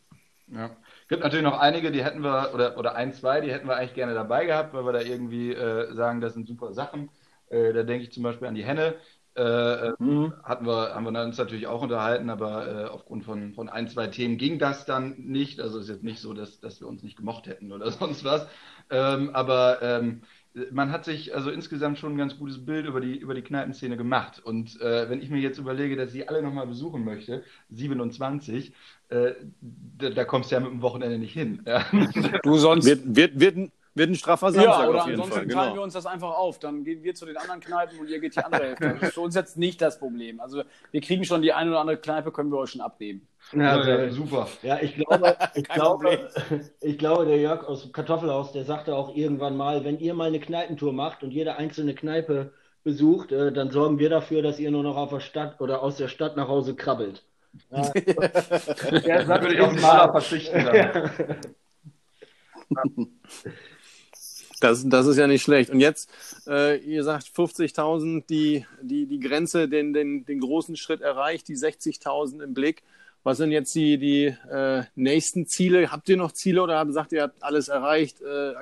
Ja. 0.48 0.76
Gibt 1.08 1.22
natürlich 1.22 1.44
noch 1.44 1.58
einige, 1.58 1.90
die 1.92 2.04
hätten 2.04 2.22
wir, 2.22 2.52
oder, 2.54 2.76
oder 2.78 2.94
ein, 2.94 3.12
zwei, 3.12 3.40
die 3.40 3.50
hätten 3.50 3.66
wir 3.68 3.76
eigentlich 3.76 3.94
gerne 3.94 4.14
dabei 4.14 4.44
gehabt, 4.44 4.74
weil 4.74 4.84
wir 4.84 4.92
da 4.92 5.00
irgendwie 5.00 5.52
äh, 5.52 5.92
sagen, 5.94 6.20
das 6.20 6.34
sind 6.34 6.46
super 6.46 6.72
Sachen. 6.72 7.10
Äh, 7.48 7.72
da 7.72 7.82
denke 7.82 8.04
ich 8.04 8.12
zum 8.12 8.22
Beispiel 8.22 8.48
an 8.48 8.54
die 8.54 8.64
Henne. 8.64 8.94
Äh, 9.34 9.42
äh, 9.88 9.92
Mhm. 9.98 10.34
hatten 10.42 10.66
wir, 10.66 10.94
haben 10.94 11.04
wir 11.04 11.22
uns 11.24 11.38
natürlich 11.38 11.66
auch 11.66 11.82
unterhalten, 11.82 12.28
aber 12.28 12.66
äh, 12.68 12.84
aufgrund 12.88 13.24
von, 13.24 13.54
von 13.54 13.68
ein, 13.70 13.88
zwei 13.88 14.08
Themen 14.08 14.36
ging 14.36 14.58
das 14.58 14.84
dann 14.84 15.16
nicht. 15.18 15.60
Also 15.60 15.78
es 15.78 15.84
ist 15.84 15.90
jetzt 15.90 16.04
nicht 16.04 16.20
so, 16.20 16.34
dass, 16.34 16.60
dass 16.60 16.80
wir 16.80 16.88
uns 16.88 17.02
nicht 17.02 17.16
gemocht 17.16 17.46
hätten 17.46 17.72
oder 17.72 17.90
sonst 17.90 18.24
was. 18.24 18.46
Ähm, 18.90 19.30
aber 19.30 19.80
ähm, 19.82 20.22
man 20.70 20.92
hat 20.92 21.04
sich 21.06 21.34
also 21.34 21.50
insgesamt 21.50 21.98
schon 21.98 22.12
ein 22.12 22.18
ganz 22.18 22.36
gutes 22.38 22.64
Bild 22.64 22.84
über 22.86 23.00
die, 23.00 23.16
über 23.16 23.34
die 23.34 23.42
Kneipenszene 23.42 23.96
gemacht. 23.96 24.40
Und 24.44 24.78
äh, 24.82 25.08
wenn 25.08 25.22
ich 25.22 25.30
mir 25.30 25.40
jetzt 25.40 25.58
überlege, 25.58 25.96
dass 25.96 26.08
ich 26.08 26.12
sie 26.12 26.28
alle 26.28 26.42
nochmal 26.42 26.66
besuchen 26.66 27.04
möchte, 27.04 27.42
27, 27.70 28.74
äh, 29.08 29.32
da, 29.60 30.10
da 30.10 30.24
kommst 30.24 30.50
du 30.50 30.56
ja 30.56 30.60
mit 30.60 30.70
dem 30.70 30.82
Wochenende 30.82 31.18
nicht 31.18 31.32
hin. 31.32 31.62
Ja. 31.66 31.84
Du 32.42 32.58
sonst. 32.58 32.84
Wird, 32.84 33.16
wird, 33.16 33.40
wird, 33.40 33.72
wird 33.94 34.10
ein 34.10 34.14
straffer 34.14 34.48
ja, 34.48 34.52
Samstag 34.52 34.88
oder 34.88 35.00
auf 35.00 35.06
jeden 35.06 35.20
ansonsten 35.20 35.34
Fall. 35.40 35.48
teilen 35.48 35.68
wir 35.68 35.70
Genau. 35.72 35.82
uns 35.84 35.92
das 35.94 36.06
einfach 36.06 36.30
auf. 36.30 36.58
Dann 36.58 36.84
gehen 36.84 37.02
wir 37.02 37.14
zu 37.14 37.26
den 37.26 37.36
anderen 37.36 37.60
Kneipen 37.60 37.98
und 37.98 38.08
ihr 38.08 38.20
geht 38.20 38.34
die 38.36 38.40
andere 38.44 38.64
Hälfte. 38.64 38.88
Das 38.94 39.02
ist 39.02 39.14
für 39.14 39.20
uns 39.20 39.34
jetzt 39.34 39.56
nicht 39.58 39.80
das 39.82 39.98
Problem. 39.98 40.40
Also 40.40 40.62
wir 40.90 41.00
kriegen 41.00 41.24
schon 41.24 41.42
die 41.42 41.52
eine 41.52 41.70
oder 41.70 41.80
andere 41.80 41.98
Kneipe, 41.98 42.32
können 42.32 42.50
wir 42.50 42.58
euch 42.58 42.70
schon 42.70 42.80
abnehmen. 42.80 43.28
Ja, 43.52 43.84
Ja, 43.86 44.10
super. 44.10 44.48
Ja, 44.62 44.80
ich 44.80 44.94
glaube, 44.96 45.36
ich 45.54 45.68
glaube, 45.68 46.30
ich 46.80 46.98
glaube, 46.98 47.26
der 47.26 47.38
Jörg 47.38 47.64
aus 47.64 47.82
dem 47.82 47.92
Kartoffelhaus, 47.92 48.52
der 48.52 48.64
sagte 48.64 48.94
auch 48.96 49.14
irgendwann 49.14 49.56
mal, 49.56 49.84
wenn 49.84 49.98
ihr 49.98 50.14
mal 50.14 50.28
eine 50.28 50.40
Kneipentour 50.40 50.92
macht 50.92 51.22
und 51.22 51.30
jede 51.32 51.56
einzelne 51.56 51.94
Kneipe 51.94 52.52
besucht, 52.84 53.30
äh, 53.32 53.52
dann 53.52 53.70
sorgen 53.70 53.98
wir 53.98 54.08
dafür, 54.10 54.42
dass 54.42 54.58
ihr 54.58 54.70
nur 54.70 54.82
noch 54.82 54.96
auf 54.96 55.10
der 55.10 55.20
Stadt 55.20 55.60
oder 55.60 55.82
aus 55.82 55.96
der 55.98 56.08
Stadt 56.08 56.36
nach 56.36 56.48
Hause 56.48 56.74
krabbelt. 56.74 57.24
Ja, 57.70 57.90
der 57.94 59.24
Da 59.24 59.40
würde 59.42 59.54
ich 59.54 59.60
auf 59.60 59.72
den 59.72 59.82
Maler 59.82 60.10
verzichten. 60.12 60.64
Dann. 60.64 61.10
Das, 64.62 64.88
das 64.88 65.06
ist 65.06 65.16
ja 65.16 65.26
nicht 65.26 65.42
schlecht. 65.42 65.70
Und 65.70 65.80
jetzt, 65.80 66.08
äh, 66.46 66.78
ihr 66.78 67.02
sagt 67.04 67.26
50.000, 67.26 68.24
die, 68.28 68.64
die, 68.80 69.06
die 69.06 69.20
Grenze, 69.20 69.68
den, 69.68 69.92
den, 69.92 70.24
den 70.24 70.40
großen 70.40 70.76
Schritt 70.76 71.00
erreicht, 71.00 71.48
die 71.48 71.56
60.000 71.56 72.42
im 72.42 72.54
Blick. 72.54 72.82
Was 73.24 73.38
sind 73.38 73.52
jetzt 73.52 73.74
die, 73.74 73.98
die 73.98 74.34
äh, 74.50 74.82
nächsten 74.96 75.46
Ziele? 75.46 75.90
Habt 75.92 76.08
ihr 76.08 76.16
noch 76.16 76.32
Ziele 76.32 76.62
oder 76.62 76.78
habt- 76.78 76.92
sagt 76.92 77.12
ihr, 77.12 77.18
ihr 77.18 77.22
habt 77.24 77.42
alles 77.42 77.68
erreicht, 77.68 78.20
äh, 78.22 78.54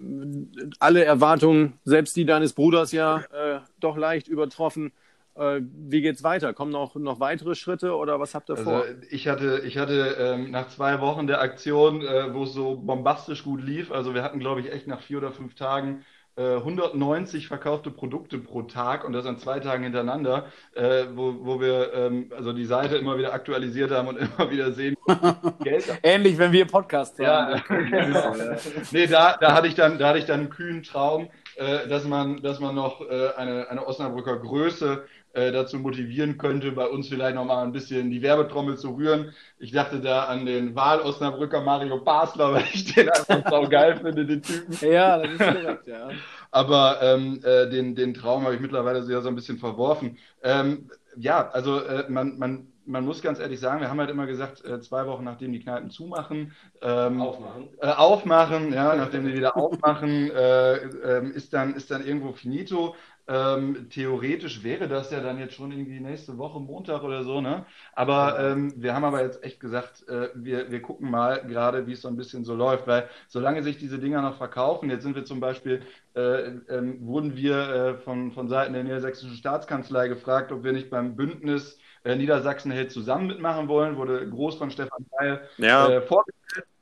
m- 0.00 0.52
alle 0.78 1.04
Erwartungen, 1.04 1.74
selbst 1.84 2.14
die 2.16 2.24
deines 2.24 2.52
Bruders 2.52 2.92
ja 2.92 3.18
äh, 3.32 3.60
doch 3.80 3.96
leicht 3.96 4.28
übertroffen? 4.28 4.92
Äh, 5.34 5.60
wie 5.62 6.02
geht's 6.02 6.22
weiter? 6.22 6.52
Kommen 6.52 6.72
noch, 6.72 6.94
noch 6.94 7.20
weitere 7.20 7.54
Schritte 7.54 7.96
oder 7.96 8.20
was 8.20 8.34
habt 8.34 8.50
ihr 8.50 8.56
vor? 8.56 8.82
Also 8.82 8.94
ich 9.10 9.28
hatte, 9.28 9.62
ich 9.64 9.78
hatte 9.78 10.16
ähm, 10.18 10.50
nach 10.50 10.68
zwei 10.68 11.00
Wochen 11.00 11.26
der 11.26 11.40
Aktion, 11.40 12.02
äh, 12.02 12.34
wo 12.34 12.44
es 12.44 12.52
so 12.52 12.76
bombastisch 12.76 13.44
gut 13.44 13.62
lief, 13.62 13.90
also 13.92 14.14
wir 14.14 14.22
hatten, 14.22 14.40
glaube 14.40 14.60
ich, 14.60 14.70
echt 14.70 14.86
nach 14.86 15.00
vier 15.00 15.18
oder 15.18 15.32
fünf 15.32 15.54
Tagen 15.54 16.04
äh, 16.36 16.56
190 16.56 17.48
verkaufte 17.48 17.90
Produkte 17.90 18.38
pro 18.38 18.62
Tag 18.62 19.04
und 19.04 19.12
das 19.12 19.26
an 19.26 19.38
zwei 19.38 19.60
Tagen 19.60 19.84
hintereinander, 19.84 20.46
äh, 20.74 21.04
wo, 21.14 21.36
wo 21.40 21.60
wir 21.60 21.92
ähm, 21.92 22.30
also 22.34 22.52
die 22.52 22.64
Seite 22.64 22.96
immer 22.96 23.18
wieder 23.18 23.34
aktualisiert 23.34 23.90
haben 23.90 24.08
und 24.08 24.16
immer 24.38 24.50
wieder 24.50 24.72
sehen, 24.72 24.96
Ähnlich, 26.02 26.38
wenn 26.38 26.52
wir 26.52 26.66
Podcast 26.66 27.18
Ja, 27.18 27.62
hören. 27.68 28.56
nee, 28.92 29.06
da, 29.06 29.36
da 29.40 29.52
hatte 29.52 29.66
ich 29.66 29.74
dann, 29.74 29.98
da 29.98 30.08
hatte 30.08 30.18
ich 30.18 30.24
dann 30.24 30.40
einen 30.40 30.50
kühnen 30.50 30.82
Traum, 30.82 31.28
äh, 31.56 31.86
dass 31.88 32.04
man, 32.04 32.40
dass 32.42 32.60
man 32.60 32.74
noch 32.74 33.00
äh, 33.02 33.30
eine, 33.36 33.68
eine 33.68 33.86
Osnabrücker 33.86 34.38
Größe 34.38 35.04
äh, 35.32 35.52
dazu 35.52 35.78
motivieren 35.78 36.38
könnte, 36.38 36.72
bei 36.72 36.86
uns 36.88 37.08
vielleicht 37.08 37.34
noch 37.36 37.44
mal 37.44 37.62
ein 37.62 37.72
bisschen 37.72 38.10
die 38.10 38.22
Werbetrommel 38.22 38.76
zu 38.78 38.90
rühren. 38.96 39.32
Ich 39.58 39.72
dachte 39.72 40.00
da 40.00 40.24
an 40.24 40.46
den 40.46 40.74
Wahl-Osnabrücker 40.74 41.60
Mario 41.62 42.02
Basler, 42.04 42.52
weil 42.54 42.64
ich 42.72 42.92
den 42.94 43.08
einfach 43.08 43.42
so 43.48 43.68
geil 43.68 43.96
finde, 43.96 44.26
den 44.26 44.42
Typen. 44.42 44.78
Ja, 44.80 45.18
das 45.18 45.32
ist 45.32 45.46
korrekt, 45.48 45.86
ja. 45.86 46.20
Aber 46.50 46.98
ähm, 47.02 47.40
äh, 47.44 47.68
den, 47.70 47.94
den 47.94 48.14
Traum 48.14 48.44
habe 48.44 48.54
ich 48.54 48.60
mittlerweile 48.60 49.02
so, 49.02 49.20
so 49.20 49.28
ein 49.28 49.34
bisschen 49.34 49.58
verworfen. 49.58 50.18
Ähm, 50.42 50.90
ja, 51.16 51.48
also 51.50 51.80
äh, 51.80 52.04
man, 52.08 52.38
man, 52.38 52.72
man 52.84 53.04
muss 53.04 53.22
ganz 53.22 53.38
ehrlich 53.38 53.60
sagen, 53.60 53.80
wir 53.80 53.88
haben 53.88 54.00
halt 54.00 54.10
immer 54.10 54.26
gesagt, 54.26 54.64
äh, 54.64 54.80
zwei 54.80 55.06
Wochen 55.06 55.24
nachdem 55.24 55.52
die 55.52 55.60
Kneipen 55.60 55.90
zumachen, 55.90 56.52
ähm, 56.80 57.20
Aufmachen. 57.20 57.68
äh, 57.80 57.88
aufmachen, 57.88 58.72
ja, 58.72 58.94
nachdem 58.96 59.24
die 59.26 59.34
wieder 59.34 59.56
aufmachen, 59.56 60.30
äh, 60.30 60.76
ähm, 60.76 61.32
ist 61.32 61.52
dann, 61.52 61.74
ist 61.74 61.90
dann 61.90 62.04
irgendwo 62.04 62.32
finito. 62.32 62.94
Ähm, 63.28 63.88
theoretisch 63.90 64.64
wäre 64.64 64.88
das 64.88 65.10
ja 65.12 65.20
dann 65.20 65.38
jetzt 65.38 65.54
schon 65.54 65.70
irgendwie 65.70 66.00
nächste 66.00 66.38
Woche 66.38 66.58
Montag 66.60 67.02
oder 67.04 67.22
so, 67.22 67.40
ne? 67.40 67.64
Aber 67.94 68.38
ähm, 68.40 68.72
wir 68.76 68.94
haben 68.94 69.04
aber 69.04 69.22
jetzt 69.22 69.44
echt 69.44 69.60
gesagt, 69.60 70.06
äh, 70.08 70.30
wir, 70.34 70.70
wir 70.70 70.82
gucken 70.82 71.10
mal 71.10 71.46
gerade, 71.46 71.86
wie 71.86 71.92
es 71.92 72.02
so 72.02 72.08
ein 72.08 72.16
bisschen 72.16 72.44
so 72.44 72.54
läuft, 72.54 72.86
weil 72.86 73.08
solange 73.28 73.62
sich 73.62 73.78
diese 73.78 73.98
Dinger 74.00 74.22
noch 74.22 74.36
verkaufen, 74.38 74.90
jetzt 74.90 75.04
sind 75.04 75.14
wir 75.14 75.24
zum 75.24 75.38
Beispiel, 75.40 75.82
äh, 76.14 76.48
ähm, 76.68 76.98
wurden 77.06 77.36
wir 77.36 77.56
äh, 77.58 77.94
von, 77.98 78.32
von 78.32 78.48
Seiten 78.48 78.72
der 78.72 78.82
Niedersächsischen 78.84 79.36
Staatskanzlei 79.36 80.08
gefragt, 80.08 80.50
ob 80.50 80.64
wir 80.64 80.72
nicht 80.72 80.90
beim 80.90 81.14
Bündnis 81.14 81.78
äh, 82.04 82.16
Niedersachsen 82.16 82.72
hält 82.72 82.90
zusammen 82.90 83.28
mitmachen 83.28 83.68
wollen, 83.68 83.96
wurde 83.96 84.28
groß 84.28 84.56
von 84.56 84.70
Stefan 84.70 85.06
Weil 85.18 85.42
Ja, 85.58 85.88
äh, 85.88 86.02
vor 86.02 86.24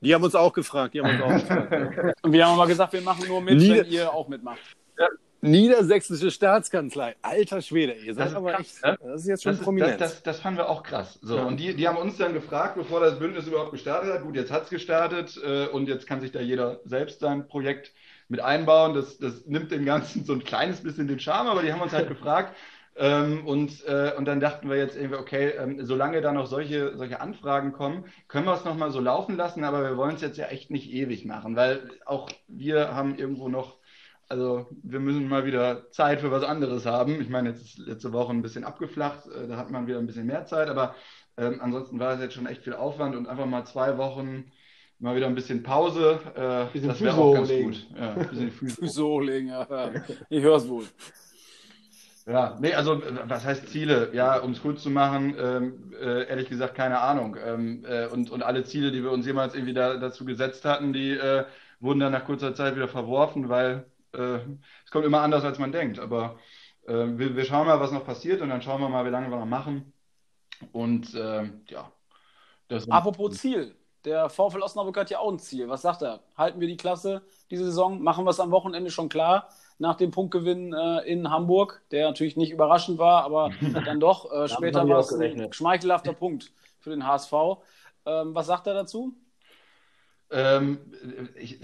die 0.01 0.13
haben 0.13 0.23
uns 0.23 0.35
auch 0.35 0.51
gefragt. 0.51 0.93
Die 0.93 1.01
haben 1.01 1.09
uns 1.09 1.21
auch 1.21 1.29
gefragt. 1.69 2.17
Und 2.23 2.33
wir 2.33 2.45
haben 2.45 2.57
mal 2.57 2.67
gesagt, 2.67 2.91
wir 2.93 3.01
machen 3.01 3.27
nur 3.27 3.41
mit, 3.41 3.57
Nie- 3.57 3.69
wenn 3.69 3.91
ihr 3.91 4.11
auch 4.11 4.27
mitmacht. 4.27 4.59
Niedersächsische 5.41 6.29
Staatskanzlei. 6.31 7.15
Alter 7.21 7.61
Schwede, 7.61 7.93
ihr 7.93 8.13
seid 8.13 8.33
aber 8.35 8.53
krass, 8.53 8.61
echt, 8.61 8.85
ne? 8.85 8.97
das 9.01 9.21
ist 9.21 9.27
jetzt 9.27 9.43
schon 9.43 9.51
Das, 9.53 9.59
ist, 9.59 9.63
prominent. 9.63 9.99
das, 10.01 10.13
das, 10.13 10.23
das 10.23 10.39
fanden 10.39 10.59
wir 10.59 10.69
auch 10.69 10.83
krass. 10.83 11.17
So, 11.21 11.37
Ja. 11.37 11.43
und 11.45 11.57
die, 11.59 11.75
die 11.75 11.87
haben 11.87 11.97
uns 11.97 12.17
dann 12.17 12.33
gefragt, 12.33 12.75
bevor 12.75 12.99
das 12.99 13.17
Bündnis 13.17 13.47
überhaupt 13.47 13.71
gestartet 13.71 14.13
hat. 14.13 14.21
Gut, 14.23 14.35
jetzt 14.35 14.51
hat 14.51 14.63
es 14.63 14.69
gestartet 14.69 15.39
äh, 15.43 15.67
und 15.67 15.87
jetzt 15.87 16.05
kann 16.07 16.21
sich 16.21 16.31
da 16.31 16.39
jeder 16.41 16.79
selbst 16.85 17.19
sein 17.21 17.47
Projekt 17.47 17.91
mit 18.27 18.39
einbauen. 18.39 18.93
Das, 18.93 19.17
das 19.17 19.45
nimmt 19.47 19.71
dem 19.71 19.83
Ganzen 19.85 20.25
so 20.25 20.33
ein 20.33 20.43
kleines 20.43 20.81
bisschen 20.83 21.07
den 21.07 21.19
Charme, 21.19 21.47
aber 21.47 21.63
die 21.63 21.73
haben 21.73 21.81
uns 21.81 21.93
halt 21.93 22.07
gefragt. 22.15 22.55
Ähm, 22.95 23.47
und, 23.47 23.85
äh, 23.87 24.13
und 24.17 24.25
dann 24.25 24.41
dachten 24.41 24.69
wir 24.69 24.75
jetzt 24.77 24.97
irgendwie, 24.97 25.15
okay, 25.17 25.49
ähm, 25.57 25.85
solange 25.85 26.21
da 26.21 26.33
noch 26.33 26.45
solche, 26.45 26.97
solche 26.97 27.21
Anfragen 27.21 27.71
kommen, 27.71 28.05
können 28.27 28.45
wir 28.45 28.53
es 28.53 28.65
nochmal 28.65 28.91
so 28.91 28.99
laufen 28.99 29.37
lassen, 29.37 29.63
aber 29.63 29.81
wir 29.81 29.95
wollen 29.97 30.15
es 30.15 30.21
jetzt 30.21 30.37
ja 30.37 30.47
echt 30.47 30.69
nicht 30.71 30.91
ewig 30.91 31.25
machen, 31.25 31.55
weil 31.55 31.89
auch 32.05 32.29
wir 32.49 32.93
haben 32.93 33.15
irgendwo 33.17 33.47
noch 33.47 33.77
also 34.31 34.67
wir 34.83 34.99
müssen 34.99 35.27
mal 35.27 35.45
wieder 35.45 35.91
Zeit 35.91 36.21
für 36.21 36.31
was 36.31 36.43
anderes 36.43 36.85
haben. 36.85 37.21
Ich 37.21 37.29
meine, 37.29 37.49
jetzt 37.49 37.61
ist 37.63 37.77
letzte 37.79 38.13
Woche 38.13 38.31
ein 38.33 38.41
bisschen 38.41 38.63
abgeflacht, 38.63 39.27
äh, 39.27 39.47
da 39.47 39.57
hat 39.57 39.69
man 39.71 39.87
wieder 39.87 39.99
ein 39.99 40.07
bisschen 40.07 40.25
mehr 40.25 40.45
Zeit, 40.45 40.69
aber 40.69 40.95
ähm, 41.37 41.59
ansonsten 41.61 41.99
war 41.99 42.13
es 42.13 42.21
jetzt 42.21 42.33
schon 42.33 42.47
echt 42.47 42.63
viel 42.63 42.73
Aufwand 42.73 43.15
und 43.15 43.27
einfach 43.27 43.45
mal 43.45 43.65
zwei 43.65 43.97
Wochen 43.97 44.51
mal 44.99 45.15
wieder 45.15 45.27
ein 45.27 45.35
bisschen 45.35 45.63
Pause, 45.63 46.19
äh, 46.35 46.71
Bisschen 46.73 46.89
das 46.89 47.01
wäre 47.01 47.17
auch 47.17 47.33
ganz 47.33 47.49
hochlegen. 47.49 47.71
gut. 47.71 47.87
Ja, 47.97 48.13
ein 48.13 48.27
bisschen 48.29 48.45
die 48.45 48.51
Füße. 48.51 48.85
Legen, 49.21 49.47
ja. 49.49 49.67
Ich 50.29 50.43
höre 50.43 50.57
es 50.57 50.67
wohl. 50.69 50.85
Ja, 52.27 52.57
nee, 52.61 52.73
also 52.73 53.01
äh, 53.01 53.27
was 53.27 53.45
heißt 53.45 53.67
Ziele? 53.69 54.11
Ja, 54.13 54.37
um 54.39 54.51
es 54.51 54.61
kurz 54.61 54.83
zu 54.83 54.89
machen, 54.91 55.35
ähm, 55.39 55.93
äh, 55.99 56.27
ehrlich 56.27 56.49
gesagt, 56.49 56.75
keine 56.75 56.99
Ahnung. 57.01 57.35
Ähm, 57.43 57.83
äh, 57.85 58.07
und, 58.07 58.29
und 58.29 58.43
alle 58.43 58.63
Ziele, 58.63 58.91
die 58.91 59.03
wir 59.03 59.11
uns 59.11 59.25
jemals 59.25 59.55
irgendwie 59.55 59.73
da, 59.73 59.97
dazu 59.97 60.23
gesetzt 60.25 60.63
hatten, 60.65 60.93
die 60.93 61.11
äh, 61.11 61.45
wurden 61.79 61.99
dann 61.99 62.11
nach 62.11 62.25
kurzer 62.25 62.53
Zeit 62.53 62.75
wieder 62.75 62.87
verworfen, 62.87 63.49
weil 63.49 63.85
äh, 64.13 64.39
es 64.85 64.91
kommt 64.91 65.05
immer 65.05 65.21
anders, 65.21 65.43
als 65.43 65.59
man 65.59 65.71
denkt. 65.71 65.99
Aber 65.99 66.37
äh, 66.87 66.93
wir, 66.93 67.35
wir 67.35 67.45
schauen 67.45 67.67
mal, 67.67 67.79
was 67.79 67.91
noch 67.91 68.05
passiert 68.05 68.41
und 68.41 68.49
dann 68.49 68.61
schauen 68.61 68.81
wir 68.81 68.89
mal, 68.89 69.05
wie 69.05 69.09
lange 69.09 69.29
wir 69.29 69.39
noch 69.39 69.45
machen. 69.45 69.93
Und 70.71 71.13
äh, 71.15 71.49
ja. 71.67 71.91
Das 72.67 72.89
Apropos 72.89 73.37
Ziel. 73.37 73.75
Der 74.03 74.29
VfL 74.29 74.63
Osnabrück 74.63 74.97
hat 74.97 75.11
ja 75.11 75.19
auch 75.19 75.31
ein 75.31 75.37
Ziel. 75.37 75.69
Was 75.69 75.83
sagt 75.83 76.01
er? 76.01 76.21
Halten 76.35 76.59
wir 76.59 76.67
die 76.67 76.77
Klasse 76.77 77.21
diese 77.51 77.65
Saison? 77.65 78.01
Machen 78.01 78.25
wir 78.25 78.31
es 78.31 78.39
am 78.39 78.49
Wochenende 78.49 78.89
schon 78.89 79.09
klar? 79.09 79.49
Nach 79.77 79.95
dem 79.95 80.09
Punktgewinn 80.09 80.73
äh, 80.73 81.01
in 81.01 81.29
Hamburg, 81.29 81.83
der 81.91 82.07
natürlich 82.07 82.35
nicht 82.35 82.51
überraschend 82.51 82.97
war, 82.97 83.23
aber 83.23 83.51
dann 83.85 83.99
doch. 83.99 84.31
Äh, 84.31 84.47
später 84.47 84.87
war 84.87 84.99
es 84.99 85.13
ein 85.13 85.53
schmeichelhafter 85.53 86.13
Punkt 86.13 86.51
für 86.79 86.89
den 86.89 87.05
HSV. 87.05 87.33
Ähm, 88.05 88.33
was 88.33 88.47
sagt 88.47 88.65
er 88.65 88.73
dazu? 88.73 89.13
Ähm, 90.31 90.79
ich, 91.35 91.59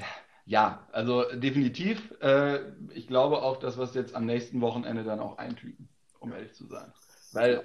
ja, 0.48 0.88
also 0.94 1.26
definitiv. 1.34 2.14
Äh, 2.22 2.60
ich 2.94 3.08
glaube 3.08 3.42
auch, 3.42 3.58
dass 3.58 3.78
wir 3.78 3.84
es 3.84 3.94
jetzt 3.94 4.16
am 4.16 4.26
nächsten 4.26 4.62
Wochenende 4.62 5.04
dann 5.04 5.20
auch 5.20 5.38
eintüten, 5.38 5.90
um 6.20 6.32
ehrlich 6.32 6.54
zu 6.54 6.66
sein. 6.68 6.94
Weil, 7.34 7.56
äh, 7.56 7.62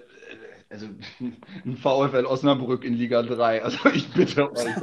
also 0.73 0.87
ein 1.65 1.77
VfL 1.77 2.25
Osnabrück 2.27 2.85
in 2.85 2.95
Liga 2.95 3.23
3, 3.23 3.63
also 3.63 3.79
ich 3.91 4.11
bitte 4.13 4.51
euch. 4.51 4.75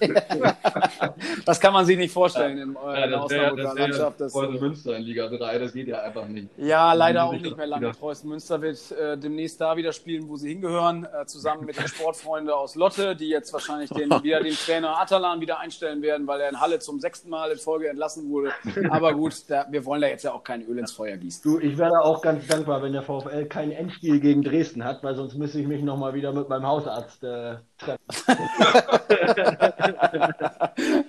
das 1.44 1.60
kann 1.60 1.72
man 1.72 1.84
sich 1.84 1.98
nicht 1.98 2.12
vorstellen 2.12 2.58
in, 2.58 2.74
ja, 2.74 3.04
in 3.04 3.10
der 3.10 3.22
Osnabrücker 3.22 3.74
Landschaft. 3.74 4.20
Das 4.20 4.32
Preußen 4.32 4.60
Münster 4.60 4.96
in 4.96 5.02
Liga 5.02 5.28
3, 5.28 5.58
das 5.58 5.72
geht 5.72 5.88
ja 5.88 6.00
einfach 6.00 6.26
nicht. 6.26 6.48
Ja, 6.56 6.92
leider 6.94 7.24
auch 7.24 7.32
nicht 7.32 7.56
mehr 7.56 7.66
lange. 7.66 7.90
Preußen 7.90 8.28
Münster 8.28 8.60
wird 8.62 8.78
äh, 8.92 9.18
demnächst 9.18 9.60
da 9.60 9.76
wieder 9.76 9.92
spielen, 9.92 10.28
wo 10.28 10.36
sie 10.36 10.48
hingehören, 10.48 11.04
äh, 11.04 11.26
zusammen 11.26 11.66
mit 11.66 11.78
den 11.78 11.86
Sportfreunden 11.86 12.50
aus 12.50 12.74
Lotte, 12.74 13.14
die 13.14 13.28
jetzt 13.28 13.52
wahrscheinlich 13.52 13.90
den, 13.90 14.10
wieder 14.22 14.42
den 14.42 14.54
Trainer 14.54 14.98
Atalan 15.00 15.40
wieder 15.40 15.60
einstellen 15.60 16.02
werden, 16.02 16.26
weil 16.26 16.40
er 16.40 16.48
in 16.48 16.60
Halle 16.60 16.78
zum 16.78 16.98
sechsten 16.98 17.28
Mal 17.28 17.50
in 17.50 17.58
Folge 17.58 17.88
entlassen 17.88 18.30
wurde. 18.30 18.52
Aber 18.90 19.12
gut, 19.12 19.34
da, 19.48 19.66
wir 19.70 19.84
wollen 19.84 20.00
da 20.00 20.08
jetzt 20.08 20.24
ja 20.24 20.32
auch 20.32 20.42
kein 20.42 20.66
Öl 20.66 20.78
ins 20.78 20.92
Feuer 20.92 21.16
gießen. 21.16 21.42
Du, 21.42 21.58
ich 21.58 21.76
wäre 21.76 22.00
auch 22.00 22.22
ganz 22.22 22.46
dankbar, 22.46 22.82
wenn 22.82 22.92
der 22.92 23.02
VfL 23.02 23.44
kein 23.46 23.70
Endspiel 23.70 24.20
gegen 24.20 24.42
Dresden 24.42 24.84
hat, 24.84 25.02
weil 25.02 25.14
sonst 25.14 25.25
müsste 25.34 25.60
ich 25.60 25.66
mich 25.66 25.82
nochmal 25.82 26.14
wieder 26.14 26.32
mit 26.32 26.48
meinem 26.48 26.66
Hausarzt 26.66 27.24
äh, 27.24 27.56
treffen. 27.78 27.98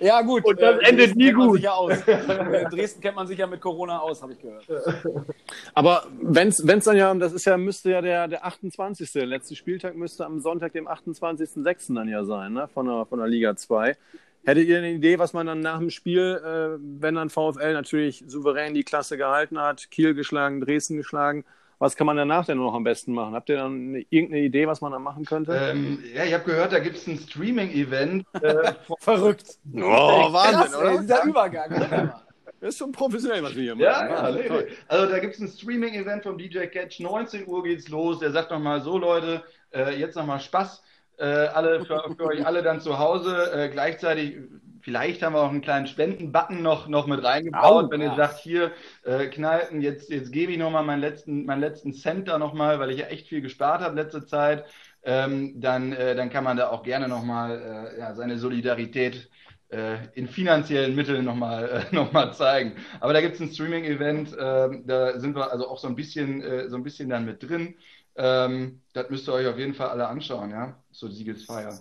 ja, 0.00 0.20
gut. 0.22 0.44
Und 0.44 0.60
das 0.60 0.80
äh, 0.80 0.88
endet 0.88 1.16
nie 1.16 1.32
gut. 1.32 1.60
Ja 1.60 1.78
In 1.88 2.70
Dresden 2.70 3.00
kennt 3.00 3.16
man 3.16 3.26
sich 3.26 3.38
ja 3.38 3.46
mit 3.46 3.60
Corona 3.60 4.00
aus, 4.00 4.22
habe 4.22 4.32
ich 4.32 4.40
gehört. 4.40 4.66
Aber 5.74 6.04
wenn 6.20 6.48
es 6.48 6.62
dann 6.84 6.96
ja, 6.96 7.14
das 7.14 7.32
ist 7.32 7.44
ja, 7.44 7.56
müsste 7.56 7.90
ja 7.90 8.00
der, 8.00 8.28
der 8.28 8.44
28. 8.44 9.12
Der 9.12 9.26
letzte 9.26 9.56
Spieltag 9.56 9.94
müsste 9.96 10.24
am 10.26 10.40
Sonntag, 10.40 10.72
dem 10.72 10.88
28.06. 10.88 11.94
dann 11.94 12.08
ja 12.08 12.24
sein, 12.24 12.52
ne? 12.52 12.68
von, 12.68 12.86
der, 12.86 13.06
von 13.06 13.18
der 13.18 13.28
Liga 13.28 13.56
2. 13.56 13.96
Hättet 14.44 14.66
ihr 14.66 14.78
eine 14.78 14.92
Idee, 14.92 15.18
was 15.18 15.32
man 15.34 15.46
dann 15.46 15.60
nach 15.60 15.78
dem 15.78 15.90
Spiel, 15.90 16.40
äh, 16.42 16.78
wenn 16.80 17.16
dann 17.16 17.28
VfL 17.28 17.74
natürlich 17.74 18.24
souverän 18.26 18.72
die 18.72 18.84
Klasse 18.84 19.16
gehalten 19.16 19.58
hat, 19.60 19.90
Kiel 19.90 20.14
geschlagen, 20.14 20.60
Dresden 20.60 20.96
geschlagen, 20.96 21.44
was 21.78 21.96
kann 21.96 22.06
man 22.06 22.16
danach 22.16 22.44
denn 22.44 22.58
noch 22.58 22.74
am 22.74 22.84
besten 22.84 23.12
machen? 23.12 23.34
Habt 23.34 23.48
ihr 23.48 23.56
dann 23.56 23.72
eine, 23.72 24.06
irgendeine 24.10 24.42
Idee, 24.42 24.66
was 24.66 24.80
man 24.80 24.92
da 24.92 24.98
machen 24.98 25.24
könnte? 25.24 25.52
Ähm, 25.52 26.02
ja, 26.14 26.24
ich 26.24 26.34
habe 26.34 26.44
gehört, 26.44 26.72
da 26.72 26.80
gibt 26.80 26.96
es 26.96 27.06
ein 27.06 27.18
Streaming-Event. 27.18 28.24
Äh, 28.42 28.72
Verrückt. 28.98 29.58
Oh, 29.74 29.80
Wahnsinn, 29.80 30.60
Krass, 30.60 30.76
oder? 30.76 30.90
Ey, 30.90 30.98
dieser 31.00 31.24
Übergang. 31.24 32.12
Das 32.60 32.70
ist 32.70 32.78
schon 32.78 32.90
professionell, 32.90 33.42
was 33.44 33.54
wir 33.54 33.62
hier 33.62 33.74
machen. 33.76 33.84
Ja, 33.84 34.08
ja, 34.08 34.30
nee, 34.32 34.48
nee. 34.48 34.66
Also 34.88 35.12
da 35.12 35.20
gibt 35.20 35.34
es 35.34 35.40
ein 35.40 35.48
Streaming-Event 35.48 36.24
vom 36.24 36.36
DJ 36.36 36.66
Catch. 36.66 36.98
19 36.98 37.46
Uhr 37.46 37.62
geht's 37.62 37.88
los. 37.88 38.18
Der 38.18 38.32
sagt 38.32 38.50
nochmal 38.50 38.80
so, 38.80 38.98
Leute, 38.98 39.44
äh, 39.72 39.96
jetzt 39.96 40.16
nochmal 40.16 40.40
Spaß. 40.40 40.82
Äh, 41.18 41.24
alle 41.24 41.84
für, 41.84 42.02
für, 42.16 42.24
euch 42.24 42.44
alle 42.44 42.62
dann 42.62 42.80
zu 42.80 42.98
Hause. 42.98 43.52
Äh, 43.52 43.68
gleichzeitig 43.68 44.38
Vielleicht 44.88 45.22
haben 45.22 45.34
wir 45.34 45.42
auch 45.42 45.50
einen 45.50 45.60
kleinen 45.60 45.86
Spendenbutton 45.86 46.62
noch, 46.62 46.88
noch 46.88 47.06
mit 47.06 47.22
reingebaut, 47.22 47.84
oh, 47.88 47.90
wenn 47.90 48.00
ja. 48.00 48.10
ihr 48.10 48.16
sagt, 48.16 48.38
hier, 48.38 48.72
äh, 49.04 49.26
Kneipen, 49.26 49.82
jetzt, 49.82 50.08
jetzt 50.08 50.32
gebe 50.32 50.52
ich 50.52 50.56
nochmal 50.56 50.82
meinen 50.82 51.02
letzten, 51.02 51.44
meinen 51.44 51.60
letzten 51.60 51.92
Cent 51.92 52.26
da 52.26 52.38
nochmal, 52.38 52.80
weil 52.80 52.90
ich 52.90 52.98
ja 52.98 53.04
echt 53.08 53.28
viel 53.28 53.42
gespart 53.42 53.82
habe 53.82 53.94
letzte 53.96 54.24
Zeit. 54.24 54.64
Ähm, 55.02 55.60
dann, 55.60 55.92
äh, 55.92 56.16
dann 56.16 56.30
kann 56.30 56.42
man 56.42 56.56
da 56.56 56.70
auch 56.70 56.82
gerne 56.82 57.06
nochmal 57.06 57.92
äh, 57.96 58.00
ja, 58.00 58.14
seine 58.14 58.38
Solidarität 58.38 59.28
äh, 59.68 59.98
in 60.14 60.26
finanziellen 60.26 60.94
Mitteln 60.94 61.26
nochmal 61.26 61.84
äh, 61.92 61.94
noch 61.94 62.32
zeigen. 62.32 62.72
Aber 63.00 63.12
da 63.12 63.20
gibt 63.20 63.34
es 63.34 63.42
ein 63.42 63.52
Streaming-Event, 63.52 64.32
äh, 64.38 64.70
da 64.86 65.20
sind 65.20 65.36
wir 65.36 65.52
also 65.52 65.68
auch 65.68 65.78
so 65.78 65.88
ein 65.88 65.96
bisschen, 65.96 66.40
äh, 66.40 66.70
so 66.70 66.76
ein 66.76 66.82
bisschen 66.82 67.10
dann 67.10 67.26
mit 67.26 67.46
drin. 67.46 67.74
Ähm, 68.16 68.80
das 68.94 69.10
müsst 69.10 69.28
ihr 69.28 69.34
euch 69.34 69.48
auf 69.48 69.58
jeden 69.58 69.74
Fall 69.74 69.90
alle 69.90 70.08
anschauen, 70.08 70.48
ja, 70.48 70.78
so 70.92 71.08
Siegesfeier. 71.08 71.78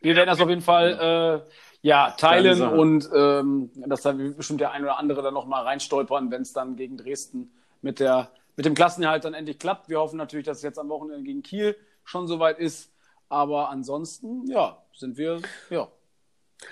Wir 0.00 0.16
werden 0.16 0.28
das 0.28 0.40
auf 0.40 0.48
jeden 0.48 0.62
Fall 0.62 1.44
äh, 1.46 1.50
ja, 1.82 2.10
teilen 2.10 2.62
und 2.62 3.08
ähm, 3.14 3.70
dass 3.86 4.02
da 4.02 4.12
bestimmt 4.12 4.60
der 4.60 4.72
ein 4.72 4.82
oder 4.82 4.98
andere 4.98 5.22
dann 5.22 5.34
nochmal 5.34 5.64
reinstolpern, 5.64 6.30
wenn 6.30 6.42
es 6.42 6.52
dann 6.52 6.76
gegen 6.76 6.96
Dresden 6.96 7.52
mit, 7.80 8.00
der, 8.00 8.30
mit 8.56 8.66
dem 8.66 8.74
Klassenerhalt 8.74 9.24
dann 9.24 9.34
endlich 9.34 9.58
klappt. 9.58 9.88
Wir 9.88 10.00
hoffen 10.00 10.16
natürlich, 10.16 10.46
dass 10.46 10.58
es 10.58 10.62
jetzt 10.62 10.78
am 10.78 10.88
Wochenende 10.90 11.24
gegen 11.24 11.42
Kiel 11.42 11.76
schon 12.04 12.26
soweit 12.26 12.58
ist. 12.58 12.92
Aber 13.28 13.70
ansonsten, 13.70 14.46
ja, 14.46 14.82
sind 14.92 15.16
wir, 15.16 15.40
ja. 15.70 15.88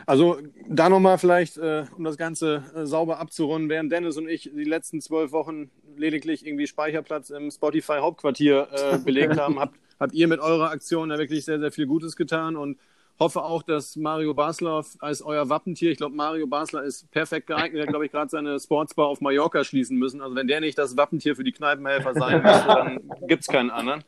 Also 0.05 0.37
da 0.69 0.91
nochmal 0.91 1.17
vielleicht, 1.17 1.57
äh, 1.57 1.87
um 1.97 2.05
das 2.05 2.19
Ganze 2.19 2.63
äh, 2.75 2.85
sauber 2.85 3.19
abzurunden, 3.19 3.71
während 3.71 3.91
Dennis 3.91 4.19
und 4.19 4.29
ich 4.29 4.51
die 4.55 4.65
letzten 4.65 5.01
zwölf 5.01 5.33
Wochen 5.33 5.71
lediglich 5.97 6.47
irgendwie 6.47 6.67
Speicherplatz 6.67 7.31
im 7.31 7.51
Spotify 7.51 7.99
Hauptquartier 8.01 8.69
äh, 8.71 8.99
belegt 8.99 9.37
haben, 9.41 9.59
habt, 9.59 9.79
habt 9.99 10.13
ihr 10.13 10.29
mit 10.29 10.41
eurer 10.41 10.71
Aktion 10.71 11.09
da 11.09 11.19
wirklich 11.19 11.47
sehr, 11.47 11.59
sehr 11.59 11.73
viel 11.73 11.87
Gutes 11.87 12.17
getan 12.17 12.57
und 12.57 12.77
hoffe 13.19 13.43
auch, 13.43 13.63
dass 13.63 13.97
Mario 13.97 14.35
Basler 14.35 14.85
als 15.01 15.23
euer 15.23 15.49
Wappentier, 15.49 15.91
ich 15.91 15.99
glaube, 15.99 16.15
Mario 16.15 16.47
Basler 16.47 16.85
ist 16.85 17.11
perfekt 17.11 17.49
geeignet. 17.49 17.81
Er 17.81 17.83
hat, 17.83 17.89
glaube 17.89 18.07
ich, 18.07 18.13
gerade 18.13 18.31
seine 18.31 18.59
Sportsbar 18.59 19.07
auf 19.07 19.21
Mallorca 19.21 19.65
schließen 19.65 19.97
müssen. 19.97 20.21
Also 20.21 20.35
wenn 20.37 20.47
der 20.47 20.61
nicht 20.61 20.79
das 20.79 20.97
Wappentier 20.97 21.35
für 21.37 21.45
die 21.45 21.53
Kneipenhelfer 21.53 22.15
sein 22.15 22.43
müsste, 22.43 22.67
dann 22.67 23.01
gibt 23.27 23.43
es 23.43 23.49
keinen 23.49 23.71
anderen. 23.71 24.05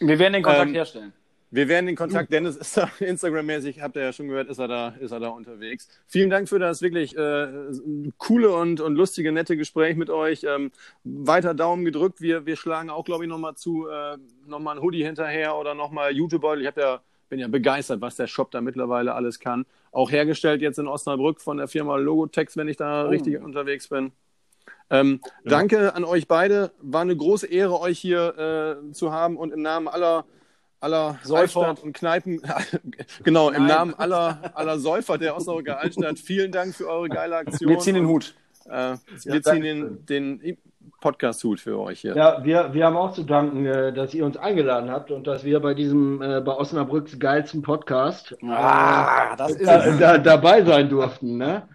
Wir 0.00 0.18
werden 0.18 0.34
den 0.34 0.42
Kontakt 0.42 0.68
ähm, 0.68 0.74
herstellen. 0.74 1.12
Wir 1.54 1.68
werden 1.68 1.84
den 1.84 1.96
Kontakt, 1.96 2.32
Dennis 2.32 2.56
ist 2.56 2.78
da 2.78 2.90
Instagram-mäßig, 2.98 3.82
habt 3.82 3.94
ihr 3.96 4.02
ja 4.02 4.12
schon 4.14 4.28
gehört, 4.28 4.48
ist 4.48 4.58
er 4.58 4.68
da, 4.68 4.88
ist 5.00 5.12
er 5.12 5.20
da 5.20 5.28
unterwegs. 5.28 5.86
Vielen 6.06 6.30
Dank 6.30 6.48
für 6.48 6.58
das 6.58 6.80
wirklich 6.80 7.14
äh, 7.14 7.46
coole 8.16 8.52
und, 8.52 8.80
und 8.80 8.94
lustige, 8.94 9.32
nette 9.32 9.58
Gespräch 9.58 9.96
mit 9.96 10.08
euch. 10.08 10.44
Ähm, 10.44 10.72
weiter 11.04 11.52
Daumen 11.52 11.84
gedrückt. 11.84 12.22
Wir, 12.22 12.46
wir 12.46 12.56
schlagen 12.56 12.88
auch, 12.88 13.04
glaube 13.04 13.24
ich, 13.24 13.28
nochmal 13.28 13.54
zu, 13.54 13.86
äh, 13.86 14.16
nochmal 14.46 14.78
ein 14.78 14.82
Hoodie 14.82 15.04
hinterher 15.04 15.54
oder 15.56 15.74
nochmal 15.74 16.12
YouTube-Beutel. 16.12 16.62
Ich 16.62 16.68
habe 16.68 16.80
ja 16.80 17.00
bin 17.32 17.40
ja 17.40 17.48
begeistert, 17.48 18.02
was 18.02 18.16
der 18.16 18.26
Shop 18.26 18.50
da 18.50 18.60
mittlerweile 18.60 19.14
alles 19.14 19.40
kann. 19.40 19.64
Auch 19.90 20.10
hergestellt 20.10 20.60
jetzt 20.60 20.78
in 20.78 20.86
Osnabrück 20.86 21.40
von 21.40 21.56
der 21.56 21.66
Firma 21.66 21.96
Logotex, 21.96 22.58
wenn 22.58 22.68
ich 22.68 22.76
da 22.76 23.06
oh. 23.06 23.08
richtig 23.08 23.40
unterwegs 23.40 23.88
bin. 23.88 24.12
Ähm, 24.90 25.20
ja. 25.42 25.50
Danke 25.52 25.94
an 25.94 26.04
euch 26.04 26.28
beide. 26.28 26.72
War 26.82 27.00
eine 27.00 27.16
große 27.16 27.46
Ehre, 27.46 27.80
euch 27.80 27.98
hier 27.98 28.82
äh, 28.86 28.92
zu 28.92 29.12
haben 29.12 29.38
und 29.38 29.50
im 29.50 29.62
Namen 29.62 29.88
aller 29.88 30.26
aller 30.80 31.18
Säufer 31.22 31.74
und 31.82 31.94
Kneipen, 31.94 32.42
genau, 33.24 33.48
Nein. 33.48 33.62
im 33.62 33.66
Namen 33.66 33.94
aller, 33.94 34.52
aller 34.54 34.78
Säufer 34.78 35.16
der 35.16 35.34
Osnabrücker 35.34 35.78
Altstadt, 35.78 36.18
vielen 36.18 36.52
Dank 36.52 36.74
für 36.74 36.86
eure 36.86 37.08
geile 37.08 37.36
Aktion. 37.36 37.70
Wir 37.70 37.78
ziehen 37.78 37.94
den 37.94 38.08
Hut. 38.08 38.34
Äh, 38.66 38.96
wir 39.22 39.36
ja, 39.36 39.42
ziehen 39.42 39.62
den, 39.62 40.04
den 40.06 40.58
Podcast-Hut 41.02 41.60
für 41.60 41.78
euch 41.78 42.00
hier. 42.00 42.16
Ja, 42.16 42.42
wir, 42.42 42.72
wir 42.72 42.86
haben 42.86 42.96
auch 42.96 43.12
zu 43.12 43.24
danken, 43.24 43.66
äh, 43.66 43.92
dass 43.92 44.14
ihr 44.14 44.24
uns 44.24 44.38
eingeladen 44.38 44.90
habt 44.90 45.10
und 45.10 45.26
dass 45.26 45.44
wir 45.44 45.60
bei 45.60 45.74
diesem, 45.74 46.22
äh, 46.22 46.40
bei 46.40 46.56
Osnabrücks 46.56 47.18
geilsten 47.18 47.60
Podcast 47.60 48.34
ah, 48.48 49.34
äh, 49.34 49.64
da, 49.66 49.90
da, 49.98 50.18
dabei 50.18 50.64
sein 50.64 50.88
durften. 50.88 51.36
Ne? 51.36 51.68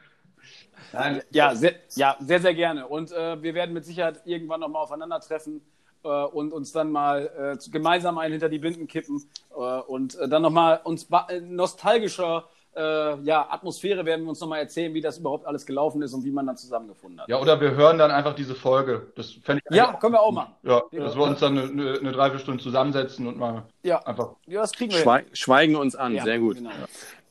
Ja, 1.30 1.54
sehr, 1.54 1.74
ja, 1.96 2.16
sehr, 2.20 2.40
sehr 2.40 2.56
gerne. 2.56 2.88
Und 2.88 3.12
äh, 3.12 3.42
wir 3.44 3.54
werden 3.54 3.74
mit 3.74 3.86
Sicherheit 3.86 4.22
irgendwann 4.26 4.62
nochmal 4.62 4.82
aufeinandertreffen 4.82 5.62
äh, 6.04 6.08
und 6.08 6.54
uns 6.54 6.72
dann 6.72 6.92
mal 6.92 7.58
äh, 7.60 7.70
gemeinsam 7.70 8.18
einen 8.18 8.32
hinter 8.32 8.50
die 8.50 8.60
Binden 8.60 8.88
kippen 8.88 9.24
äh, 9.52 9.56
und 9.56 10.18
dann 10.28 10.42
nochmal 10.42 10.80
uns 10.84 11.08
nostalgischer 11.42 12.46
äh, 12.78 13.22
ja, 13.24 13.48
Atmosphäre 13.50 14.06
werden 14.06 14.26
wir 14.26 14.30
uns 14.30 14.40
nochmal 14.40 14.60
erzählen, 14.60 14.94
wie 14.94 15.02
das 15.02 15.18
überhaupt 15.18 15.46
alles 15.46 15.66
gelaufen 15.66 16.02
ist 16.02 16.14
und 16.14 16.24
wie 16.24 16.32
man 16.32 16.46
dann 16.46 16.58
zusammengefunden 16.58 17.20
hat. 17.20 17.28
Ja, 17.28 17.40
oder 17.40 17.60
wir 17.60 17.72
hören 17.72 17.98
dann 17.98 18.12
einfach 18.12 18.36
diese 18.36 18.54
Folge. 18.56 19.08
Das 19.16 19.32
ich 19.32 19.42
Ja, 19.72 19.94
können 19.94 20.14
wir 20.14 20.22
auch 20.22 20.32
machen. 20.32 20.54
Ja, 20.64 20.82
ja. 20.92 21.04
dass 21.04 21.16
wir 21.16 21.24
uns 21.24 21.40
dann 21.40 21.58
eine, 21.58 22.00
eine 22.00 22.12
Dreiviertelstunde 22.12 22.62
zusammensetzen 22.62 23.28
und 23.28 23.38
mal 23.38 23.64
ja. 23.84 24.06
einfach. 24.06 24.36
Ja, 24.46 24.62
das 24.62 24.74
kriegen 24.74 24.92
wir. 24.92 25.00
Schweig, 25.00 25.26
schweigen 25.34 25.76
uns 25.76 25.96
an, 25.96 26.14
ja, 26.14 26.24
sehr 26.24 26.40
gut. 26.40 26.58
Genau. 26.58 26.70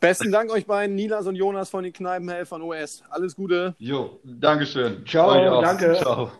Besten 0.00 0.30
Dank 0.30 0.50
euch 0.50 0.66
beiden, 0.66 0.94
Nilas 0.94 1.26
und 1.26 1.36
Jonas 1.36 1.70
von 1.70 1.84
den 1.84 1.92
Kneipenhelfern 1.92 2.60
OS. 2.62 3.02
Alles 3.08 3.34
Gute. 3.36 3.74
Jo, 3.78 4.20
Dankeschön. 4.24 5.06
Ciao, 5.06 5.60
danke. 5.62 5.94
Ciao. 5.94 6.32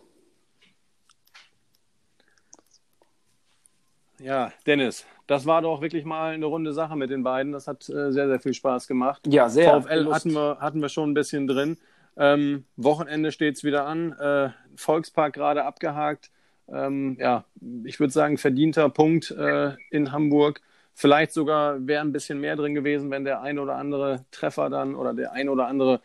Ja, 4.19 4.51
Dennis, 4.67 5.05
das 5.27 5.47
war 5.47 5.63
doch 5.63 5.81
wirklich 5.81 6.05
mal 6.05 6.35
eine 6.35 6.47
runde 6.47 6.73
Sache 6.73 6.97
mit 6.97 7.11
den 7.11 7.23
beiden. 7.23 7.53
Das 7.53 7.67
hat 7.67 7.89
äh, 7.89 8.13
sehr, 8.13 8.29
sehr 8.29 8.41
viel 8.41 8.55
Spaß 8.55 8.87
gemacht. 8.87 9.27
Ja, 9.27 9.49
sehr. 9.49 9.81
VfL 9.81 10.13
hatten 10.13 10.33
wir, 10.33 10.59
hatten 10.61 10.81
wir 10.81 10.89
schon 10.89 11.11
ein 11.11 11.15
bisschen 11.15 11.47
drin. 11.47 11.79
Ähm, 12.17 12.65
Wochenende 12.77 13.33
steht 13.33 13.57
es 13.57 13.65
wieder 13.65 13.87
an. 13.87 14.13
Äh, 14.13 14.51
Volkspark 14.77 15.35
gerade 15.35 15.65
abgehakt. 15.65 16.31
Ähm, 16.69 17.17
ja, 17.21 17.45
ich 17.85 18.01
würde 18.01 18.13
sagen, 18.13 18.39
verdienter 18.39 18.89
Punkt 18.89 19.31
äh, 19.33 19.73
in 19.91 20.13
Hamburg. 20.13 20.61
Vielleicht 20.95 21.33
sogar 21.33 21.87
wäre 21.87 22.01
ein 22.03 22.13
bisschen 22.13 22.41
mehr 22.41 22.57
drin 22.57 22.75
gewesen, 22.75 23.11
wenn 23.11 23.25
der 23.25 23.43
ein 23.43 23.59
oder 23.59 23.77
andere 23.77 24.25
Treffer 24.31 24.71
dann 24.71 24.95
oder 24.95 25.13
der 25.13 25.33
ein 25.33 25.49
oder 25.49 25.67
andere 25.67 26.01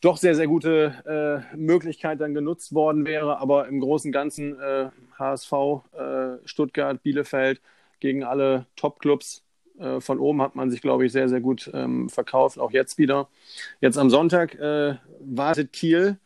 doch 0.00 0.18
sehr, 0.18 0.34
sehr 0.34 0.46
gute 0.46 1.44
äh, 1.52 1.56
Möglichkeit 1.56 2.20
dann 2.20 2.34
genutzt 2.34 2.74
worden 2.74 3.06
wäre. 3.06 3.38
Aber 3.38 3.66
im 3.66 3.80
Großen 3.80 4.08
und 4.08 4.12
Ganzen 4.12 4.56
HSV, 5.18 5.52
äh, 5.52 6.46
Stuttgart, 6.46 7.02
Bielefeld 7.02 7.60
gegen 8.00 8.24
alle 8.24 8.66
Top-Clubs 8.76 9.44
äh, 9.78 10.00
von 10.00 10.18
oben 10.18 10.42
hat 10.42 10.54
man 10.54 10.70
sich, 10.70 10.82
glaube 10.82 11.06
ich, 11.06 11.12
sehr, 11.12 11.28
sehr 11.28 11.40
gut 11.40 11.70
ähm, 11.72 12.08
verkauft, 12.08 12.58
auch 12.58 12.70
jetzt 12.70 12.98
wieder. 12.98 13.28
Jetzt 13.80 13.98
am 13.98 14.10
Sonntag 14.10 14.54
äh, 14.54 14.96
wartet 15.20 15.72
Kiel. 15.72 16.18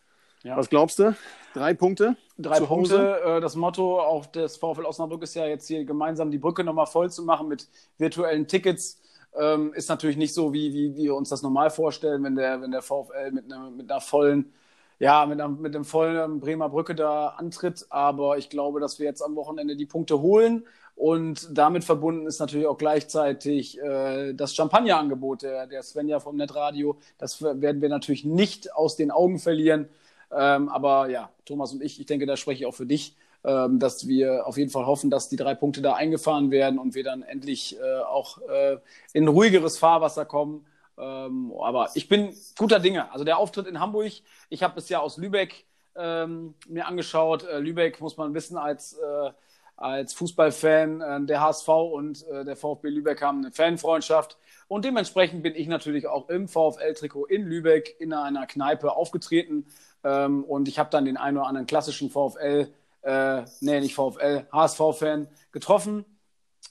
Ja. 0.43 0.57
Was 0.57 0.69
glaubst 0.69 0.99
du? 0.99 1.17
Drei 1.55 1.73
Punkte? 1.73 2.17
Drei 2.37 2.61
Punkte. 2.61 3.21
Äh, 3.25 3.41
das 3.41 3.55
Motto 3.55 4.01
auch 4.01 4.27
des 4.27 4.57
VfL 4.57 4.85
Osnabrück 4.85 5.23
ist 5.23 5.35
ja 5.35 5.47
jetzt 5.47 5.69
hier 5.69 5.85
gemeinsam 5.85 6.31
die 6.31 6.39
Brücke 6.39 6.65
nochmal 6.65 6.87
voll 6.87 7.11
zu 7.11 7.23
machen 7.23 7.49
mit 7.49 7.69
virtuellen 7.97 8.49
Tickets. 8.49 9.01
Ähm, 9.41 9.73
ist 9.73 9.89
natürlich 9.89 10.17
nicht 10.17 10.35
so, 10.35 10.53
wie, 10.53 10.73
wie, 10.75 10.95
wir 10.97 11.15
uns 11.15 11.29
das 11.29 11.43
normal 11.43 11.71
vorstellen, 11.71 12.23
wenn 12.25 12.37
der, 12.37 12.61
wenn 12.61 12.73
der 12.73 12.83
VfL 12.83 13.33
mit, 13.33 13.53
einer 13.53 13.71
mit 13.71 13.91
einer 13.91 14.01
vollen, 14.01 14.53
ja, 14.99 15.27
mit, 15.27 15.41
einer, 15.41 15.49
mit 15.49 15.75
einem 15.75 15.85
vollen 15.85 16.41
Bremer 16.41 16.69
Brücke 16.69 16.95
da 16.95 17.29
antritt. 17.29 17.87
Aber 17.91 18.37
ich 18.37 18.51
glaube, 18.51 18.81
dass 18.81 18.99
wir 18.99 19.07
jetzt 19.07 19.23
am 19.23 19.37
Wochenende 19.37 19.77
die 19.77 19.87
Punkte 19.87 20.21
holen. 20.21 20.65
Und 20.97 21.49
damit 21.57 21.85
verbunden 21.85 22.27
ist 22.27 22.39
natürlich 22.39 22.67
auch 22.67 22.79
gleichzeitig 22.79 23.81
äh, 23.81 24.33
das 24.33 24.55
Champagnerangebot 24.55 25.43
der, 25.43 25.67
der 25.67 25.83
Svenja 25.83 26.21
vom 26.21 26.37
Netradio. 26.37 26.97
Das 27.19 27.43
werden 27.43 27.83
wir 27.83 27.89
natürlich 27.89 28.25
nicht 28.25 28.73
aus 28.75 28.97
den 28.97 29.11
Augen 29.11 29.39
verlieren. 29.39 29.89
Ähm, 30.31 30.69
aber 30.69 31.09
ja, 31.11 31.31
Thomas 31.45 31.73
und 31.73 31.83
ich, 31.83 32.01
ich 32.01 32.07
denke, 32.07 32.27
da 32.27 32.37
spreche 32.37 32.63
ich 32.63 32.67
auch 32.67 32.75
für 32.75 32.87
dich, 32.87 33.17
ähm, 33.45 33.79
dass 33.79 34.07
wir 34.07 34.47
auf 34.47 34.57
jeden 34.57 34.71
Fall 34.71 34.87
hoffen, 34.87 35.11
dass 35.11 35.29
die 35.29 35.37
drei 35.37 35.55
Punkte 35.55 35.83
da 35.83 35.95
eingefahren 35.95 36.51
werden 36.51 36.79
und 36.79 36.95
wir 36.95 37.05
dann 37.05 37.23
endlich 37.23 37.77
äh, 37.79 38.01
auch 38.03 38.39
äh, 38.49 38.79
in 39.13 39.29
ruhigeres 39.29 39.79
Fahrwasser 39.79 40.25
kommen. 40.25 40.65
Ähm, 40.97 41.53
aber 41.61 41.91
ich 41.95 42.09
bin 42.09 42.35
guter 42.57 42.79
Dinge. 42.79 43.11
Also 43.13 43.25
der 43.25 43.39
Auftritt 43.39 43.67
in 43.67 43.81
Hamburg, 43.81 44.13
ich 44.49 44.63
habe 44.63 44.79
es 44.79 44.89
ja 44.89 45.01
aus 45.01 45.17
Lübeck 45.17 45.67
ähm, 45.97 46.55
mir 46.69 46.87
angeschaut. 46.87 47.45
Äh, 47.45 47.59
Lübeck 47.59 48.01
muss 48.01 48.17
man 48.17 48.33
wissen 48.35 48.57
als 48.57 48.95
äh, 48.95 49.31
als 49.77 50.15
Fußballfan, 50.15 51.01
äh, 51.01 51.27
der 51.27 51.41
HSV 51.41 51.69
und 51.69 52.27
äh, 52.29 52.45
der 52.45 52.57
VfB 52.57 52.89
Lübeck 52.89 53.23
haben 53.23 53.39
eine 53.39 53.51
Fanfreundschaft. 53.51 54.39
Und 54.69 54.85
dementsprechend 54.85 55.43
bin 55.43 55.55
ich 55.55 55.67
natürlich 55.69 56.07
auch 56.07 56.29
im 56.29 56.49
VfL-Trikot 56.49 57.27
in 57.27 57.45
Lübeck 57.45 57.97
in 57.99 58.13
einer 58.13 58.47
Kneipe 58.47 58.93
aufgetreten. 58.93 59.67
Ähm, 60.03 60.45
und 60.45 60.69
ich 60.69 60.79
habe 60.79 60.91
dann 60.91 61.05
den 61.05 61.17
einen 61.17 61.39
oder 61.39 61.47
anderen 61.47 61.67
klassischen 61.67 62.11
VfL, 62.11 62.69
äh, 63.03 63.43
nee, 63.61 63.81
nicht 63.81 63.95
VfL, 63.95 64.47
HSV-Fan 64.53 65.29
getroffen. 65.53 66.05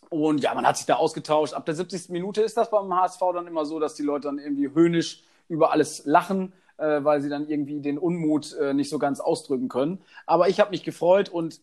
Und 0.09 0.41
ja, 0.41 0.53
man 0.53 0.65
hat 0.65 0.77
sich 0.77 0.85
da 0.85 0.95
ausgetauscht. 0.95 1.53
Ab 1.53 1.65
der 1.65 1.75
70. 1.75 2.09
Minute 2.09 2.41
ist 2.41 2.57
das 2.57 2.69
beim 2.69 2.93
HSV 2.93 3.19
dann 3.33 3.47
immer 3.47 3.65
so, 3.65 3.79
dass 3.79 3.95
die 3.95 4.03
Leute 4.03 4.27
dann 4.27 4.39
irgendwie 4.39 4.69
höhnisch 4.73 5.23
über 5.47 5.71
alles 5.71 6.05
lachen, 6.05 6.53
äh, 6.77 7.03
weil 7.03 7.21
sie 7.21 7.29
dann 7.29 7.47
irgendwie 7.47 7.81
den 7.81 7.97
Unmut 7.97 8.53
äh, 8.53 8.73
nicht 8.73 8.89
so 8.89 8.99
ganz 8.99 9.19
ausdrücken 9.19 9.69
können. 9.69 10.01
Aber 10.25 10.49
ich 10.49 10.59
habe 10.59 10.71
mich 10.71 10.83
gefreut 10.83 11.29
und 11.29 11.61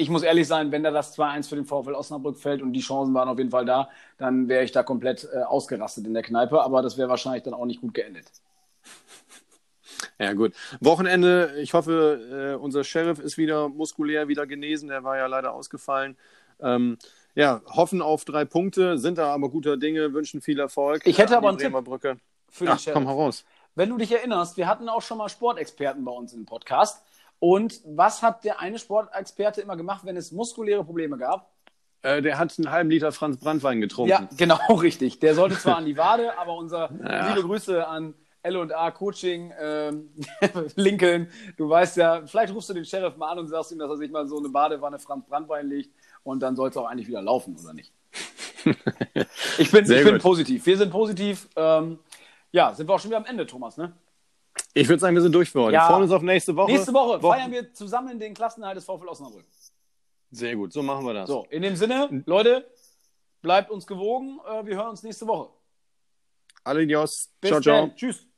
ich 0.00 0.10
muss 0.10 0.22
ehrlich 0.22 0.48
sein, 0.48 0.72
wenn 0.72 0.82
da 0.82 0.90
das 0.90 1.16
2-1 1.16 1.48
für 1.48 1.56
den 1.56 1.64
VfL 1.64 1.94
Osnabrück 1.94 2.38
fällt 2.38 2.62
und 2.62 2.72
die 2.72 2.80
Chancen 2.80 3.14
waren 3.14 3.28
auf 3.28 3.38
jeden 3.38 3.50
Fall 3.50 3.64
da, 3.64 3.90
dann 4.18 4.48
wäre 4.48 4.64
ich 4.64 4.72
da 4.72 4.82
komplett 4.82 5.28
äh, 5.32 5.42
ausgerastet 5.42 6.06
in 6.06 6.14
der 6.14 6.22
Kneipe. 6.22 6.62
Aber 6.62 6.82
das 6.82 6.98
wäre 6.98 7.08
wahrscheinlich 7.08 7.42
dann 7.42 7.54
auch 7.54 7.66
nicht 7.66 7.80
gut 7.80 7.94
geendet. 7.94 8.26
Ja, 10.18 10.32
gut. 10.32 10.52
Wochenende, 10.80 11.54
ich 11.60 11.74
hoffe, 11.74 12.54
äh, 12.56 12.62
unser 12.62 12.84
Sheriff 12.84 13.18
ist 13.18 13.38
wieder 13.38 13.68
muskulär, 13.68 14.28
wieder 14.28 14.46
genesen. 14.46 14.88
Der 14.88 15.04
war 15.04 15.16
ja 15.16 15.26
leider 15.26 15.52
ausgefallen. 15.52 16.16
Ähm, 16.60 16.98
ja, 17.34 17.62
hoffen 17.66 18.02
auf 18.02 18.24
drei 18.24 18.44
Punkte, 18.44 18.98
sind 18.98 19.18
da 19.18 19.32
aber 19.32 19.48
guter 19.50 19.76
Dinge, 19.76 20.12
wünschen 20.12 20.40
viel 20.40 20.58
Erfolg. 20.58 21.06
Ich 21.06 21.18
hätte 21.18 21.38
an 21.38 21.44
aber 21.44 21.58
einen 21.58 21.84
Brücke. 21.84 22.18
Für 22.50 22.64
den 22.64 22.72
Ach, 22.72 22.78
Sheriff. 22.78 22.94
komm 22.94 23.06
heraus. 23.06 23.44
Wenn 23.74 23.88
du 23.88 23.96
dich 23.96 24.12
erinnerst, 24.12 24.56
wir 24.56 24.66
hatten 24.66 24.88
auch 24.88 25.02
schon 25.02 25.18
mal 25.18 25.28
Sportexperten 25.28 26.04
bei 26.04 26.12
uns 26.12 26.32
im 26.32 26.44
Podcast. 26.44 27.02
Und 27.40 27.80
was 27.84 28.22
hat 28.22 28.44
der 28.44 28.60
eine 28.60 28.78
Sportexperte 28.78 29.60
immer 29.62 29.76
gemacht, 29.76 30.04
wenn 30.04 30.16
es 30.16 30.30
muskuläre 30.30 30.84
Probleme 30.84 31.16
gab? 31.18 31.50
Äh, 32.02 32.22
der 32.22 32.38
hat 32.38 32.56
einen 32.58 32.70
halben 32.70 32.90
Liter 32.90 33.12
Franz 33.12 33.38
Brandwein 33.38 33.80
getrunken. 33.80 34.10
Ja, 34.10 34.28
genau, 34.36 34.74
richtig. 34.74 35.18
Der 35.20 35.34
sollte 35.34 35.58
zwar 35.58 35.76
an 35.78 35.86
die 35.86 35.96
Wade, 35.96 36.38
aber 36.38 36.54
unser 36.54 36.90
Ja. 37.02 37.28
liebe 37.28 37.46
Grüße 37.46 37.86
an 37.86 38.14
L&A 38.42 38.90
Coaching, 38.90 39.52
ähm, 39.60 40.10
Lincoln. 40.76 41.28
Du 41.56 41.68
weißt 41.68 41.96
ja, 41.98 42.26
vielleicht 42.26 42.54
rufst 42.54 42.70
du 42.70 42.74
den 42.74 42.84
Sheriff 42.86 43.16
mal 43.16 43.32
an 43.32 43.38
und 43.40 43.48
sagst 43.48 43.72
ihm, 43.72 43.78
dass 43.78 43.90
er 43.90 43.96
sich 43.98 44.10
mal 44.10 44.26
so 44.26 44.38
eine 44.38 44.48
Badewanne 44.48 44.98
Franz 44.98 45.26
Brandwein 45.26 45.66
legt 45.68 45.90
und 46.22 46.40
dann 46.40 46.56
soll 46.56 46.70
es 46.70 46.76
auch 46.76 46.86
eigentlich 46.86 47.08
wieder 47.08 47.22
laufen, 47.22 47.56
oder 47.62 47.72
nicht? 47.74 47.92
Ich 49.58 49.70
bin, 49.70 49.86
Sehr 49.86 50.00
ich 50.00 50.04
bin 50.04 50.18
positiv. 50.18 50.66
Wir 50.66 50.76
sind 50.76 50.90
positiv. 50.90 51.48
Ähm, 51.56 51.98
ja, 52.52 52.74
sind 52.74 52.88
wir 52.88 52.94
auch 52.94 53.00
schon 53.00 53.10
wieder 53.10 53.18
am 53.18 53.24
Ende, 53.24 53.46
Thomas, 53.46 53.78
ne? 53.78 53.92
Ich 54.74 54.88
würde 54.88 55.00
sagen, 55.00 55.14
wir 55.14 55.22
sind 55.22 55.34
durch 55.34 55.50
für 55.50 55.62
heute. 55.62 55.74
Ja. 55.74 55.86
Freuen 55.88 56.02
uns 56.02 56.12
auf 56.12 56.22
nächste 56.22 56.54
Woche. 56.54 56.70
Nächste 56.72 56.92
Woche 56.92 57.22
Wochen- 57.22 57.32
feiern 57.34 57.50
wir 57.50 57.72
zusammen 57.72 58.18
den 58.18 58.34
Klassenerhalt 58.34 58.76
des 58.76 58.84
VfL 58.84 59.08
Osnabrück. 59.08 59.44
Sehr 60.30 60.54
gut, 60.54 60.72
so 60.72 60.82
machen 60.82 61.04
wir 61.06 61.14
das. 61.14 61.28
So, 61.28 61.44
in 61.50 61.62
dem 61.62 61.74
Sinne, 61.74 62.22
Leute, 62.26 62.70
bleibt 63.42 63.70
uns 63.70 63.86
gewogen. 63.86 64.38
Äh, 64.48 64.64
wir 64.66 64.76
hören 64.76 64.90
uns 64.90 65.02
nächste 65.02 65.26
Woche. 65.26 65.50
Alle 66.62 66.86
Dios. 66.86 67.30
Bis 67.40 67.50
Ciao, 67.50 67.60
ciao. 67.60 67.90
Tschüss. 67.96 68.29